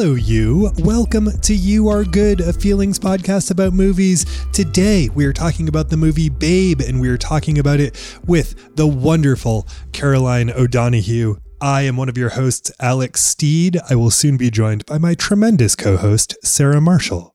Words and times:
Hello, 0.00 0.14
you. 0.14 0.72
Welcome 0.78 1.30
to 1.42 1.54
You 1.54 1.88
Are 1.88 2.04
Good, 2.04 2.40
a 2.40 2.54
feelings 2.54 2.98
podcast 2.98 3.50
about 3.50 3.74
movies. 3.74 4.24
Today, 4.50 5.10
we 5.10 5.26
are 5.26 5.32
talking 5.34 5.68
about 5.68 5.90
the 5.90 5.98
movie 5.98 6.30
Babe, 6.30 6.80
and 6.80 7.02
we 7.02 7.10
are 7.10 7.18
talking 7.18 7.58
about 7.58 7.80
it 7.80 8.18
with 8.24 8.74
the 8.76 8.86
wonderful 8.86 9.68
Caroline 9.92 10.48
O'Donoghue. 10.52 11.36
I 11.60 11.82
am 11.82 11.98
one 11.98 12.08
of 12.08 12.16
your 12.16 12.30
hosts, 12.30 12.72
Alex 12.80 13.20
Steed. 13.20 13.78
I 13.90 13.94
will 13.94 14.10
soon 14.10 14.38
be 14.38 14.50
joined 14.50 14.86
by 14.86 14.96
my 14.96 15.14
tremendous 15.14 15.76
co 15.76 15.98
host, 15.98 16.34
Sarah 16.42 16.80
Marshall. 16.80 17.34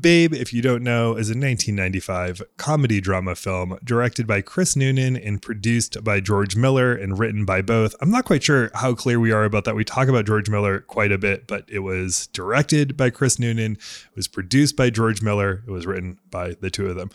Babe, 0.00 0.32
if 0.32 0.54
you 0.54 0.62
don't 0.62 0.82
know, 0.82 1.10
is 1.10 1.28
a 1.28 1.36
1995 1.36 2.40
comedy 2.56 2.98
drama 2.98 3.34
film 3.34 3.78
directed 3.84 4.26
by 4.26 4.40
Chris 4.40 4.74
Noonan 4.74 5.18
and 5.18 5.42
produced 5.42 6.02
by 6.02 6.18
George 6.18 6.56
Miller 6.56 6.94
and 6.94 7.18
written 7.18 7.44
by 7.44 7.60
both. 7.60 7.94
I'm 8.00 8.10
not 8.10 8.24
quite 8.24 8.42
sure 8.42 8.70
how 8.74 8.94
clear 8.94 9.20
we 9.20 9.32
are 9.32 9.44
about 9.44 9.64
that. 9.64 9.76
We 9.76 9.84
talk 9.84 10.08
about 10.08 10.24
George 10.24 10.48
Miller 10.48 10.80
quite 10.80 11.12
a 11.12 11.18
bit, 11.18 11.46
but 11.46 11.66
it 11.68 11.80
was 11.80 12.28
directed 12.28 12.96
by 12.96 13.10
Chris 13.10 13.38
Noonan, 13.38 13.72
it 13.72 14.16
was 14.16 14.28
produced 14.28 14.78
by 14.78 14.88
George 14.88 15.20
Miller, 15.20 15.62
it 15.66 15.70
was 15.70 15.84
written 15.84 16.18
by 16.30 16.54
the 16.58 16.70
two 16.70 16.86
of 16.86 16.96
them. 16.96 17.10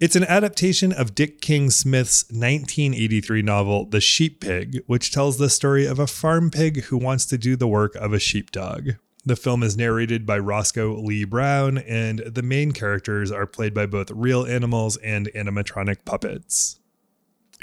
It's 0.00 0.16
an 0.16 0.24
adaptation 0.24 0.92
of 0.92 1.14
Dick 1.14 1.42
King 1.42 1.70
Smith's 1.70 2.24
1983 2.30 3.42
novel, 3.42 3.84
The 3.84 4.00
Sheep 4.00 4.40
Pig, 4.40 4.82
which 4.86 5.12
tells 5.12 5.36
the 5.36 5.50
story 5.50 5.84
of 5.84 5.98
a 5.98 6.06
farm 6.06 6.50
pig 6.50 6.84
who 6.84 6.96
wants 6.96 7.26
to 7.26 7.36
do 7.36 7.54
the 7.54 7.68
work 7.68 7.94
of 7.96 8.14
a 8.14 8.18
sheepdog. 8.18 8.92
The 9.26 9.36
film 9.36 9.62
is 9.62 9.76
narrated 9.76 10.26
by 10.26 10.38
Roscoe 10.38 10.94
Lee 10.96 11.24
Browne, 11.24 11.78
and 11.78 12.18
the 12.18 12.42
main 12.42 12.72
characters 12.72 13.32
are 13.32 13.46
played 13.46 13.72
by 13.72 13.86
both 13.86 14.10
real 14.10 14.44
animals 14.44 14.98
and 14.98 15.30
animatronic 15.34 16.04
puppets. 16.04 16.78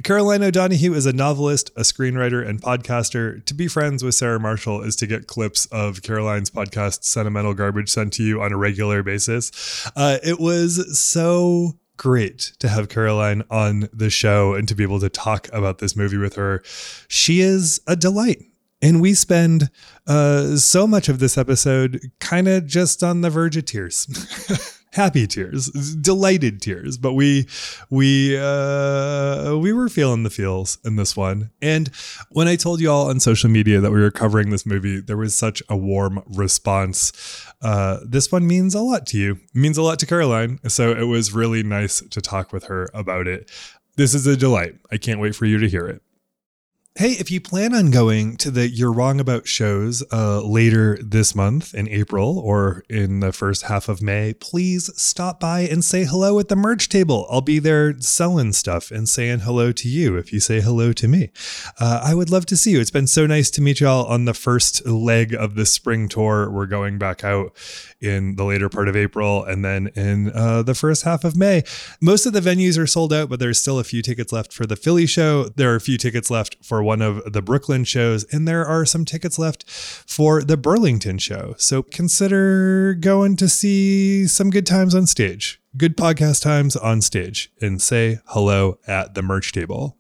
Caroline 0.04 0.42
O'Donoghue 0.42 0.96
is 0.96 1.06
a 1.06 1.14
novelist, 1.14 1.70
a 1.76 1.82
screenwriter, 1.82 2.48
and 2.48 2.60
podcaster. 2.60 3.46
To 3.46 3.54
be 3.54 3.68
friends 3.68 4.04
with 4.04 4.16
Sarah 4.16 4.40
Marshall 4.40 4.82
is 4.82 4.96
to 4.96 5.06
get 5.06 5.28
clips 5.28 5.68
of 5.68 6.02
Caroline's 6.02 6.50
podcast, 6.50 7.04
Sentimental 7.04 7.54
Garbage, 7.54 7.90
sent 7.90 8.14
to 8.14 8.24
you 8.24 8.42
on 8.42 8.52
a 8.52 8.58
regular 8.58 9.04
basis. 9.04 9.88
Uh, 9.96 10.18
it 10.24 10.40
was 10.40 11.00
so 11.00 11.78
great 11.98 12.54
to 12.58 12.70
have 12.70 12.90
Caroline 12.90 13.44
on 13.52 13.88
the 13.94 14.10
show 14.10 14.56
and 14.56 14.68
to 14.68 14.74
be 14.74 14.82
able 14.82 15.00
to 15.02 15.10
talk 15.10 15.48
about 15.54 15.78
this 15.78 15.96
movie 15.96 16.18
with 16.18 16.36
her. 16.36 16.64
She 17.08 17.42
is 17.42 17.80
a 17.86 17.96
delight. 17.96 18.46
And 18.82 19.00
we 19.00 19.14
spend 19.14 19.70
uh, 20.08 20.56
so 20.56 20.88
much 20.88 21.08
of 21.08 21.20
this 21.20 21.38
episode 21.38 22.00
kind 22.20 22.48
of 22.48 22.66
just 22.66 23.04
on 23.04 23.22
the 23.22 23.30
verge 23.30 23.56
of 23.58 23.66
tears. 23.66 24.08
Happy 24.94 25.26
tears, 25.26 25.68
delighted 26.02 26.62
tears, 26.62 26.98
but 26.98 27.14
we 27.14 27.48
we 27.90 28.38
uh, 28.38 29.56
we 29.56 29.72
were 29.72 29.88
feeling 29.88 30.24
the 30.24 30.30
feels 30.30 30.80
in 30.84 30.98
this 30.98 31.16
one. 31.16 31.50
And 31.62 31.90
when 32.32 32.50
I 32.50 32.58
told 32.58 32.82
you 32.82 32.92
all 32.92 33.10
on 33.10 33.22
social 33.22 33.50
media 33.50 33.80
that 33.80 33.92
we 33.92 34.02
were 34.02 34.12
covering 34.12 34.50
this 34.50 34.66
movie, 34.66 35.00
there 35.00 35.16
was 35.16 35.34
such 35.38 35.64
a 35.70 35.78
warm 35.78 36.22
response. 36.36 37.14
Uh, 37.62 38.00
this 38.06 38.34
one 38.34 38.46
means 38.46 38.76
a 38.76 38.82
lot 38.82 39.06
to 39.08 39.18
you, 39.18 39.34
it 39.34 39.56
means 39.56 39.78
a 39.78 39.82
lot 39.82 39.98
to 40.00 40.06
Caroline. 40.06 40.60
So 40.68 40.92
it 40.92 41.06
was 41.06 41.32
really 41.32 41.64
nice 41.64 42.02
to 42.02 42.20
talk 42.20 42.52
with 42.52 42.66
her 42.66 42.90
about 42.94 43.28
it. 43.28 43.50
This 43.96 44.14
is 44.14 44.28
a 44.28 44.36
delight. 44.36 44.76
I 44.92 44.98
can't 44.98 45.22
wait 45.22 45.36
for 45.36 45.46
you 45.46 45.58
to 45.60 45.70
hear 45.70 45.88
it. 45.88 46.02
Hey, 46.96 47.12
if 47.12 47.32
you 47.32 47.40
plan 47.40 47.74
on 47.74 47.90
going 47.90 48.36
to 48.36 48.52
the 48.52 48.68
You're 48.68 48.92
Wrong 48.92 49.22
About 49.22 49.48
shows 49.48 50.04
uh, 50.12 50.42
later 50.42 51.00
this 51.02 51.34
month 51.34 51.74
in 51.74 51.88
April 51.88 52.38
or 52.38 52.84
in 52.90 53.22
the 53.22 53.32
first 53.32 53.64
half 53.64 53.88
of 53.88 54.02
May, 54.02 54.34
please 54.34 54.92
stop 55.02 55.40
by 55.40 55.62
and 55.62 55.86
say 55.86 56.04
hello 56.04 56.38
at 56.38 56.50
the 56.50 56.56
merch 56.58 56.90
table. 56.90 57.28
I'll 57.32 57.40
be 57.40 57.60
there 57.60 57.98
selling 58.02 58.52
stuff 58.52 58.92
and 58.92 59.08
saying 59.08 59.40
hello 59.40 59.72
to 59.72 59.88
you 59.88 60.18
if 60.18 60.34
you 60.34 60.42
say 60.42 60.60
hello 60.60 60.92
to 60.92 61.08
me. 61.08 61.32
Uh, 61.80 62.02
I 62.04 62.14
would 62.14 62.30
love 62.30 62.46
to 62.48 62.58
see 62.58 62.72
you. 62.72 62.82
It's 62.82 62.92
been 62.92 63.08
so 63.08 63.26
nice 63.26 63.50
to 63.52 63.62
meet 63.62 63.80
y'all 63.80 64.06
on 64.08 64.26
the 64.26 64.34
first 64.34 64.86
leg 64.86 65.34
of 65.34 65.56
the 65.56 65.66
spring 65.66 66.10
tour. 66.10 66.52
We're 66.52 66.66
going 66.66 66.98
back 66.98 67.24
out 67.24 67.56
in 68.02 68.36
the 68.36 68.44
later 68.44 68.68
part 68.68 68.90
of 68.90 68.98
April 68.98 69.46
and 69.46 69.64
then 69.64 69.88
in 69.96 70.30
uh, 70.34 70.62
the 70.64 70.76
first 70.76 71.04
half 71.04 71.24
of 71.24 71.38
May. 71.38 71.64
Most 72.02 72.26
of 72.26 72.34
the 72.34 72.42
venues 72.42 72.78
are 72.78 72.88
sold 72.88 73.14
out, 73.14 73.30
but 73.30 73.40
there's 73.40 73.62
still 73.62 73.80
a 73.80 73.86
few 73.86 74.02
tickets 74.02 74.34
left 74.34 74.52
for 74.52 74.66
the 74.66 74.76
Philly 74.76 75.06
show. 75.06 75.46
There 75.56 75.72
are 75.72 75.78
a 75.78 75.82
few 75.82 75.98
tickets 75.98 76.30
left 76.30 76.58
for 76.62 76.81
one 76.84 77.02
of 77.02 77.34
the 77.34 77.42
Brooklyn 77.42 77.84
shows, 77.84 78.24
and 78.26 78.48
there 78.48 78.66
are 78.66 78.86
some 78.86 79.06
tickets 79.06 79.40
left 79.40 79.70
for 79.70 80.42
the 80.42 80.58
Burlington 80.58 81.18
show. 81.18 81.56
So 81.58 81.84
consider 81.84 82.94
going 82.94 83.36
to 83.38 83.50
see 83.50 84.28
some 84.28 84.50
good 84.50 84.66
times 84.66 84.94
on 84.94 85.08
stage, 85.08 85.62
good 85.78 85.98
podcast 85.98 86.42
times 86.42 86.76
on 86.76 87.02
stage, 87.02 87.52
and 87.62 87.82
say 87.82 88.20
hello 88.26 88.78
at 88.88 89.14
the 89.14 89.22
merch 89.22 89.52
table. 89.52 89.98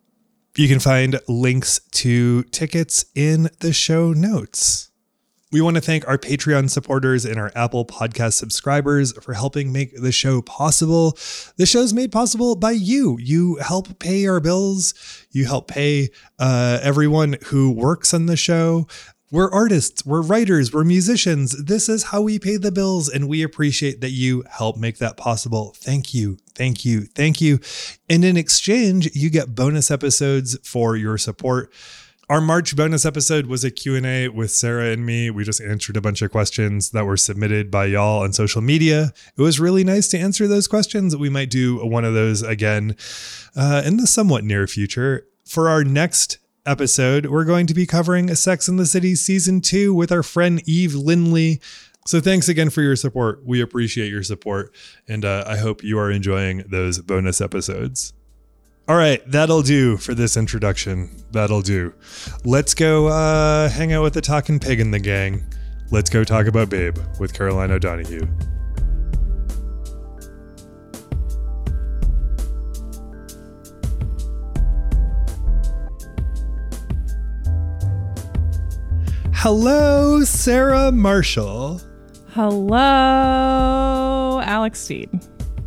You 0.56 0.68
can 0.68 0.80
find 0.80 1.20
links 1.28 1.80
to 1.92 2.44
tickets 2.44 3.06
in 3.16 3.50
the 3.60 3.72
show 3.72 4.12
notes. 4.12 4.91
We 5.52 5.60
want 5.60 5.76
to 5.76 5.82
thank 5.82 6.08
our 6.08 6.18
Patreon 6.18 6.70
supporters 6.70 7.26
and 7.26 7.38
our 7.38 7.52
Apple 7.56 7.86
Podcast 7.86 8.34
subscribers 8.34 9.12
for 9.22 9.34
helping 9.34 9.74
make 9.74 9.94
the 9.96 10.14
show 10.14 10.42
possible. 10.42 11.18
The 11.58 11.66
show's 11.66 11.92
made 11.92 12.12
possible 12.12 12.56
by 12.56 12.72
you. 12.72 13.18
You 13.20 13.58
help 13.58 14.00
pay 14.00 14.26
our 14.28 14.40
bills. 14.40 14.94
You 15.32 15.46
help 15.46 15.68
pay 15.68 16.10
uh, 16.40 16.80
everyone 16.82 17.36
who 17.48 17.70
works 17.70 18.14
on 18.14 18.28
the 18.28 18.38
show. 18.38 18.88
We're 19.30 19.52
artists, 19.52 20.06
we're 20.06 20.22
writers, 20.22 20.74
we're 20.74 20.84
musicians. 20.84 21.52
This 21.64 21.88
is 21.88 22.04
how 22.04 22.22
we 22.22 22.38
pay 22.38 22.58
the 22.58 22.72
bills, 22.72 23.08
and 23.08 23.30
we 23.30 23.44
appreciate 23.44 24.02
that 24.02 24.12
you 24.12 24.44
help 24.50 24.76
make 24.76 24.98
that 24.98 25.16
possible. 25.16 25.74
Thank 25.78 26.14
you, 26.14 26.38
thank 26.54 26.84
you, 26.84 27.04
thank 27.06 27.40
you. 27.40 27.60
And 28.10 28.26
in 28.26 28.36
exchange, 28.36 29.16
you 29.16 29.30
get 29.30 29.56
bonus 29.56 29.90
episodes 29.90 30.58
for 30.68 30.98
your 30.98 31.18
support. 31.18 31.72
Our 32.32 32.40
March 32.40 32.78
bonus 32.78 33.06
episode 33.06 33.48
was 33.48 33.66
a 33.66 33.70
Q&A 33.70 34.30
with 34.30 34.52
Sarah 34.52 34.92
and 34.92 35.06
me. 35.06 35.30
We 35.30 35.44
just 35.44 35.60
answered 35.60 35.98
a 35.98 36.02
bunch 36.02 36.22
of 36.22 36.32
questions 36.32 36.92
that 36.92 37.04
were 37.04 37.18
submitted 37.18 37.70
by 37.70 37.88
y'all 37.88 38.24
on 38.24 38.32
social 38.32 38.62
media. 38.62 39.12
It 39.38 39.42
was 39.42 39.60
really 39.60 39.84
nice 39.84 40.08
to 40.08 40.18
answer 40.18 40.48
those 40.48 40.66
questions. 40.66 41.14
We 41.14 41.28
might 41.28 41.50
do 41.50 41.86
one 41.86 42.06
of 42.06 42.14
those 42.14 42.42
again 42.42 42.96
uh, 43.54 43.82
in 43.86 43.98
the 43.98 44.08
somewhat 44.08 44.46
near 44.46 44.66
future. 44.66 45.28
For 45.44 45.68
our 45.68 45.84
next 45.84 46.38
episode, 46.66 47.26
we're 47.26 47.44
going 47.44 47.68
to 47.68 47.74
be 47.74 47.86
covering 47.86 48.34
Sex 48.34 48.70
in 48.70 48.78
the 48.78 48.86
City 48.86 49.14
season 49.16 49.60
2 49.60 49.94
with 49.94 50.10
our 50.10 50.24
friend 50.24 50.62
Eve 50.66 50.96
Lindley. 50.96 51.60
So 52.06 52.22
thanks 52.22 52.48
again 52.48 52.70
for 52.70 52.82
your 52.82 52.96
support. 52.96 53.46
We 53.46 53.60
appreciate 53.60 54.10
your 54.10 54.24
support 54.24 54.74
and 55.06 55.26
uh, 55.26 55.44
I 55.46 55.58
hope 55.58 55.84
you 55.84 56.00
are 56.00 56.10
enjoying 56.10 56.64
those 56.70 57.00
bonus 57.00 57.42
episodes. 57.42 58.14
All 58.88 58.98
right, 58.98 59.22
that'll 59.30 59.62
do 59.62 59.96
for 59.96 60.14
this 60.14 60.36
introduction. 60.36 61.10
That'll 61.32 61.62
do. 61.62 61.94
Let's 62.44 62.74
go 62.74 63.08
uh, 63.08 63.70
hang 63.70 63.94
out 63.94 64.04
with 64.04 64.14
the 64.14 64.22
talking 64.22 64.60
pig 64.60 64.80
in 64.80 64.92
the 64.92 65.00
gang. 65.00 65.46
Let's 65.92 66.10
go 66.10 66.24
talk 66.24 66.48
about 66.48 66.70
Babe 66.70 66.98
with 67.20 67.34
Caroline 67.34 67.72
O'Donoghue. 67.72 68.28
Hello, 79.34 80.24
Sarah 80.24 80.92
Marshall. 80.92 81.82
Hello, 82.30 82.80
Alex 84.44 84.80
Steed. 84.80 85.10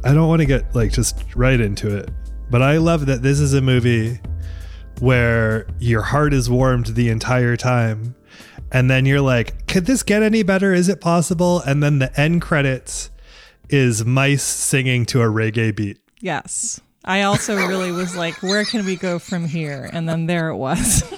I 0.04 0.14
don't 0.14 0.28
want 0.28 0.40
to 0.40 0.46
get 0.46 0.74
like 0.74 0.92
just 0.92 1.24
right 1.34 1.58
into 1.60 1.96
it, 1.96 2.10
but 2.50 2.62
I 2.62 2.78
love 2.78 3.06
that 3.06 3.22
this 3.22 3.40
is 3.40 3.54
a 3.54 3.60
movie 3.60 4.20
where 5.00 5.66
your 5.78 6.02
heart 6.02 6.32
is 6.32 6.48
warmed 6.48 6.86
the 6.88 7.08
entire 7.08 7.56
time. 7.56 8.14
And 8.70 8.90
then 8.90 9.06
you're 9.06 9.20
like, 9.20 9.66
could 9.66 9.86
this 9.86 10.02
get 10.02 10.22
any 10.22 10.42
better? 10.42 10.72
Is 10.72 10.88
it 10.88 11.00
possible? 11.00 11.60
And 11.60 11.82
then 11.82 11.98
the 11.98 12.18
end 12.20 12.42
credits 12.42 13.10
is 13.68 14.04
mice 14.04 14.42
singing 14.42 15.06
to 15.06 15.22
a 15.22 15.26
reggae 15.26 15.74
beat. 15.74 15.98
Yes. 16.20 16.80
I 17.04 17.22
also 17.22 17.56
really 17.56 17.92
was 17.92 18.16
like, 18.16 18.42
where 18.42 18.64
can 18.64 18.84
we 18.84 18.96
go 18.96 19.18
from 19.18 19.46
here? 19.46 19.90
And 19.92 20.08
then 20.08 20.26
there 20.26 20.48
it 20.48 20.56
was. 20.56 21.04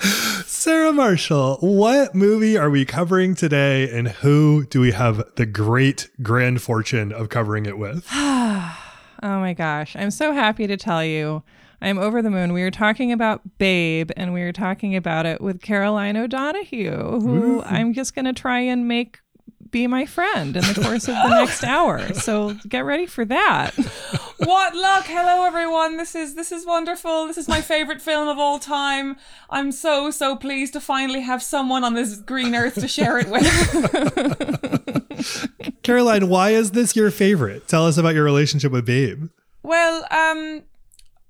Sarah 0.00 0.92
Marshall, 0.92 1.58
what 1.60 2.14
movie 2.14 2.56
are 2.56 2.70
we 2.70 2.84
covering 2.84 3.34
today 3.34 3.90
and 3.90 4.08
who 4.08 4.64
do 4.66 4.80
we 4.80 4.92
have 4.92 5.24
the 5.36 5.46
great 5.46 6.08
grand 6.22 6.62
fortune 6.62 7.12
of 7.12 7.28
covering 7.28 7.66
it 7.66 7.78
with? 7.78 8.06
oh 8.12 8.76
my 9.22 9.54
gosh. 9.54 9.96
I'm 9.96 10.10
so 10.10 10.32
happy 10.32 10.66
to 10.66 10.76
tell 10.76 11.04
you. 11.04 11.42
I'm 11.80 11.98
over 11.98 12.22
the 12.22 12.30
moon. 12.30 12.52
We 12.52 12.62
were 12.62 12.72
talking 12.72 13.12
about 13.12 13.40
Babe 13.58 14.10
and 14.16 14.34
we 14.34 14.42
were 14.42 14.52
talking 14.52 14.96
about 14.96 15.26
it 15.26 15.40
with 15.40 15.62
Caroline 15.62 16.16
O'Donoghue, 16.16 17.20
who 17.20 17.62
I'm 17.62 17.92
just 17.92 18.16
going 18.16 18.24
to 18.24 18.32
try 18.32 18.60
and 18.60 18.88
make 18.88 19.20
be 19.70 19.86
my 19.86 20.06
friend 20.06 20.56
in 20.56 20.62
the 20.62 20.80
course 20.82 21.08
of 21.08 21.14
the 21.14 21.28
next 21.28 21.62
hour. 21.64 22.14
So 22.14 22.54
get 22.68 22.84
ready 22.84 23.06
for 23.06 23.24
that. 23.26 23.74
what 24.38 24.74
luck 24.76 25.04
hello 25.06 25.44
everyone 25.44 25.96
this 25.96 26.14
is 26.14 26.34
this 26.36 26.52
is 26.52 26.64
wonderful 26.64 27.26
this 27.26 27.36
is 27.36 27.48
my 27.48 27.60
favorite 27.60 28.00
film 28.00 28.28
of 28.28 28.38
all 28.38 28.58
time 28.58 29.16
i'm 29.50 29.72
so 29.72 30.10
so 30.10 30.36
pleased 30.36 30.72
to 30.72 30.80
finally 30.80 31.20
have 31.22 31.42
someone 31.42 31.82
on 31.82 31.94
this 31.94 32.16
green 32.18 32.54
earth 32.54 32.74
to 32.74 32.86
share 32.88 33.18
it 33.18 33.28
with 33.28 33.44
Caroline, 35.82 36.28
why 36.28 36.50
is 36.50 36.72
this 36.72 36.94
your 36.94 37.10
favorite? 37.10 37.66
Tell 37.66 37.86
us 37.86 37.96
about 37.96 38.14
your 38.14 38.22
relationship 38.24 38.70
with 38.72 38.84
Babe. 38.86 39.28
well 39.62 40.04
um 40.10 40.62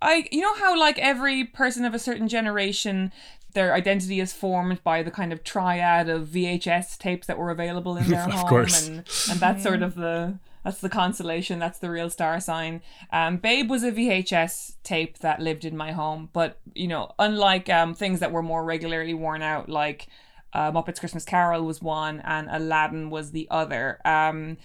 i 0.03 0.29
you 0.31 0.41
know 0.41 0.55
how 0.57 0.79
like 0.79 0.99
every 0.99 1.45
person 1.45 1.85
of 1.85 1.95
a 1.95 1.99
certain 1.99 2.29
generation 2.29 3.11
their 3.55 3.73
identity 3.73 4.21
is 4.21 4.33
formed 4.35 4.85
by 4.85 5.03
the 5.03 5.11
kind 5.11 5.33
of 5.33 5.43
triad 5.43 6.09
of 6.11 6.29
VHS 6.29 6.99
tapes 6.99 7.27
that 7.27 7.39
were 7.39 7.51
available 7.51 7.97
in 7.97 8.09
their 8.11 8.25
Of 8.25 8.33
home, 8.33 8.47
course. 8.49 8.87
and 8.87 8.97
and 9.31 9.41
that's 9.41 9.63
sort 9.63 9.83
of 9.83 9.95
the 9.95 10.39
that's 10.69 10.82
the 10.82 10.91
consolation. 10.91 11.59
That's 11.59 11.79
the 11.79 11.91
real 11.91 12.11
star 12.11 12.41
sign. 12.41 12.82
Um, 13.11 13.38
Babe 13.38 13.70
was 13.70 13.82
a 13.85 13.91
VHS 13.91 14.75
tape 14.82 15.19
that 15.20 15.41
lived 15.41 15.65
in 15.65 15.75
my 15.75 15.93
home, 15.93 16.29
but 16.35 16.61
you 16.75 16.87
know, 16.87 17.12
unlike 17.19 17.70
um, 17.70 17.94
things 17.94 18.20
that 18.20 18.32
were 18.32 18.43
more 18.43 18.62
regularly 18.62 19.15
worn 19.15 19.41
out, 19.41 19.70
like 19.70 20.09
uh, 20.53 20.70
Muppets 20.70 21.00
Christmas 21.00 21.25
Carol 21.25 21.62
was 21.62 21.81
one 21.81 22.20
and 22.20 22.50
Aladdin 22.50 23.09
was 23.09 23.31
the 23.31 23.49
other. 23.50 23.99
Um, 24.05 24.59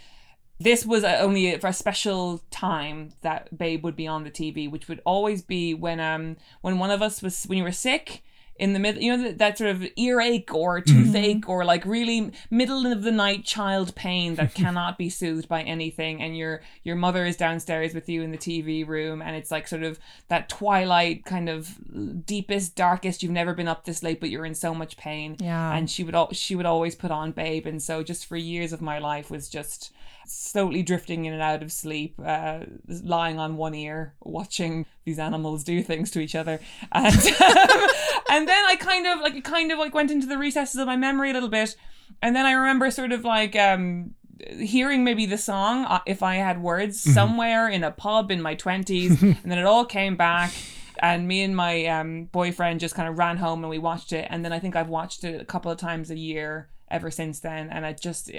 this 0.60 0.86
was 0.86 1.06
uh, 1.06 1.20
only 1.22 1.58
for 1.58 1.68
a 1.68 1.74
special 1.74 2.42
time 2.52 3.14
that 3.22 3.58
Babe 3.58 3.82
would 3.86 3.96
be 3.96 4.06
on 4.06 4.26
the 4.26 4.32
TV, 4.32 4.70
which 4.70 4.90
would 4.90 5.02
always 5.06 5.42
be 5.42 5.74
when 5.74 6.02
um 6.02 6.36
when 6.60 6.80
one 6.80 6.92
of 6.92 7.02
us 7.02 7.22
was 7.22 7.46
when 7.46 7.58
you 7.58 7.64
were 7.64 7.72
sick 7.72 8.24
in 8.58 8.74
the 8.74 8.80
middle, 8.80 9.02
you 9.02 9.16
know 9.16 9.24
that, 9.24 9.38
that 9.40 9.58
sort 9.58 9.72
of 9.72 9.84
earache 9.96 10.54
or 10.54 10.80
toothache 10.80 11.42
mm-hmm. 11.42 11.50
or 11.50 11.66
like 11.66 11.84
really 11.86 12.32
middle 12.52 12.86
of 12.86 13.02
the 13.02 13.12
night 13.12 13.44
child 13.46 13.96
pain 13.96 14.36
that 14.36 14.54
cannot 14.56 14.98
be 14.98 15.10
soothed 15.10 15.48
by 15.48 15.64
anything, 15.64 16.22
and 16.22 16.38
your 16.38 16.62
your 16.84 16.96
mother 16.96 17.26
is 17.26 17.36
downstairs 17.36 17.94
with 17.94 18.08
you 18.08 18.22
in 18.22 18.32
the 18.32 18.38
TV 18.38 18.88
room, 18.88 19.22
and 19.22 19.36
it's 19.36 19.50
like 19.50 19.68
sort 19.68 19.84
of 19.84 20.00
that 20.28 20.50
twilight 20.50 21.26
kind 21.26 21.50
of 21.50 22.26
deepest 22.26 22.76
darkest. 22.76 23.24
You've 23.24 23.32
never 23.32 23.54
been 23.54 23.68
up 23.68 23.86
this 23.86 24.04
late, 24.04 24.20
but 24.20 24.30
you're 24.30 24.46
in 24.46 24.56
so 24.56 24.74
much 24.74 24.98
pain. 24.98 25.36
Yeah. 25.40 25.74
and 25.74 25.90
she 25.90 26.04
would 26.04 26.16
al- 26.16 26.34
she 26.34 26.56
would 26.56 26.66
always 26.66 26.96
put 26.96 27.12
on 27.12 27.32
Babe, 27.32 27.66
and 27.66 27.82
so 27.82 28.04
just 28.04 28.26
for 28.26 28.38
years 28.38 28.72
of 28.72 28.82
my 28.82 29.00
life 29.00 29.32
was 29.32 29.50
just 29.50 29.92
slowly 30.26 30.84
drifting 30.84 31.26
in 31.26 31.34
and 31.34 31.42
out 31.42 31.64
of 31.64 31.72
sleep, 31.72 32.16
uh, 32.24 32.60
lying 32.88 33.40
on 33.40 33.58
one 33.58 33.76
ear, 33.76 34.14
watching 34.22 34.86
these 35.06 35.20
animals 35.20 35.64
do 35.64 35.82
things 35.82 36.12
to 36.12 36.20
each 36.20 36.36
other, 36.36 36.60
and 36.92 37.16
and 38.30 38.48
then 38.48 38.66
I 38.66 38.76
kind 38.80 39.08
of 39.08 39.20
like 39.20 39.36
it 39.36 39.44
kind 39.44 39.72
of 39.72 39.80
like 39.80 39.94
went 39.94 40.12
into 40.12 40.28
the 40.28 40.38
recesses 40.38 40.80
of 40.80 40.88
my 40.88 40.96
memory 40.96 41.32
a 41.32 41.34
little 41.34 41.50
bit, 41.50 41.76
and 42.22 42.36
then 42.36 42.46
I 42.46 42.54
remember 42.54 42.90
sort 42.92 43.12
of 43.12 43.24
like 43.24 43.56
um 43.56 44.14
hearing 44.60 45.04
maybe 45.04 45.26
the 45.26 45.38
song 45.38 45.86
uh, 45.86 46.02
if 46.06 46.24
I 46.24 46.36
had 46.36 46.62
words 46.62 47.00
somewhere 47.14 47.70
in 47.70 47.84
a 47.84 47.92
pub 47.92 48.32
in 48.32 48.42
my 48.42 48.56
twenties, 48.56 49.22
and 49.22 49.38
then 49.46 49.58
it 49.58 49.66
all 49.66 49.86
came 49.86 50.16
back. 50.16 50.52
And 51.00 51.28
me 51.28 51.42
and 51.42 51.54
my 51.54 51.86
um, 51.88 52.26
boyfriend 52.26 52.80
just 52.80 52.96
kind 52.96 53.10
of 53.10 53.18
ran 53.18 53.36
home 53.36 53.62
and 53.62 53.70
we 53.70 53.80
watched 53.80 54.14
it. 54.14 54.26
And 54.30 54.46
then 54.46 54.54
I 54.54 54.60
think 54.60 54.76
I've 54.76 54.88
watched 54.88 55.26
it 55.26 55.42
a 55.42 55.44
couple 55.44 55.70
of 55.70 55.78
times 55.78 56.12
a 56.12 56.18
year 56.18 56.70
ever 56.90 57.10
since 57.10 57.40
then. 57.40 57.70
And 57.70 57.86
i 57.86 57.94
just 57.94 58.32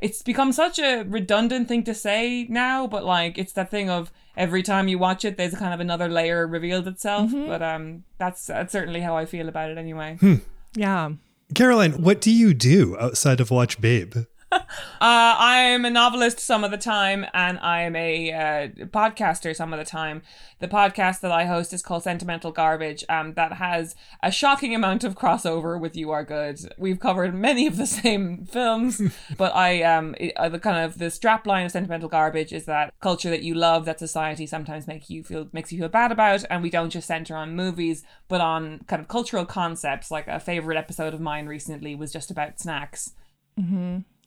it's 0.00 0.22
become 0.22 0.52
such 0.52 0.78
a 0.78 1.02
redundant 1.02 1.68
thing 1.68 1.84
to 1.84 1.94
say 1.94 2.46
now 2.48 2.86
but 2.86 3.04
like 3.04 3.38
it's 3.38 3.52
that 3.52 3.70
thing 3.70 3.88
of 3.90 4.10
every 4.36 4.62
time 4.62 4.88
you 4.88 4.98
watch 4.98 5.24
it 5.24 5.36
there's 5.36 5.54
kind 5.54 5.72
of 5.72 5.80
another 5.80 6.08
layer 6.08 6.46
revealed 6.46 6.86
itself. 6.86 7.30
Mm-hmm. 7.30 7.48
But 7.48 7.62
um 7.62 8.04
that's 8.18 8.46
that's 8.46 8.72
certainly 8.72 9.00
how 9.00 9.16
i 9.16 9.24
feel 9.24 9.48
about 9.48 9.70
it 9.70 9.78
anyway. 9.78 10.16
Hmm. 10.20 10.34
Hmm. 10.34 10.80
Yeah. 10.80 11.10
Caroline, 11.54 12.02
what 12.02 12.20
do 12.20 12.32
you 12.32 12.52
do 12.54 12.96
outside 12.98 13.40
of 13.40 13.50
watch 13.50 13.80
Babe? 13.80 14.16
Uh, 14.98 15.36
I'm 15.38 15.84
a 15.84 15.90
novelist 15.90 16.40
some 16.40 16.64
of 16.64 16.70
the 16.70 16.78
time, 16.78 17.26
and 17.34 17.58
I'm 17.58 17.94
a 17.94 18.32
uh, 18.32 18.68
podcaster 18.86 19.54
some 19.54 19.74
of 19.74 19.78
the 19.78 19.84
time. 19.84 20.22
The 20.58 20.68
podcast 20.68 21.20
that 21.20 21.30
I 21.30 21.44
host 21.44 21.74
is 21.74 21.82
called 21.82 22.02
Sentimental 22.02 22.50
Garbage. 22.50 23.04
Um, 23.10 23.34
that 23.34 23.54
has 23.54 23.94
a 24.22 24.30
shocking 24.30 24.74
amount 24.74 25.04
of 25.04 25.14
crossover 25.14 25.78
with 25.78 25.96
You 25.96 26.12
Are 26.12 26.24
Good. 26.24 26.60
We've 26.78 26.98
covered 26.98 27.34
many 27.34 27.66
of 27.66 27.76
the 27.76 27.86
same 27.86 28.46
films, 28.46 29.02
but 29.36 29.54
I 29.54 29.82
um, 29.82 30.14
it, 30.18 30.34
uh, 30.36 30.48
the 30.48 30.58
kind 30.58 30.82
of 30.82 30.96
the 30.96 31.06
strapline 31.06 31.66
of 31.66 31.72
Sentimental 31.72 32.08
Garbage 32.08 32.54
is 32.54 32.64
that 32.64 32.94
culture 33.00 33.30
that 33.30 33.42
you 33.42 33.54
love, 33.54 33.84
that 33.84 33.98
society 33.98 34.46
sometimes 34.46 34.86
make 34.86 35.10
you 35.10 35.22
feel 35.22 35.48
makes 35.52 35.72
you 35.72 35.78
feel 35.78 35.90
bad 35.90 36.10
about, 36.10 36.42
and 36.48 36.62
we 36.62 36.70
don't 36.70 36.90
just 36.90 37.06
center 37.06 37.36
on 37.36 37.54
movies, 37.54 38.02
but 38.28 38.40
on 38.40 38.80
kind 38.86 39.00
of 39.00 39.08
cultural 39.08 39.44
concepts. 39.44 40.10
Like 40.10 40.26
a 40.26 40.40
favorite 40.40 40.78
episode 40.78 41.12
of 41.12 41.20
mine 41.20 41.46
recently 41.46 41.94
was 41.94 42.12
just 42.12 42.30
about 42.30 42.58
snacks. 42.58 43.12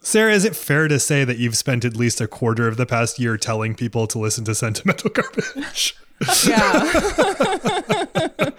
Sarah, 0.02 0.34
is 0.34 0.46
it 0.46 0.56
fair 0.56 0.88
to 0.88 0.98
say 1.00 1.24
that 1.26 1.38
you've 1.38 1.58
spent 1.58 1.84
at 1.84 1.96
least 1.96 2.22
a 2.22 2.28
quarter 2.28 2.68
of 2.68 2.78
the 2.78 2.86
past 2.86 3.20
year 3.20 3.38
telling 3.38 3.76
people 3.76 4.08
to 4.08 4.18
listen 4.18 4.46
to 4.46 4.56
Sentimental 4.56 5.10
Garbage? 5.14 5.96
Yeah. 6.46 6.92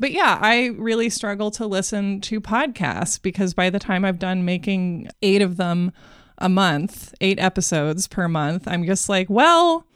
but 0.00 0.12
yeah, 0.12 0.38
I 0.40 0.72
really 0.76 1.10
struggle 1.10 1.50
to 1.52 1.66
listen 1.66 2.20
to 2.22 2.40
podcasts 2.40 3.20
because 3.20 3.54
by 3.54 3.70
the 3.70 3.78
time 3.78 4.04
I've 4.04 4.18
done 4.18 4.44
making 4.44 5.08
eight 5.22 5.42
of 5.42 5.56
them 5.56 5.92
a 6.38 6.48
month, 6.48 7.14
eight 7.20 7.38
episodes 7.38 8.08
per 8.08 8.28
month, 8.28 8.66
I'm 8.66 8.84
just 8.84 9.08
like, 9.08 9.28
well, 9.28 9.86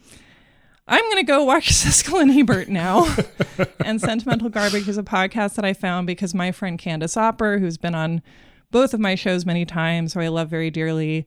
I'm 0.87 1.01
going 1.01 1.17
to 1.17 1.23
go 1.23 1.43
watch 1.43 1.69
Siskel 1.73 2.21
and 2.21 2.31
Ebert 2.31 2.69
now. 2.69 3.15
and 3.83 3.99
Sentimental 3.99 4.49
Garbage 4.49 4.87
is 4.87 4.97
a 4.97 5.03
podcast 5.03 5.55
that 5.55 5.65
I 5.65 5.73
found 5.73 6.05
because 6.07 6.33
my 6.33 6.51
friend 6.51 6.77
Candace 6.77 7.17
Opper, 7.17 7.59
who's 7.59 7.77
been 7.77 7.95
on 7.95 8.21
both 8.73 8.93
of 8.93 8.99
my 8.99 9.15
shows 9.15 9.45
many 9.45 9.65
times, 9.65 10.13
who 10.13 10.19
I 10.19 10.27
love 10.27 10.49
very 10.49 10.71
dearly, 10.71 11.25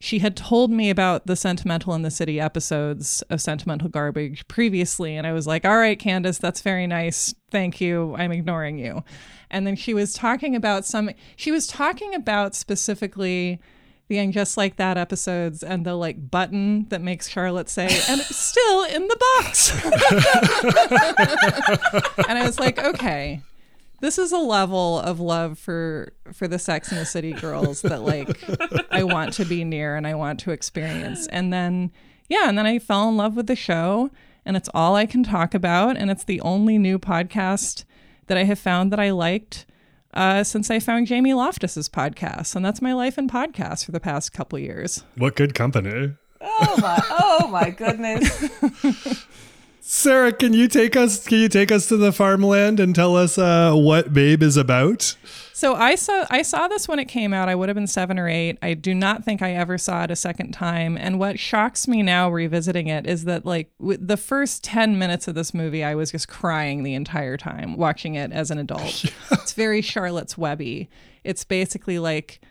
she 0.00 0.20
had 0.20 0.36
told 0.36 0.70
me 0.70 0.90
about 0.90 1.26
the 1.26 1.36
Sentimental 1.36 1.94
in 1.94 2.02
the 2.02 2.10
City 2.10 2.40
episodes 2.40 3.22
of 3.30 3.42
Sentimental 3.42 3.88
Garbage 3.88 4.48
previously. 4.48 5.14
And 5.14 5.26
I 5.26 5.32
was 5.32 5.46
like, 5.46 5.64
all 5.64 5.76
right, 5.76 5.98
Candace, 5.98 6.38
that's 6.38 6.62
very 6.62 6.86
nice. 6.86 7.34
Thank 7.50 7.80
you. 7.80 8.14
I'm 8.16 8.32
ignoring 8.32 8.78
you. 8.78 9.04
And 9.50 9.66
then 9.66 9.76
she 9.76 9.92
was 9.92 10.14
talking 10.14 10.56
about 10.56 10.86
some, 10.86 11.10
she 11.36 11.50
was 11.50 11.66
talking 11.66 12.14
about 12.14 12.54
specifically 12.54 13.60
the 14.08 14.18
and 14.18 14.32
just 14.32 14.56
like 14.56 14.76
that 14.76 14.96
episodes 14.96 15.62
and 15.62 15.84
the 15.84 15.94
like 15.94 16.30
button 16.30 16.88
that 16.88 17.02
makes 17.02 17.28
Charlotte 17.28 17.68
say, 17.68 17.88
and 18.08 18.20
it's 18.20 18.34
still 18.34 18.84
in 18.84 19.06
the 19.06 19.16
box. 19.16 19.70
and 22.28 22.38
I 22.38 22.42
was 22.46 22.58
like, 22.58 22.78
okay, 22.82 23.42
this 24.00 24.18
is 24.18 24.32
a 24.32 24.38
level 24.38 24.98
of 24.98 25.20
love 25.20 25.58
for 25.58 26.12
for 26.32 26.46
the 26.48 26.58
Sex 26.58 26.90
and 26.90 27.00
the 27.00 27.06
City 27.06 27.32
girls 27.32 27.82
that 27.82 28.02
like 28.02 28.38
I 28.90 29.02
want 29.04 29.32
to 29.34 29.44
be 29.44 29.64
near 29.64 29.96
and 29.96 30.06
I 30.06 30.14
want 30.14 30.40
to 30.40 30.50
experience. 30.50 31.26
And 31.28 31.52
then 31.52 31.92
yeah, 32.28 32.48
and 32.48 32.58
then 32.58 32.66
I 32.66 32.78
fell 32.78 33.08
in 33.08 33.16
love 33.16 33.36
with 33.36 33.46
the 33.46 33.56
show 33.56 34.10
and 34.44 34.56
it's 34.56 34.68
all 34.74 34.94
I 34.96 35.06
can 35.06 35.22
talk 35.22 35.54
about 35.54 35.96
and 35.96 36.10
it's 36.10 36.24
the 36.24 36.40
only 36.40 36.78
new 36.78 36.98
podcast 36.98 37.84
that 38.26 38.38
I 38.38 38.44
have 38.44 38.58
found 38.58 38.92
that 38.92 39.00
I 39.00 39.10
liked 39.10 39.66
uh, 40.14 40.42
since 40.42 40.70
I 40.70 40.78
found 40.78 41.06
Jamie 41.06 41.32
Loftus's 41.32 41.88
podcast, 41.88 42.56
and 42.56 42.64
that's 42.64 42.80
my 42.80 42.94
life 42.94 43.18
in 43.18 43.28
podcasts 43.28 43.84
for 43.84 43.92
the 43.92 44.00
past 44.00 44.32
couple 44.32 44.58
years. 44.58 45.04
what 45.16 45.36
good 45.36 45.54
company. 45.54 46.14
Oh 46.40 46.78
my! 46.80 46.98
Oh 47.10 47.48
my 47.48 47.70
goodness! 47.70 48.48
Sarah, 49.90 50.32
can 50.32 50.52
you 50.52 50.68
take 50.68 50.96
us 50.96 51.26
can 51.26 51.38
you 51.38 51.48
take 51.48 51.72
us 51.72 51.88
to 51.88 51.96
the 51.96 52.12
farmland 52.12 52.78
and 52.78 52.94
tell 52.94 53.16
us 53.16 53.38
uh, 53.38 53.72
what 53.72 54.12
Babe 54.12 54.42
is 54.42 54.58
about? 54.58 55.16
So 55.54 55.74
I 55.76 55.94
saw 55.94 56.26
I 56.28 56.42
saw 56.42 56.68
this 56.68 56.86
when 56.86 56.98
it 56.98 57.06
came 57.06 57.32
out. 57.32 57.48
I 57.48 57.54
would 57.54 57.70
have 57.70 57.74
been 57.74 57.86
seven 57.86 58.18
or 58.18 58.28
eight. 58.28 58.58
I 58.60 58.74
do 58.74 58.94
not 58.94 59.24
think 59.24 59.40
I 59.40 59.54
ever 59.54 59.78
saw 59.78 60.04
it 60.04 60.10
a 60.10 60.16
second 60.16 60.52
time. 60.52 60.98
And 60.98 61.18
what 61.18 61.38
shocks 61.38 61.88
me 61.88 62.02
now 62.02 62.28
revisiting 62.28 62.88
it 62.88 63.06
is 63.06 63.24
that 63.24 63.46
like 63.46 63.70
w- 63.80 63.98
the 63.98 64.18
first 64.18 64.62
ten 64.62 64.98
minutes 64.98 65.26
of 65.26 65.34
this 65.34 65.54
movie, 65.54 65.82
I 65.82 65.94
was 65.94 66.10
just 66.10 66.28
crying 66.28 66.82
the 66.82 66.92
entire 66.92 67.38
time 67.38 67.74
watching 67.78 68.14
it 68.14 68.30
as 68.30 68.50
an 68.50 68.58
adult. 68.58 69.06
it's 69.30 69.54
very 69.54 69.80
Charlotte's 69.80 70.36
Webby. 70.36 70.90
It's 71.24 71.44
basically 71.44 71.98
like 71.98 72.42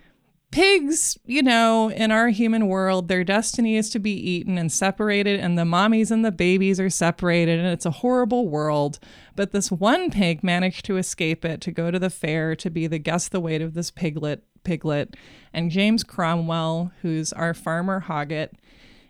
pigs, 0.57 1.19
you 1.23 1.43
know, 1.43 1.91
in 1.91 2.09
our 2.09 2.29
human 2.29 2.67
world, 2.67 3.07
their 3.07 3.23
destiny 3.23 3.75
is 3.75 3.91
to 3.91 3.99
be 3.99 4.11
eaten 4.11 4.57
and 4.57 4.71
separated, 4.71 5.39
and 5.39 5.55
the 5.55 5.61
mommies 5.61 6.09
and 6.09 6.25
the 6.25 6.31
babies 6.31 6.79
are 6.79 6.89
separated, 6.89 7.59
and 7.59 7.67
it's 7.67 7.85
a 7.85 7.91
horrible 7.91 8.47
world. 8.47 8.97
But 9.35 9.51
this 9.51 9.71
one 9.71 10.09
pig 10.09 10.43
managed 10.43 10.83
to 10.85 10.97
escape 10.97 11.45
it 11.45 11.61
to 11.61 11.71
go 11.71 11.91
to 11.91 11.99
the 11.99 12.09
fair 12.09 12.55
to 12.55 12.71
be 12.71 12.87
the 12.87 12.97
guess 12.97 13.29
the 13.29 13.39
weight 13.39 13.61
of 13.61 13.75
this 13.75 13.91
piglet. 13.91 14.43
Piglet 14.63 15.15
and 15.53 15.69
James 15.69 16.03
Cromwell, 16.03 16.91
who's 17.03 17.31
our 17.33 17.53
farmer 17.53 18.01
Hoggett 18.01 18.53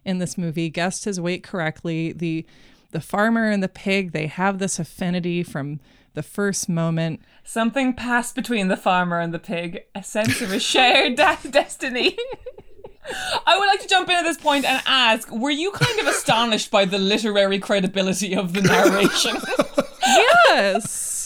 in 0.04 0.20
this 0.20 0.38
movie, 0.38 0.70
guessed 0.70 1.06
his 1.06 1.20
weight 1.20 1.44
correctly. 1.44 2.12
The 2.12 2.46
the 2.92 3.02
farmer 3.02 3.50
and 3.50 3.64
the 3.64 3.70
pig 3.70 4.12
they 4.12 4.28
have 4.28 4.60
this 4.60 4.80
affinity 4.80 5.44
from 5.44 5.80
the 6.18 6.24
first 6.24 6.68
moment. 6.68 7.22
Something 7.46 7.94
passed 7.94 8.36
between 8.36 8.68
the 8.68 8.76
farmer 8.76 9.22
and 9.22 9.34
the 9.34 9.40
pig. 9.40 9.84
A 9.96 10.04
sense 10.04 10.42
of 10.42 10.52
a 10.52 10.60
shared 10.60 11.16
de- 11.16 11.38
destiny. 11.52 12.18
I 13.46 13.58
would 13.58 13.68
like 13.68 13.80
to 13.82 13.88
jump 13.88 14.10
in 14.10 14.16
at 14.16 14.24
this 14.24 14.36
point 14.36 14.66
and 14.66 14.82
ask: 14.86 15.32
Were 15.32 15.52
you 15.52 15.72
kind 15.72 16.00
of 16.00 16.08
astonished 16.08 16.72
by 16.72 16.84
the 16.84 16.98
literary 16.98 17.60
credibility 17.60 18.36
of 18.36 18.52
the 18.52 18.62
narration? 18.62 19.38
Yes. 20.10 21.17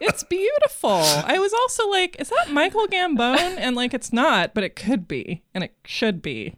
It's 0.00 0.22
beautiful. 0.22 0.90
I 0.90 1.38
was 1.38 1.52
also 1.52 1.88
like, 1.88 2.16
is 2.18 2.30
that 2.30 2.50
Michael 2.50 2.86
Gambon? 2.86 3.36
And 3.58 3.76
like, 3.76 3.92
it's 3.92 4.12
not, 4.12 4.54
but 4.54 4.64
it 4.64 4.76
could 4.76 5.06
be, 5.06 5.42
and 5.54 5.62
it 5.64 5.74
should 5.84 6.22
be. 6.22 6.54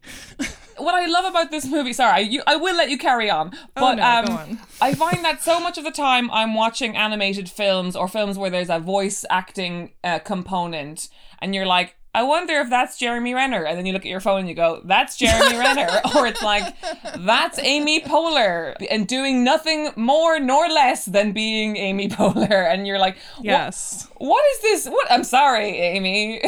what 0.80 0.94
I 0.94 1.06
love 1.06 1.24
about 1.24 1.50
this 1.50 1.66
movie, 1.66 1.92
sorry, 1.92 2.22
you, 2.22 2.42
I 2.46 2.56
will 2.56 2.76
let 2.76 2.90
you 2.90 2.98
carry 2.98 3.30
on, 3.30 3.52
but 3.74 3.96
no, 3.96 4.02
um, 4.02 4.38
on. 4.38 4.60
I 4.80 4.94
find 4.94 5.24
that 5.24 5.42
so 5.42 5.60
much 5.60 5.78
of 5.78 5.84
the 5.84 5.90
time 5.90 6.30
I'm 6.30 6.54
watching 6.54 6.96
animated 6.96 7.48
films 7.48 7.96
or 7.96 8.08
films 8.08 8.38
where 8.38 8.50
there's 8.50 8.70
a 8.70 8.78
voice 8.78 9.24
acting 9.30 9.92
uh, 10.02 10.18
component, 10.20 11.08
and 11.40 11.54
you're 11.54 11.66
like, 11.66 11.96
I 12.12 12.24
wonder 12.24 12.54
if 12.54 12.68
that's 12.68 12.98
Jeremy 12.98 13.34
Renner. 13.34 13.64
And 13.64 13.78
then 13.78 13.86
you 13.86 13.92
look 13.92 14.04
at 14.04 14.10
your 14.10 14.20
phone 14.20 14.40
and 14.40 14.48
you 14.48 14.54
go, 14.54 14.80
that's 14.84 15.16
Jeremy 15.16 15.56
Renner. 15.56 15.88
Or 16.16 16.26
it's 16.26 16.42
like, 16.42 16.74
that's 17.18 17.58
Amy 17.60 18.00
Poehler 18.00 18.74
and 18.90 19.06
doing 19.06 19.44
nothing 19.44 19.90
more 19.94 20.40
nor 20.40 20.68
less 20.68 21.04
than 21.04 21.32
being 21.32 21.76
Amy 21.76 22.08
Poehler. 22.08 22.72
And 22.72 22.84
you're 22.86 22.98
like, 22.98 23.16
Yes. 23.40 24.08
what 24.16 24.44
is 24.54 24.60
this? 24.62 24.86
What? 24.92 25.10
I'm 25.10 25.22
sorry, 25.22 25.68
Amy. 25.78 26.42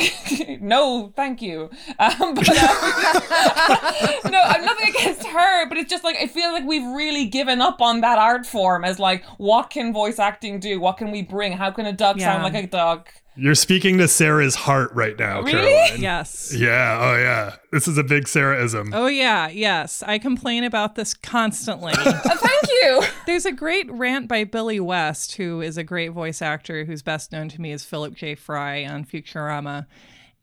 no, 0.60 1.12
thank 1.14 1.40
you. 1.40 1.70
Um, 1.98 2.34
but, 2.34 2.48
uh, 2.48 3.92
no, 4.30 4.40
I'm 4.40 4.64
nothing 4.64 4.88
against 4.88 5.24
her, 5.26 5.68
but 5.68 5.78
it's 5.78 5.90
just 5.90 6.02
like 6.02 6.16
I 6.16 6.26
feel 6.26 6.52
like 6.52 6.64
we've 6.64 6.86
really 6.86 7.26
given 7.26 7.60
up 7.60 7.80
on 7.80 8.00
that 8.00 8.18
art 8.18 8.46
form 8.46 8.84
as 8.84 8.98
like, 8.98 9.24
what 9.38 9.70
can 9.70 9.92
voice 9.92 10.18
acting 10.18 10.58
do? 10.58 10.80
What 10.80 10.96
can 10.96 11.12
we 11.12 11.22
bring? 11.22 11.52
How 11.52 11.70
can 11.70 11.86
a 11.86 11.92
duck 11.92 12.18
sound 12.18 12.42
like 12.42 12.54
a 12.54 12.66
duck? 12.66 13.12
You're 13.34 13.54
speaking 13.54 13.96
to 13.98 14.08
Sarah's 14.08 14.54
heart 14.54 14.92
right 14.92 15.18
now, 15.18 15.40
Really? 15.40 15.52
Caroline. 15.52 16.02
Yes. 16.02 16.54
Yeah. 16.54 16.98
Oh, 17.00 17.16
yeah. 17.16 17.56
This 17.70 17.88
is 17.88 17.96
a 17.96 18.04
big 18.04 18.24
Sarahism. 18.24 18.90
Oh 18.92 19.06
yeah, 19.06 19.48
yes. 19.48 20.02
I 20.02 20.18
complain 20.18 20.64
about 20.64 20.94
this 20.94 21.14
constantly. 21.14 21.94
Uh, 21.96 22.12
thank 22.24 22.68
you. 22.82 23.02
There's 23.26 23.46
a 23.46 23.52
great 23.52 23.90
rant 23.90 24.28
by 24.28 24.44
Billy 24.44 24.80
West, 24.80 25.36
who 25.36 25.62
is 25.62 25.78
a 25.78 25.84
great 25.84 26.10
voice 26.10 26.42
actor 26.42 26.84
who's 26.84 27.02
best 27.02 27.32
known 27.32 27.48
to 27.48 27.60
me 27.60 27.72
as 27.72 27.84
Philip 27.84 28.14
J. 28.14 28.34
Fry 28.34 28.84
on 28.84 29.04
Futurama. 29.06 29.86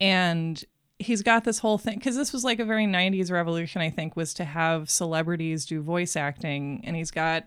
And 0.01 0.63
he's 0.97 1.21
got 1.21 1.43
this 1.43 1.59
whole 1.59 1.77
thing 1.77 1.99
because 1.99 2.15
this 2.15 2.33
was 2.33 2.43
like 2.43 2.59
a 2.59 2.65
very 2.65 2.85
90s 2.87 3.31
revolution, 3.31 3.81
I 3.81 3.91
think, 3.91 4.15
was 4.15 4.33
to 4.35 4.45
have 4.45 4.89
celebrities 4.89 5.67
do 5.67 5.81
voice 5.81 6.15
acting. 6.15 6.81
And 6.83 6.95
he's 6.95 7.11
got, 7.11 7.45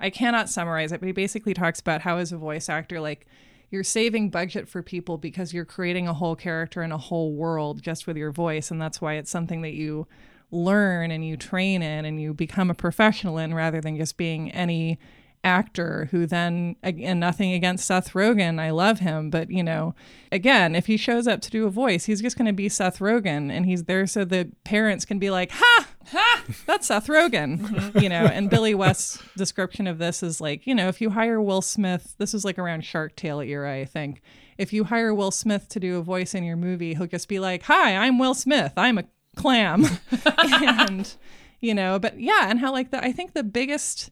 I 0.00 0.10
cannot 0.10 0.48
summarize 0.48 0.90
it, 0.90 0.98
but 0.98 1.06
he 1.06 1.12
basically 1.12 1.54
talks 1.54 1.78
about 1.78 2.00
how, 2.00 2.16
as 2.18 2.32
a 2.32 2.36
voice 2.36 2.68
actor, 2.68 3.00
like, 3.00 3.26
you're 3.72 3.82
saving 3.82 4.28
budget 4.28 4.68
for 4.68 4.82
people 4.82 5.16
because 5.16 5.54
you're 5.54 5.64
creating 5.64 6.06
a 6.06 6.12
whole 6.12 6.36
character 6.36 6.82
and 6.82 6.92
a 6.92 6.98
whole 6.98 7.32
world 7.32 7.82
just 7.82 8.06
with 8.06 8.18
your 8.18 8.30
voice. 8.30 8.70
And 8.70 8.80
that's 8.80 9.00
why 9.00 9.14
it's 9.14 9.30
something 9.30 9.62
that 9.62 9.72
you 9.72 10.06
learn 10.50 11.10
and 11.10 11.26
you 11.26 11.38
train 11.38 11.80
in 11.80 12.04
and 12.04 12.20
you 12.20 12.34
become 12.34 12.70
a 12.70 12.74
professional 12.74 13.38
in 13.38 13.54
rather 13.54 13.80
than 13.80 13.96
just 13.96 14.18
being 14.18 14.50
any 14.50 14.98
actor 15.44 16.08
who 16.12 16.24
then 16.24 16.76
again 16.82 17.18
nothing 17.18 17.52
against 17.52 17.86
Seth 17.86 18.12
Rogen 18.12 18.60
I 18.60 18.70
love 18.70 19.00
him 19.00 19.28
but 19.28 19.50
you 19.50 19.62
know 19.62 19.94
again 20.30 20.76
if 20.76 20.86
he 20.86 20.96
shows 20.96 21.26
up 21.26 21.40
to 21.42 21.50
do 21.50 21.66
a 21.66 21.70
voice 21.70 22.04
he's 22.04 22.22
just 22.22 22.38
going 22.38 22.46
to 22.46 22.52
be 22.52 22.68
Seth 22.68 23.00
Rogen 23.00 23.50
and 23.50 23.66
he's 23.66 23.84
there 23.84 24.06
so 24.06 24.24
the 24.24 24.50
parents 24.64 25.04
can 25.04 25.18
be 25.18 25.30
like 25.30 25.50
ha! 25.52 25.88
Ha! 26.08 26.44
That's 26.66 26.86
Seth 26.86 27.08
Rogen 27.08 27.58
mm-hmm. 27.58 27.98
you 27.98 28.08
know 28.08 28.24
and 28.24 28.50
Billy 28.50 28.74
West's 28.74 29.22
description 29.36 29.86
of 29.86 29.98
this 29.98 30.22
is 30.22 30.40
like 30.40 30.66
you 30.66 30.74
know 30.74 30.88
if 30.88 31.00
you 31.00 31.10
hire 31.10 31.40
Will 31.40 31.62
Smith 31.62 32.14
this 32.18 32.34
is 32.34 32.44
like 32.44 32.58
around 32.58 32.84
Shark 32.84 33.16
Tale 33.16 33.40
era 33.40 33.74
I 33.74 33.84
think. 33.84 34.22
If 34.58 34.72
you 34.72 34.84
hire 34.84 35.14
Will 35.14 35.30
Smith 35.30 35.68
to 35.70 35.80
do 35.80 35.96
a 35.96 36.02
voice 36.02 36.34
in 36.34 36.44
your 36.44 36.56
movie 36.56 36.94
he'll 36.94 37.06
just 37.06 37.28
be 37.28 37.40
like 37.40 37.64
hi 37.64 37.96
I'm 37.96 38.18
Will 38.18 38.34
Smith. 38.34 38.74
I'm 38.76 38.98
a 38.98 39.04
clam. 39.36 39.86
And 40.26 41.16
you 41.62 41.74
know 41.74 41.98
but 41.98 42.20
yeah 42.20 42.48
and 42.50 42.58
how 42.58 42.70
like 42.72 42.90
the 42.90 43.02
i 43.02 43.12
think 43.12 43.32
the 43.32 43.44
biggest 43.44 44.10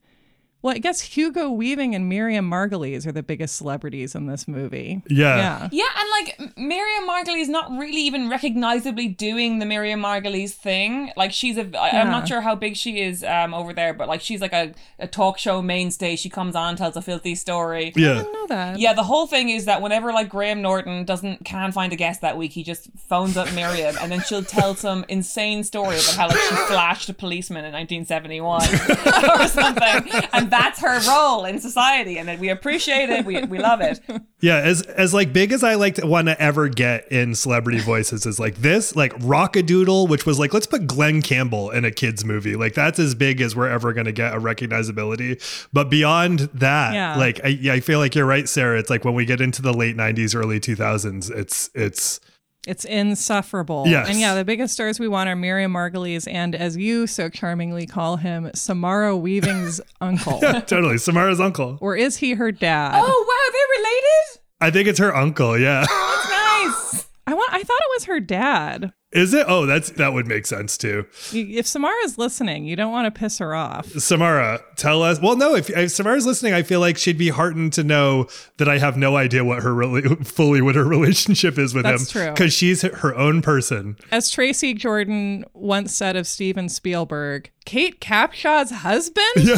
well 0.62 0.74
i 0.74 0.78
guess 0.78 1.00
hugo 1.00 1.50
weaving 1.50 1.94
and 1.94 2.08
miriam 2.08 2.48
margolyes 2.50 3.06
are 3.06 3.12
the 3.12 3.22
biggest 3.22 3.56
celebrities 3.56 4.14
in 4.14 4.26
this 4.26 4.46
movie 4.48 5.02
Yeah. 5.08 5.36
yeah 5.36 5.68
Yeah, 5.72 5.84
and 5.98 6.08
like 6.10 6.56
Miriam 6.56 7.08
Margolyes 7.08 7.48
not 7.48 7.70
really 7.70 8.02
even 8.02 8.28
recognizably 8.28 9.08
doing 9.08 9.58
the 9.58 9.66
Miriam 9.66 10.00
Margolyes 10.02 10.50
thing. 10.52 11.10
Like 11.16 11.32
she's 11.32 11.56
a, 11.56 11.64
I, 11.78 12.00
I'm 12.00 12.10
not 12.10 12.28
sure 12.28 12.40
how 12.40 12.54
big 12.54 12.76
she 12.76 13.00
is 13.00 13.22
um 13.24 13.54
over 13.54 13.72
there, 13.72 13.94
but 13.94 14.08
like 14.08 14.20
she's 14.20 14.40
like 14.40 14.52
a, 14.52 14.72
a 14.98 15.06
talk 15.06 15.38
show 15.38 15.62
mainstay. 15.62 16.16
She 16.16 16.28
comes 16.28 16.54
on, 16.54 16.76
tells 16.76 16.96
a 16.96 17.02
filthy 17.02 17.34
story. 17.34 17.86
i 17.96 18.00
Yeah. 18.00 18.14
didn't 18.14 18.32
know 18.32 18.46
that 18.48 18.78
Yeah, 18.78 18.92
the 18.92 19.02
whole 19.04 19.26
thing 19.26 19.48
is 19.48 19.64
that 19.64 19.80
whenever 19.82 20.12
like 20.12 20.28
Graham 20.28 20.60
Norton 20.62 21.04
doesn't 21.04 21.44
can 21.44 21.72
find 21.72 21.92
a 21.92 21.96
guest 21.96 22.20
that 22.20 22.36
week, 22.36 22.52
he 22.52 22.62
just 22.62 22.88
phones 23.08 23.36
up 23.36 23.52
Miriam 23.54 23.96
and 24.00 24.10
then 24.12 24.20
she'll 24.20 24.44
tell 24.44 24.74
some 24.74 25.04
insane 25.08 25.64
story 25.64 25.96
about 25.96 26.14
how 26.16 26.28
like 26.28 26.38
she 26.38 26.54
flashed 26.72 27.08
a 27.08 27.14
policeman 27.14 27.64
in 27.64 27.72
1971 27.72 28.62
or 29.40 29.48
something, 29.48 30.12
and 30.32 30.49
that's 30.50 30.80
her 30.80 31.00
role 31.08 31.44
in 31.44 31.58
society, 31.60 32.18
and 32.18 32.38
we 32.40 32.48
appreciate 32.48 33.08
it, 33.08 33.24
we 33.24 33.42
we 33.44 33.58
love 33.58 33.80
it. 33.80 34.00
Yeah, 34.40 34.56
as 34.56 34.82
as 34.82 35.12
like 35.14 35.32
big 35.32 35.52
as 35.52 35.62
I 35.62 35.74
like 35.74 35.96
to 35.96 36.06
want 36.06 36.28
to 36.28 36.40
ever 36.40 36.68
get 36.68 37.10
in 37.12 37.34
celebrity 37.34 37.78
voices 37.80 38.24
is 38.26 38.40
like 38.40 38.56
this, 38.56 38.96
like 38.96 39.12
Rock-a-Doodle, 39.20 40.06
which 40.06 40.24
was 40.26 40.38
like 40.38 40.52
let's 40.54 40.66
put 40.66 40.86
Glen 40.86 41.20
Campbell 41.22 41.70
in 41.70 41.84
a 41.84 41.90
kids 41.90 42.24
movie. 42.24 42.56
Like 42.56 42.74
that's 42.74 42.98
as 42.98 43.14
big 43.14 43.40
as 43.40 43.54
we're 43.54 43.68
ever 43.68 43.92
going 43.92 44.06
to 44.06 44.12
get 44.12 44.32
a 44.34 44.38
recognizability. 44.40 45.66
But 45.72 45.90
beyond 45.90 46.40
that, 46.54 46.94
Yeah. 46.94 47.16
like 47.16 47.40
I, 47.44 47.48
yeah, 47.48 47.72
I 47.74 47.80
feel 47.80 47.98
like 47.98 48.14
you're 48.14 48.26
right, 48.26 48.48
Sarah. 48.48 48.78
It's 48.78 48.90
like 48.90 49.04
when 49.04 49.14
we 49.14 49.24
get 49.24 49.40
into 49.40 49.62
the 49.62 49.72
late 49.74 49.96
'90s, 49.96 50.34
early 50.34 50.58
2000s, 50.60 51.30
it's 51.30 51.70
it's 51.74 52.20
it's 52.66 52.84
insufferable 52.84 53.84
Yes. 53.86 54.08
and 54.08 54.20
yeah 54.20 54.34
the 54.34 54.44
biggest 54.44 54.74
stars 54.74 55.00
we 55.00 55.08
want 55.08 55.28
are 55.28 55.36
miriam 55.36 55.72
margolyes 55.72 56.30
and 56.30 56.54
as 56.54 56.76
you 56.76 57.06
so 57.06 57.28
charmingly 57.28 57.86
call 57.86 58.16
him 58.16 58.50
samara 58.54 59.16
weaving's 59.16 59.80
uncle 60.00 60.38
totally 60.40 60.98
Samara's 60.98 61.40
uncle. 61.40 61.78
or 61.80 61.96
is 61.96 62.16
he 62.18 62.34
her 62.34 62.52
dad 62.52 62.92
Oh 62.94 63.00
wow, 63.28 63.52
they're 63.52 63.78
related. 63.78 64.40
I 64.62 64.70
think 64.70 64.88
it's 64.88 64.98
her 64.98 65.14
uncle. 65.16 65.58
Yeah, 65.58 65.80
Nice. 65.80 67.06
i 67.26 67.32
want 67.34 67.52
i 67.52 67.62
thought 67.62 67.80
it 67.80 67.90
was 67.96 68.04
her 68.04 68.20
dad 68.20 68.92
is 69.12 69.34
it? 69.34 69.44
Oh, 69.48 69.66
that's 69.66 69.90
that 69.92 70.12
would 70.12 70.26
make 70.26 70.46
sense 70.46 70.76
too. 70.78 71.06
if 71.32 71.66
samara's 71.66 72.16
listening 72.18 72.64
you 72.64 72.76
don't 72.76 72.92
want 72.92 73.12
to 73.12 73.18
piss 73.18 73.38
her 73.38 73.54
off 73.54 73.86
Samara, 73.92 74.60
tell 74.76 75.02
us. 75.02 75.20
Well, 75.20 75.36
no, 75.36 75.54
if, 75.54 75.68
if 75.70 75.90
Samara's 75.90 76.26
listening, 76.26 76.52
I 76.54 76.62
feel 76.62 76.80
like 76.80 76.96
she'd 76.96 77.18
be 77.18 77.28
heartened 77.30 77.72
to 77.74 77.84
know 77.84 78.28
that 78.58 78.68
I 78.68 78.78
have 78.78 78.96
no 78.96 79.16
idea 79.16 79.44
what 79.44 79.62
her 79.62 79.74
really 79.74 80.02
fully 80.24 80.60
what 80.62 80.74
her 80.74 80.84
relationship 80.84 81.58
is 81.58 81.74
with 81.74 81.84
That's 81.84 82.14
him. 82.14 82.22
true. 82.22 82.30
because 82.32 82.52
she's 82.52 82.82
her 82.82 83.14
own 83.16 83.42
person. 83.42 83.96
As 84.12 84.30
Tracy 84.30 84.74
Jordan 84.74 85.44
once 85.54 85.94
said 85.94 86.16
of 86.16 86.26
Steven 86.26 86.68
Spielberg, 86.68 87.50
Kate 87.64 88.00
Capshaw's 88.00 88.70
husband? 88.70 89.26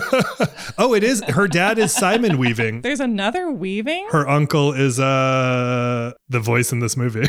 Oh, 0.79 0.95
it 0.95 1.05
is. 1.05 1.23
Her 1.25 1.47
dad 1.49 1.79
is 1.79 1.93
Simon 1.93 2.39
Weaving. 2.39 2.81
There's 2.83 3.01
another 3.01 3.51
weaving? 3.51 4.09
Her 4.11 4.27
uncle 4.29 4.73
is 4.73 4.99
uh 4.99 6.13
the 6.29 6.41
voice 6.41 6.73
in 6.73 6.79
this 6.81 6.97
movie. 6.97 7.27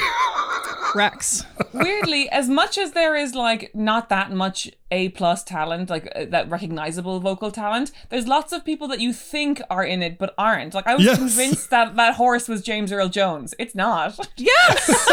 Rex. 0.96 1.46
Weirdly, 1.74 2.30
as 2.30 2.48
much 2.50 2.78
as 2.78 2.92
there 2.92 3.16
is 3.16 3.34
like 3.36 3.74
not 3.74 4.10
that 4.10 4.32
much 4.32 4.70
A 4.92 5.10
plus 5.10 5.44
talent, 5.44 5.90
like 5.90 6.08
uh, 6.16 6.26
that 6.30 6.50
recognizable 6.50 7.20
vocal 7.20 7.52
talent, 7.52 7.92
there's 8.10 8.28
lots 8.28 8.54
of 8.54 8.64
people 8.64 8.88
that 8.90 9.00
you 9.00 9.12
think 9.14 9.62
are 9.70 9.84
in 9.84 10.02
it 10.04 10.18
but 10.18 10.34
aren't. 10.38 10.74
Like 10.74 10.88
I 10.88 10.96
was 10.96 11.06
Yes. 11.06 11.18
convinced 11.18 11.70
that 11.72 11.96
that 11.96 12.16
horse 12.16 12.48
was 12.48 12.62
James 12.62 12.92
Earl 12.92 13.10
Jones. 13.10 13.54
It's 13.60 13.76
not. 13.76 14.18
Yes! 14.38 15.08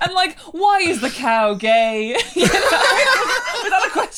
And 0.00 0.12
like, 0.14 0.38
why 0.52 0.80
is 0.80 1.00
the 1.00 1.10
cow 1.10 1.54
gay? 1.54 2.16
You 2.34 2.46
know? 2.46 2.50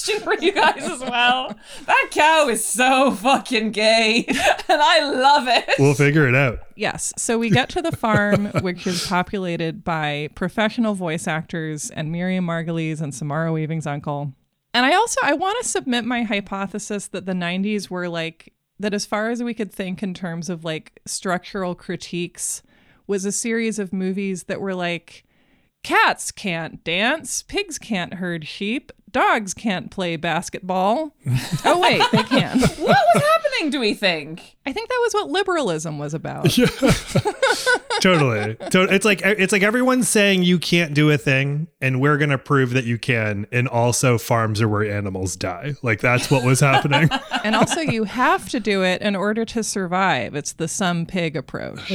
Is 0.08 0.14
that 0.14 0.22
a 0.22 0.24
question 0.24 0.38
for 0.38 0.44
you 0.44 0.52
guys 0.52 0.82
as 0.82 1.00
well? 1.00 1.54
That 1.86 2.08
cow 2.10 2.48
is 2.48 2.64
so 2.64 3.12
fucking 3.12 3.72
gay, 3.72 4.24
and 4.68 4.82
I 4.82 5.10
love 5.10 5.48
it. 5.48 5.70
we'll 5.78 5.94
figure 5.94 6.28
it 6.28 6.34
out. 6.34 6.60
yes. 6.76 7.12
So 7.16 7.38
we 7.38 7.50
get 7.50 7.68
to 7.70 7.82
the 7.82 7.92
farm, 7.92 8.46
which 8.60 8.86
is 8.86 9.06
populated 9.06 9.84
by 9.84 10.28
professional 10.34 10.94
voice 10.94 11.26
actors 11.26 11.90
and 11.90 12.12
Miriam 12.12 12.46
Margolyes 12.46 13.00
and 13.00 13.14
Samara 13.14 13.52
Weaving's 13.52 13.86
uncle. 13.86 14.32
And 14.74 14.84
I 14.84 14.94
also 14.94 15.20
I 15.22 15.34
want 15.34 15.56
to 15.62 15.68
submit 15.68 16.04
my 16.04 16.22
hypothesis 16.22 17.08
that 17.08 17.26
the 17.26 17.32
90s 17.32 17.88
were 17.88 18.08
like 18.08 18.52
that 18.78 18.92
as 18.92 19.06
far 19.06 19.30
as 19.30 19.42
we 19.42 19.54
could 19.54 19.72
think 19.72 20.02
in 20.02 20.12
terms 20.12 20.50
of 20.50 20.64
like 20.64 21.00
structural 21.06 21.74
critiques 21.74 22.62
was 23.06 23.24
a 23.24 23.32
series 23.32 23.78
of 23.78 23.92
movies 23.92 24.44
that 24.44 24.60
were 24.60 24.74
like 24.74 25.24
cats 25.82 26.32
can't 26.32 26.82
dance, 26.84 27.42
pigs 27.42 27.78
can't 27.78 28.14
herd 28.14 28.46
sheep, 28.46 28.92
dogs 29.10 29.54
can't 29.54 29.90
play 29.90 30.16
basketball. 30.16 31.14
oh 31.64 31.80
wait, 31.80 32.02
they 32.12 32.22
can. 32.24 32.58
What 32.86 32.98
was 33.14 33.22
happening? 33.22 33.70
Do 33.70 33.80
we 33.80 33.94
think? 33.94 34.56
I 34.66 34.72
think 34.72 34.88
that 34.88 35.00
was 35.02 35.14
what 35.14 35.28
liberalism 35.30 35.98
was 35.98 36.14
about. 36.14 36.44
Totally. 38.00 38.56
It's 38.60 39.04
like 39.04 39.22
it's 39.24 39.52
like 39.52 39.62
everyone's 39.62 40.08
saying 40.08 40.42
you 40.42 40.58
can't 40.58 40.94
do 40.94 41.10
a 41.10 41.18
thing, 41.18 41.68
and 41.80 42.00
we're 42.00 42.18
gonna 42.18 42.38
prove 42.38 42.70
that 42.70 42.84
you 42.84 42.98
can. 42.98 43.46
And 43.50 43.66
also, 43.68 44.18
farms 44.18 44.60
are 44.60 44.68
where 44.68 44.88
animals 44.90 45.36
die. 45.36 45.74
Like 45.82 46.00
that's 46.00 46.30
what 46.30 46.44
was 46.44 46.60
happening. 46.60 47.08
And 47.46 47.54
also 47.54 47.80
you 47.80 48.04
have 48.04 48.48
to 48.48 48.58
do 48.58 48.82
it 48.82 49.02
in 49.02 49.14
order 49.14 49.44
to 49.44 49.62
survive. 49.62 50.34
It's 50.34 50.54
the 50.54 50.66
some 50.66 51.06
pig 51.06 51.36
approach. 51.36 51.92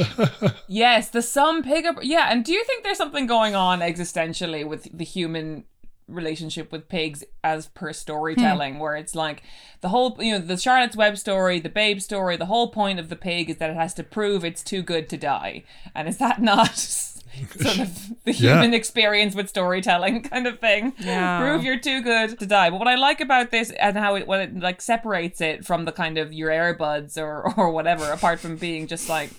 Yes, 0.66 1.10
the 1.10 1.20
some 1.20 1.62
pig. 1.62 1.84
Up- 1.84 1.98
yeah, 2.02 2.28
and 2.32 2.42
do 2.42 2.52
you 2.54 2.64
think 2.64 2.84
there's 2.84 2.96
something 2.96 3.26
going 3.26 3.54
on 3.54 3.80
existentially 3.80 4.66
with 4.66 4.88
the 4.96 5.04
human 5.04 5.64
relationship 6.08 6.70
with 6.72 6.88
pigs 6.88 7.24
as 7.42 7.66
per 7.68 7.92
storytelling 7.92 8.74
hmm. 8.74 8.80
where 8.80 8.96
it's 8.96 9.14
like 9.14 9.42
the 9.80 9.88
whole 9.88 10.16
you 10.20 10.32
know 10.32 10.38
the 10.38 10.56
charlotte's 10.56 10.96
web 10.96 11.16
story 11.16 11.58
the 11.58 11.68
babe 11.68 12.00
story 12.00 12.36
the 12.36 12.46
whole 12.46 12.68
point 12.68 12.98
of 12.98 13.08
the 13.08 13.16
pig 13.16 13.48
is 13.48 13.56
that 13.58 13.70
it 13.70 13.76
has 13.76 13.94
to 13.94 14.02
prove 14.02 14.44
it's 14.44 14.62
too 14.62 14.82
good 14.82 15.08
to 15.08 15.16
die 15.16 15.62
and 15.94 16.08
is 16.08 16.18
that 16.18 16.40
not 16.52 16.76
sort 16.76 17.78
of 17.78 18.12
the 18.24 18.32
Yeah. 18.32 18.54
human 18.54 18.74
experience 18.74 19.34
with 19.34 19.48
storytelling 19.48 20.22
kind 20.22 20.46
of 20.46 20.58
thing 20.58 20.92
Yeah. 20.98 21.40
prove 21.40 21.64
you're 21.64 21.80
too 21.80 22.02
good 22.02 22.38
to 22.38 22.46
die 22.46 22.68
but 22.70 22.78
what 22.78 22.88
i 22.88 22.94
like 22.94 23.20
about 23.20 23.50
this 23.50 23.70
and 23.70 23.96
how 23.96 24.16
it 24.16 24.26
what 24.26 24.40
it 24.40 24.58
like 24.58 24.80
separates 24.82 25.40
it 25.40 25.64
from 25.64 25.84
the 25.86 25.92
kind 25.92 26.18
of 26.18 26.32
your 26.32 26.50
Air 26.50 26.74
Buds 26.74 27.16
or 27.16 27.52
or 27.56 27.70
whatever 27.70 28.10
apart 28.12 28.38
from 28.40 28.56
being 28.56 28.86
just 28.86 29.08
like 29.08 29.30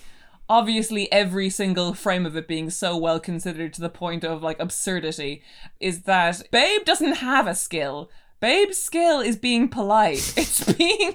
obviously 0.48 1.10
every 1.12 1.50
single 1.50 1.94
frame 1.94 2.26
of 2.26 2.36
it 2.36 2.46
being 2.46 2.70
so 2.70 2.96
well 2.96 3.18
considered 3.20 3.72
to 3.74 3.80
the 3.80 3.88
point 3.88 4.24
of 4.24 4.42
like 4.42 4.58
absurdity 4.60 5.42
is 5.80 6.02
that 6.02 6.42
Babe 6.50 6.84
doesn't 6.84 7.16
have 7.16 7.46
a 7.46 7.54
skill. 7.54 8.10
Babe's 8.40 8.76
skill 8.76 9.20
is 9.20 9.36
being 9.36 9.68
polite. 9.68 10.34
It's 10.36 10.72
being 10.74 11.14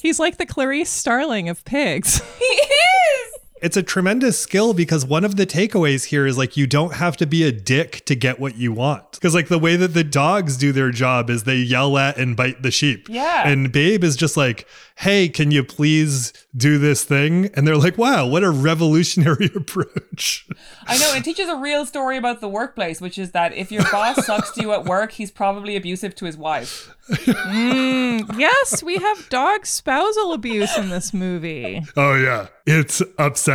He's 0.00 0.18
like 0.18 0.38
the 0.38 0.46
Clarice 0.46 0.90
Starling 0.90 1.48
of 1.48 1.64
pigs. 1.64 2.20
he 2.38 2.44
is. 2.44 2.66
It's 3.62 3.76
a 3.76 3.82
tremendous 3.82 4.38
skill 4.38 4.74
because 4.74 5.06
one 5.06 5.24
of 5.24 5.36
the 5.36 5.46
takeaways 5.46 6.04
here 6.04 6.26
is 6.26 6.36
like 6.36 6.56
you 6.56 6.66
don't 6.66 6.94
have 6.94 7.16
to 7.18 7.26
be 7.26 7.42
a 7.42 7.52
dick 7.52 8.04
to 8.04 8.14
get 8.14 8.38
what 8.38 8.56
you 8.56 8.72
want. 8.72 9.12
Because 9.12 9.34
like 9.34 9.48
the 9.48 9.58
way 9.58 9.76
that 9.76 9.94
the 9.94 10.04
dogs 10.04 10.56
do 10.56 10.72
their 10.72 10.90
job 10.90 11.30
is 11.30 11.44
they 11.44 11.56
yell 11.56 11.96
at 11.96 12.18
and 12.18 12.36
bite 12.36 12.62
the 12.62 12.70
sheep. 12.70 13.08
Yeah. 13.08 13.48
And 13.48 13.72
Babe 13.72 14.04
is 14.04 14.14
just 14.14 14.36
like, 14.36 14.66
hey, 14.96 15.28
can 15.28 15.50
you 15.50 15.64
please 15.64 16.32
do 16.56 16.78
this 16.78 17.04
thing? 17.04 17.50
And 17.54 17.66
they're 17.66 17.76
like, 17.76 17.96
wow, 17.98 18.26
what 18.26 18.42
a 18.42 18.50
revolutionary 18.50 19.46
approach. 19.54 20.46
I 20.86 20.98
know 20.98 21.14
it 21.14 21.24
teaches 21.24 21.48
a 21.48 21.56
real 21.56 21.86
story 21.86 22.16
about 22.18 22.40
the 22.40 22.48
workplace, 22.48 23.00
which 23.00 23.16
is 23.18 23.32
that 23.32 23.54
if 23.54 23.72
your 23.72 23.84
boss 23.90 24.26
sucks 24.26 24.50
to 24.52 24.60
you 24.60 24.72
at 24.72 24.84
work, 24.84 25.12
he's 25.12 25.30
probably 25.30 25.76
abusive 25.76 26.14
to 26.16 26.26
his 26.26 26.36
wife. 26.36 26.94
Mm, 27.08 28.38
yes, 28.38 28.82
we 28.82 28.96
have 28.96 29.28
dog 29.28 29.64
spousal 29.64 30.32
abuse 30.32 30.76
in 30.76 30.90
this 30.90 31.14
movie. 31.14 31.82
Oh 31.96 32.14
yeah. 32.14 32.48
It's 32.66 33.00
upsetting. 33.18 33.45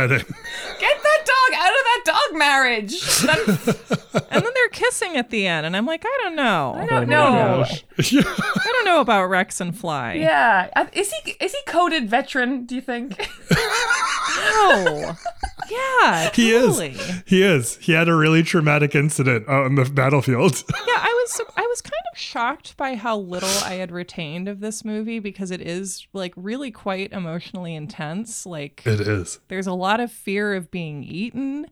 Get 0.80 1.02
that 1.02 1.20
dog 1.24 1.58
out 1.58 1.70
of 1.70 1.84
that 1.84 2.02
dog 2.04 2.38
marriage. 2.38 3.00
That- 3.22 3.98
And 4.30 4.42
then 4.44 4.50
they're 4.54 4.68
kissing 4.68 5.16
at 5.16 5.28
the 5.30 5.46
end, 5.46 5.64
and 5.66 5.76
I'm 5.76 5.84
like, 5.86 6.04
I 6.06 6.18
don't 6.22 6.36
know. 6.36 6.74
I 6.76 6.86
don't 6.86 7.08
know. 7.08 7.64
I 7.98 8.60
don't 8.64 8.84
know 8.86 9.00
about 9.00 9.26
Rex 9.26 9.60
and 9.60 9.76
Fly. 9.76 10.14
Yeah, 10.14 10.68
is 10.94 11.12
he 11.12 11.32
is 11.40 11.52
he 11.52 11.58
coded 11.66 12.08
veteran? 12.10 12.64
Do 12.64 12.74
you 12.74 12.80
think? 12.80 13.18
No. 13.50 15.12
Yeah, 15.72 16.30
He 16.34 16.52
totally. 16.52 16.90
is. 16.90 17.22
He 17.26 17.42
is. 17.42 17.76
He 17.78 17.92
had 17.92 18.08
a 18.08 18.14
really 18.14 18.42
traumatic 18.42 18.94
incident 18.94 19.48
on 19.48 19.74
the 19.76 19.84
battlefield. 19.84 20.62
Yeah, 20.86 20.98
I 20.98 21.12
was 21.24 21.40
I 21.56 21.62
was 21.62 21.80
kind 21.80 21.92
of 22.12 22.18
shocked 22.18 22.76
by 22.76 22.96
how 22.96 23.16
little 23.16 23.48
I 23.64 23.74
had 23.74 23.90
retained 23.92 24.48
of 24.48 24.60
this 24.60 24.84
movie 24.84 25.20
because 25.20 25.50
it 25.50 25.60
is 25.62 26.06
like 26.12 26.32
really 26.36 26.70
quite 26.70 27.12
emotionally 27.12 27.74
intense. 27.74 28.44
Like 28.44 28.82
it 28.84 29.00
is. 29.00 29.38
there's 29.48 29.66
a 29.68 29.72
lot 29.72 30.00
of 30.00 30.10
fear 30.12 30.54
of 30.54 30.70
being 30.70 31.02
eaten. 31.04 31.66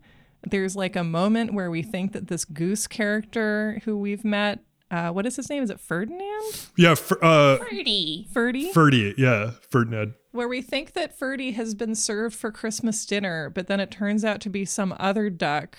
There's 0.49 0.75
like 0.76 0.97
a 0.97 1.04
moment 1.04 1.52
where 1.52 1.71
we 1.71 1.83
think 1.83 2.12
that 2.12 2.28
this 2.28 2.45
goose 2.47 2.87
character 2.87 3.83
who 3.85 3.99
we've 3.99 4.25
met, 4.25 4.61
uh, 4.90 5.11
what 5.11 5.26
is 5.26 5.37
his 5.37 5.50
name? 5.50 5.62
Is 5.64 5.71
it 5.71 5.80
Ferdinand? 5.80 6.69
Yeah. 6.76 6.92
F- 6.92 7.12
uh, 7.21 7.59
Pretty. 7.59 8.26
Ferdy? 8.33 8.73
Ferdy. 8.73 9.14
Yeah. 9.19 9.50
Ferdinand. 9.71 10.14
Where 10.32 10.49
we 10.49 10.62
think 10.62 10.92
that 10.92 11.18
Ferdy 11.18 11.52
has 11.52 11.75
been 11.75 11.94
served 11.94 12.37
for 12.37 12.52
Christmas 12.52 13.04
dinner, 13.04 13.50
but 13.50 13.66
then 13.66 13.80
it 13.80 13.90
turns 13.90 14.25
out 14.25 14.40
to 14.42 14.50
be 14.50 14.64
some 14.64 14.94
other 14.99 15.30
duck 15.30 15.76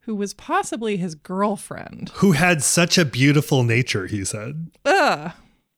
who 0.00 0.14
was 0.14 0.34
possibly 0.34 0.96
his 0.96 1.14
girlfriend. 1.14 2.10
Who 2.16 2.32
had 2.32 2.62
such 2.62 2.98
a 2.98 3.04
beautiful 3.04 3.62
nature, 3.62 4.06
he 4.06 4.24
said. 4.24 4.70
Ugh. 4.84 5.32